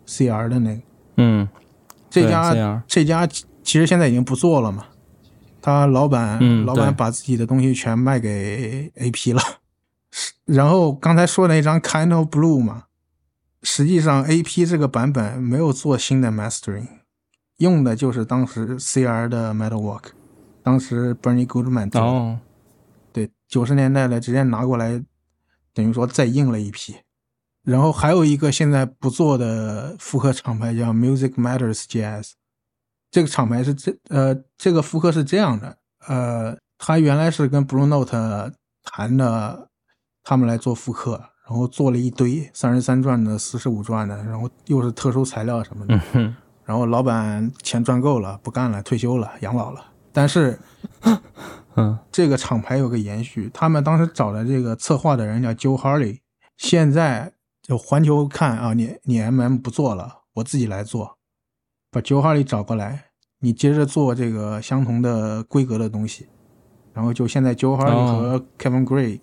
[0.08, 0.82] CR 的那个，
[1.18, 1.48] 嗯，
[2.10, 4.86] 这家这家其其实现在已经不做了嘛。
[5.62, 9.42] 他老板、嗯老板把自己的东西全卖给 AP 了。
[10.10, 12.86] 是然后刚才说的那张 Kind of Blue 嘛，
[13.62, 16.88] 实际上 AP 这个版本没有做新的 mastering，
[17.58, 20.04] 用的就是当时 CR 的 Metalwork，
[20.64, 22.08] 当时 Bernie Goodman 做的。
[22.08, 22.40] 哦，
[23.18, 25.04] 对，九十年代的直接拿过来，
[25.74, 26.96] 等于说再印了一批。
[27.64, 32.34] 然后还有一个现在不做的复刻厂牌叫 Music Matters Jazz，
[33.10, 38.54] 这个厂牌是这呃这个复刻是这样的，呃，他原来是跟 Blue Note
[38.84, 39.68] 谈的，
[40.24, 46.00] 他们来做复刻，然后做了一堆三十三转的、四十五转的，然后又是特殊材料什么的。
[46.14, 46.36] 嗯，
[46.66, 49.84] 然后老板钱赚够了，不干了，退休了，养老了。
[50.14, 50.60] 但是
[51.78, 56.20] 嗯这个厂牌有个延续，他们当时找的这个策划的人叫 Joe Harley，
[56.58, 61.18] 现在就环球看啊，你你 MM 不做了，我自己来做，
[61.92, 63.06] 把 Joe Harley 找过来，
[63.40, 66.28] 你接着做这个相同的规格的东西，
[66.94, 69.20] 然后就现在 Joe Harley 哦和 Kevin Gray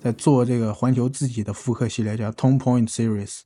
[0.00, 3.40] 在做这个环球自己的复刻系列，叫 Tone Point Series。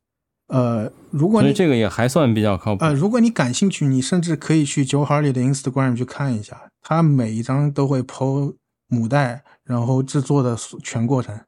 [0.48, 2.92] 呃，如果你这个也还算比较靠谱呃，。
[2.92, 8.56] 如果你感兴趣，你甚至可以去 Joe Harley 的 Instagram 去看一下，他每一张都会 PO
[8.88, 11.40] 母带，然后制作的全过程。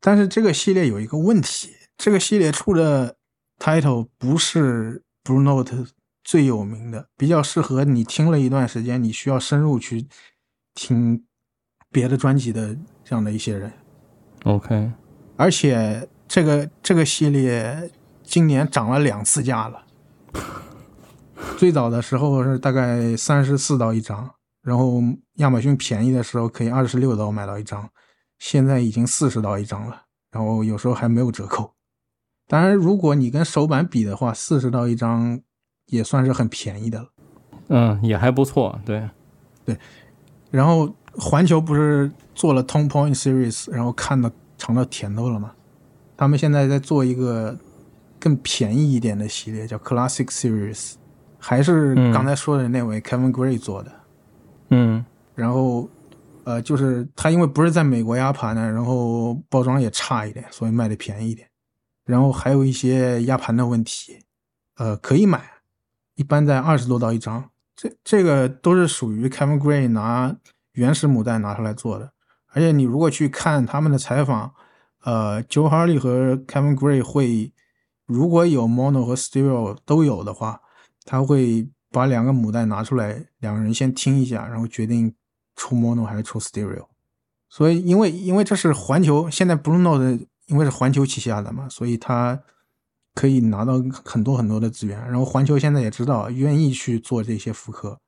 [0.00, 3.16] 但是这个系列有一个问题，这个系列出的
[3.58, 5.86] title 不是 Blue Note
[6.24, 10.06] 最有名的，比较适合你听了一段时间，你需要深入去
[10.74, 11.24] 听
[11.90, 12.74] 别的专辑的
[13.04, 13.72] 这样的一些人。
[14.44, 14.92] OK，
[15.36, 17.90] 而且这个这个系列
[18.22, 19.84] 今年涨了两次价了。
[21.58, 25.00] 最早的时候是大概三十四刀一张，然后
[25.36, 27.88] 亚马逊便宜的时候可以二十六刀买到一张，
[28.38, 31.72] 现在已经四十刀一张了，然后有时候还没有折扣。
[32.46, 35.40] 当然，如果你跟首版比的话，四十刀一张
[35.86, 37.08] 也算是很便宜的了。
[37.68, 39.08] 嗯，也还不错，对，
[39.64, 39.78] 对
[40.50, 45.52] 然后环球不是做了 Tone Point Series，然后看到尝到甜头了吗？
[46.16, 47.56] 他们现在在做一个
[48.18, 50.94] 更便宜一点的系列，叫 Classic Series，
[51.38, 53.90] 还是嗯刚才说的那位 Kevin Gray 做的。
[53.90, 53.99] 嗯
[54.70, 55.88] 嗯然后，
[56.44, 61.48] 呃，就是他因为不是在美国压盘的，然后包装也差一点，所以卖的便宜一点。
[62.04, 64.18] 然后还有一些压盘的问题，
[64.76, 65.42] 呃，可以买，
[66.14, 67.50] 一般在二十多刀一张。
[67.76, 70.36] 这这个都是属于 Kevin Gray 拿
[70.72, 72.12] 原始母带拿出来做的，
[72.48, 74.52] 而且你如果去看他们的采访，
[75.04, 77.52] 呃，Joe Harley 和 Kevin Gray 会
[78.06, 80.60] 如果有 mono 和 stereo 都有的话，
[81.04, 85.14] 他会把两个母带拿出来，两个人先听一下，然后决定
[85.56, 86.86] 出 mono 还是出 stereo。
[87.48, 92.40] 所以，因为因为这是环球，现在 Blue Note 因为是环球旗下的嘛，所以它
[93.14, 94.98] 可以拿到很多很多的资源。
[95.08, 97.98] 然后环球现在也知道愿意去做这些复刻，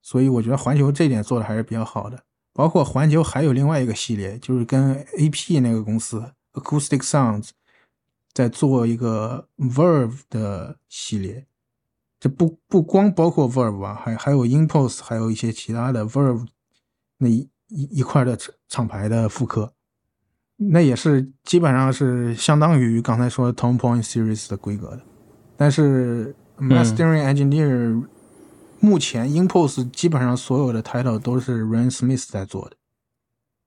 [0.00, 2.24] 所以我觉得环球这点做的还是比较好的。
[2.52, 7.50] 包括环球还有另外一个系列，就是跟 AP 那个公司 Acoustic Sounds
[8.32, 11.46] 在做一个 Verve 的系列，
[12.22, 16.46] 这不不光包括 Verve 吧，还还有 Impulse，还有一些其他的 Verve
[17.18, 19.72] 那一一一块的厂厂牌的复刻，
[20.56, 25.00] 那也是基本上是相当于刚才说 Tone Point Series 的规格的，
[25.56, 28.04] 但是 Mastering Engineer、
[28.78, 32.76] 目前 Impulse 基本上所有的 title 都是 Ryan Smith 在做的。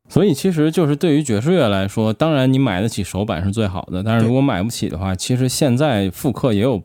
[0.08, 6.82] 所以其实就是对于爵士乐来说，当然你买得起手板是最好的，但是如果买不起的话，其实现在复刻也有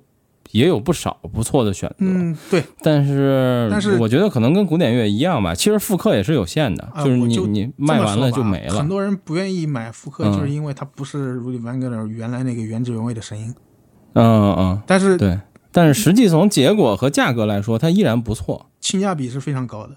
[0.52, 1.96] 也有不少不错的选择。
[1.98, 8.88] 嗯，对，但是但是我觉得可能跟古典乐一样吧，其实复刻也是有限的，啊就是你你卖完了就没了很。
[8.88, 13.54] 多人不愿意买复刻，嗯就是因为它不是 Rudy Van Gelder 原来那个原汁原味的声音。
[14.14, 15.38] 嗯嗯嗯，但是对。
[15.72, 18.70] 但是实际从结果和价格来说，它依然不错。
[18.80, 19.96] 性价比是非常高的。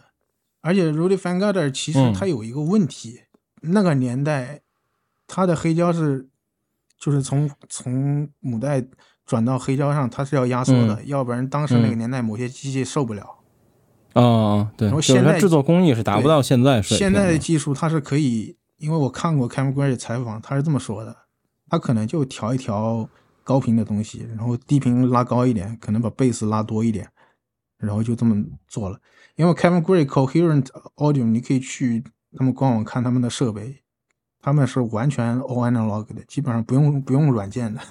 [0.61, 3.21] 而且 Rudy Van Gelder 其实嗯他有一个问题，
[3.61, 4.61] 那个年代
[5.25, 6.30] 他的黑胶是
[6.99, 8.85] 就是从从母带
[9.26, 13.26] 转到黑胶上，它是要压缩的，要不然当时那个嗯年代某些机器受不了。
[14.14, 17.38] 嗯嗯，对，然后就是现在它制作工艺是达不到现在水平现在的的。
[17.40, 21.16] 技术它是可以，因为我看过 Cam Gray 的采访，他是这么说的，
[21.68, 23.10] 他可能就调一调
[23.44, 27.10] 高频的东西，然后低频拉高一点，可能把贝斯拉多一点，
[27.78, 29.00] 然后就这么做了。
[29.36, 30.68] 因为 Kevin Gray Coherent
[30.98, 32.04] Audio，你可以去
[32.38, 33.82] 他们官网看他们的设备，
[34.40, 37.82] 他们是完全 all analog 的，基本上不用不用软件的，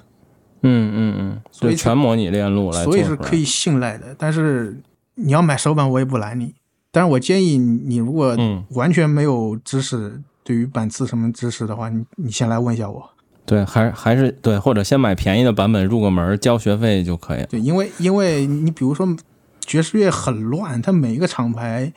[0.62, 4.14] 嗯嗯嗯，所以全模拟链路来所以是可以信赖的。
[4.18, 4.80] 但是
[5.14, 6.54] 你要买手板，我也不拦你。
[6.90, 13.10] 但是我建议你，如果嗯完全没有知识，对于板次什么知识的话，你你先来问一下我。
[13.44, 17.46] 对，还还是对，或者先买便宜的版本入个门，交学费就可以了。
[17.46, 19.16] 对，因为因为你比如说
[19.60, 21.92] 爵士乐很乱，它每一个厂牌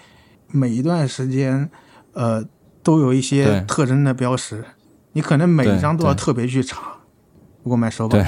[0.47, 1.69] 每一段时间，
[2.13, 2.43] 呃，
[2.81, 4.65] 都有一些特征的标识，
[5.13, 6.94] 你可能每一张都要特别去查。
[7.65, 8.23] 如果买手对，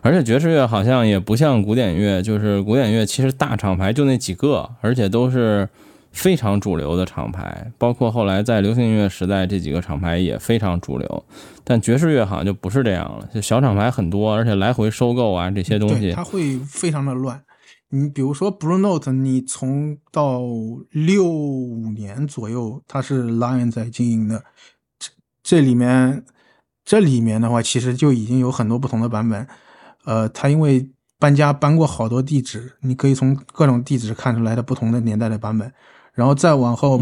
[0.00, 5.68] 而且爵士乐好像也不像古典乐，就是古典乐其实大厂牌就那几个，而且都是
[6.10, 11.24] 非常主流的厂牌，包括后来在流行音乐时代这几个厂牌也非常主流。
[11.64, 17.38] 但爵士乐好像就不是这样了，就小厂牌很多，而且来回收购啊这些东，西它，会非常的乱。
[17.90, 20.40] 你比如说 Blue Note，你从到
[20.90, 24.42] 六五年左右，它是 Lion 在经营的，
[24.98, 25.10] 这
[25.42, 26.24] 这里面
[26.88, 29.46] 这里面的话，其实就已经有很多不同的版本。
[30.06, 35.70] 呃，它因为搬家搬过好多地址，你可以从各种地址看出来的不同的年代的版本。
[36.14, 36.98] 然后再往后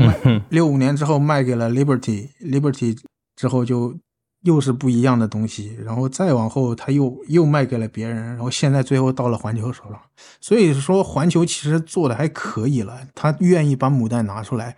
[0.48, 2.98] 六五年之后卖给了 Liberty，Liberty
[3.36, 3.96] 之后就
[4.42, 10.00] 又是不一样的东西，然后再往后他又又卖给了别人，然后现在最后到了环球手上。
[10.40, 14.76] 所以说环球其实做的还可以了，他愿意把母带拿出来，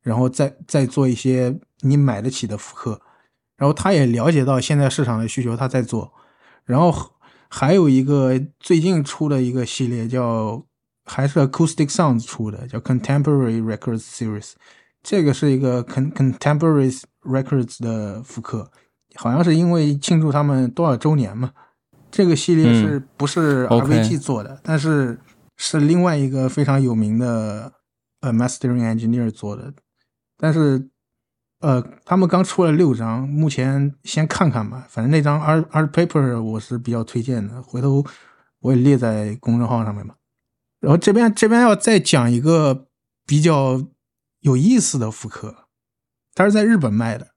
[0.00, 2.98] 然后再再做一些你买得起的复刻，
[3.56, 6.12] 然后他也了解到现在市场的需求，他在做。
[6.64, 6.92] 然后
[7.48, 10.64] 还有一个最近出的一个系列叫
[11.04, 14.52] 还是 Acoustic Sounds 出的，叫 Contemporary Records Series，
[15.02, 18.70] 这个是一个 Con Contemporary Records 的复刻，
[19.14, 21.52] 好像是因为庆祝他们多少周年嘛。
[22.10, 25.18] 这个系列是不是 RVG 做的但是
[25.56, 27.72] 是另外一个非常有名的
[28.20, 29.72] 呃 mastering engineer 做的，
[30.38, 30.88] 但是
[31.60, 38.04] 呃他们刚出了六张，目前先看看吧，反正那张 art art paper 我是比较推荐的，回头
[38.60, 40.16] 我也列在公众号上面吧。
[40.80, 42.86] 然后这边这边要再讲一个
[43.26, 43.82] 比较
[44.40, 45.66] 有意思的复刻，
[46.34, 47.28] 它是在日本卖的，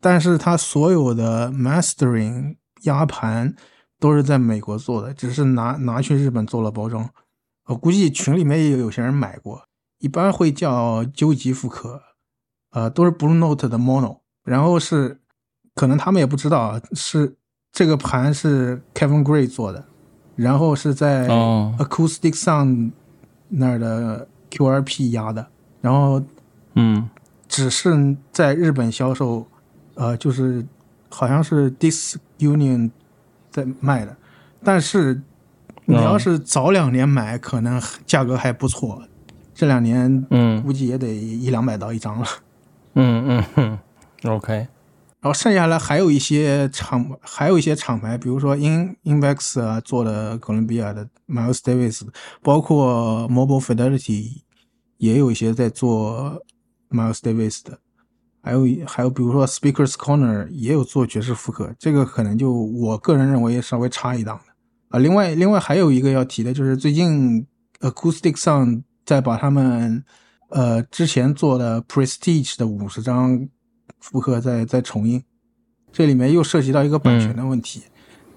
[0.00, 3.54] 但是它所有的 mastering 压盘
[4.00, 7.08] 都是在美国做的，只是拿拿去日本做了包装。
[7.66, 9.66] 我估计群里面也有有些人买过，
[9.98, 12.02] 一般会叫究极复刻，
[12.70, 15.20] 呃，都是 Blue Note 的 mono，然后是
[15.74, 17.34] 可能他们也不知道啊是
[17.72, 19.84] 这个盘是 Kevin Gray 做的，
[20.36, 21.74] 然后是在哦。
[21.78, 22.92] Acoustic Sound
[23.48, 25.46] 那儿的 QRP 压的，
[25.80, 26.22] 然后
[26.74, 27.08] 嗯。
[27.50, 29.46] 只是在日本销售，
[29.94, 30.62] 呃，就是
[31.08, 32.90] 好像是 Disc Union
[33.50, 34.14] 在卖的，
[34.62, 35.22] 但是
[35.86, 39.02] 你要是早两年买，可能价格还不错，
[39.54, 40.62] 这两年嗯。
[40.62, 42.26] 估计也得一两百刀一张了。
[42.26, 42.44] 嗯
[43.00, 43.78] 嗯嗯
[44.24, 44.68] ，OK，然
[45.22, 52.02] 后剩下来还有一些厂，还有一些厂牌，比如说 In Invex 啊做的哥伦比亚的 Miles Davis，
[52.42, 54.42] 包括 Mobile Fidelity
[54.96, 56.42] 也有一些在做
[56.90, 57.78] Miles Davis 的，
[58.42, 64.52] 还有还有比如说 Speakers Corner 也有做爵士复刻，这个可能就我个人认为稍微差一档的
[64.88, 64.98] 啊。
[64.98, 67.46] 另外另外还有一个要提的就是最近
[67.78, 70.04] Acoustic Sound 在把他们
[70.48, 73.48] 呃之前做的 Prestige 的五十张
[74.00, 75.22] 复刻在在重印，
[75.92, 77.82] 这里面又涉及到一个版权的问题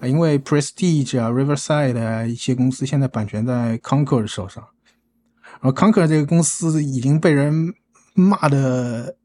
[0.00, 4.64] 啊，因为 Prestige 啊、Riverside 啊一些公司现在版权在 Concord 手上，
[5.60, 7.74] 然后 Concord 这个公司已经被人
[8.14, 9.16] 骂的，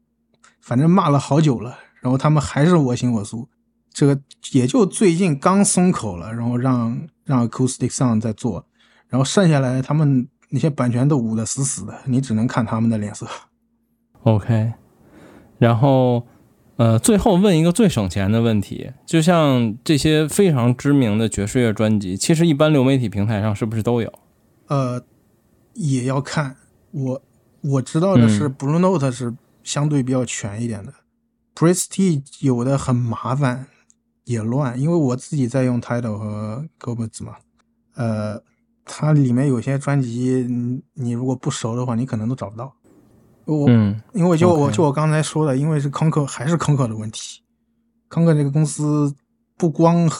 [0.60, 3.48] 反正骂了好久了，然后他们还是我行我素，
[3.92, 4.18] 这个
[4.52, 8.64] 也就最近刚松口了，然后让让 Acoustic Sound 在做，
[9.08, 13.26] 然后剩下来他们那些版权都捂得死死的，你只能看他们的脸色。
[14.22, 14.72] OK，
[15.58, 16.26] 然后
[16.76, 24.12] 呃，最后问一个最省钱的问题，就像这些非常知名的爵士乐专辑，其实一般流媒体平台上是不是都有？
[24.66, 25.02] 呃，
[25.74, 26.56] 也要看
[26.92, 27.22] 我
[27.62, 30.92] 我知道的是嗯，Blue Note 是相对比较全一点的
[31.54, 33.66] ，Prestige 有的很麻烦，
[34.24, 37.36] 也乱，因为我自己在用 Title 和 g o b e t 嘛，
[37.94, 38.42] 呃，
[38.88, 42.74] 它里面有些专辑，你你如果不熟的话，你可能都找不到。
[43.44, 47.42] 我、嗯因为就我就我刚才说的，因为是康克还是康克的问题，
[48.08, 49.14] 康克这个公司
[49.56, 50.10] 不光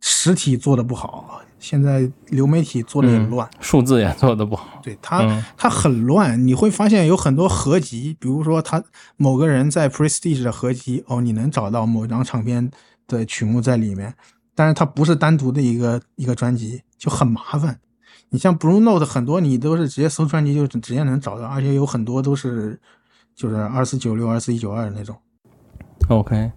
[0.00, 3.48] 实体做的不好，现在流媒体做的也嗯乱。
[3.60, 4.80] 数字也做的不好。
[4.82, 6.46] 对它，嗯它很乱。
[6.46, 8.82] 你会发现有很多合集，比如说他
[9.16, 12.70] 某个人在 Prestige 的合集，哦，你能找到某张唱片
[13.08, 14.14] 的曲目在里面，
[14.54, 17.78] 但是它不是单独的一个一个专辑，就很麻烦。
[18.30, 22.80] 你像 Blue Note 很多你都是直接搜专辑就直接能找到，而且有很多都是
[23.36, 25.16] 就是二四九六、二四一九二那种。
[26.08, 26.50] OK，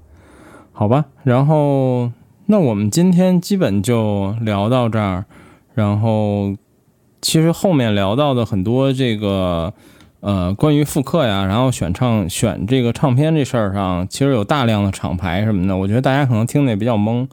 [0.71, 2.11] 好吧，然后
[2.47, 5.25] 那我们今天基本就聊到这儿，
[5.75, 6.55] 然后
[7.21, 9.71] 其实后面聊到的很多这个
[10.21, 17.27] 呃关于复刻呀，然后选唱选这个唱片这事儿上，其实有大量的厂牌什么的，我觉得大家可能听的也比较懵。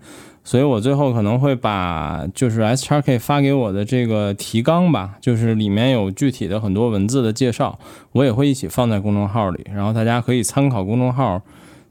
[0.46, 7.76] 所以我最后可能会把就是 S x K 发给我的这个提纲吧，就是里面有具体的很多文字的介绍，
[8.12, 11.42] 我也会一起放在公众号里，然后大家可以参考公众号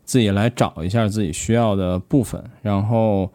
[0.06, 3.30] 自己来找一下自己需要的部分，然后，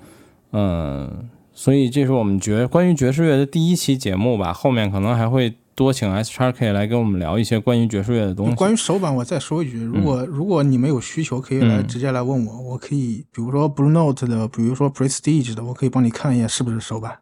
[0.53, 8.55] 嗯，所以这是我们爵关于爵士乐的第一期节目吧，后面可能还会多请 S x K 来跟我们聊一些关于爵士乐的东西。
[8.55, 17.17] 关于手版，我再说一句，如果、如果你们有需求，可以来嗯直接来问我，我可以，比如说 Blue Note 的，比如说 Prestige 的，我可以帮你看一眼是不是手版，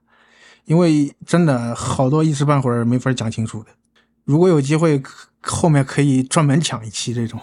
[0.64, 3.66] 因为真的好多一时半会儿没法讲清楚的。
[4.24, 5.00] 如果有机会，
[5.42, 7.38] 后面可以专门讲一期这种。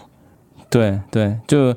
[0.68, 1.74] 对对，就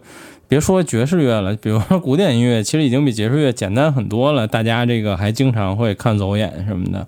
[0.50, 4.46] 别说爵士乐了，比如说古典音乐，其实已经比爵士乐简单很多了。
[4.46, 7.08] 大家这个还经常会看走眼什么的。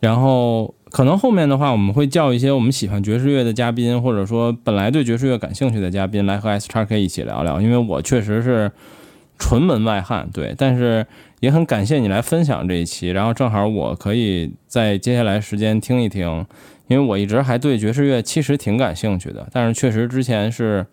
[0.00, 7.60] 然后可能后面的话，我们会叫一些我们喜欢爵士乐的嘉宾，或者说本来对爵士乐感兴趣的嘉宾来和 S x K 一起聊聊。
[7.60, 8.70] 因为我确实是
[9.38, 11.04] 纯门外汉，对，但是
[11.40, 13.08] 也很感谢你来分享这一期。
[13.08, 16.46] 然后正好我可以在接下来时间听一听，
[16.86, 20.86] 因为我一直还对爵士乐其实挺感兴趣的，但是确实之前是。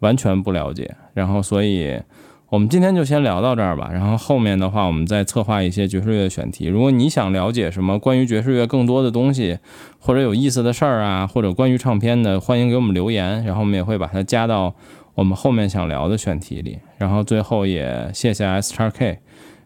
[0.00, 2.00] 完全不了解，然后所以
[2.50, 3.90] 我们今天就先聊到这儿吧。
[3.92, 6.66] 然后后面的话，我们再策划一些爵士乐的选题。
[6.66, 9.58] 如果你想了解什么关于爵士乐更多的东西，
[9.98, 14.74] 或者有意思的事儿啊，或者关于唱片的，欢迎给我们留言，然后我们也会把它加到
[15.14, 16.78] 我们后面想聊的选题里。
[16.96, 19.18] 然后最后也谢谢 S x K，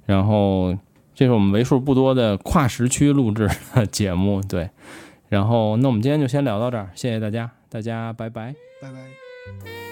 [0.06, 0.76] 然后
[1.14, 4.70] 这是我们为数不多的跨时区录制的节目，对。
[5.28, 8.54] 然后那我们今天就先聊到这儿，谢谢大家，大家拜拜。
[8.82, 9.91] 拜拜。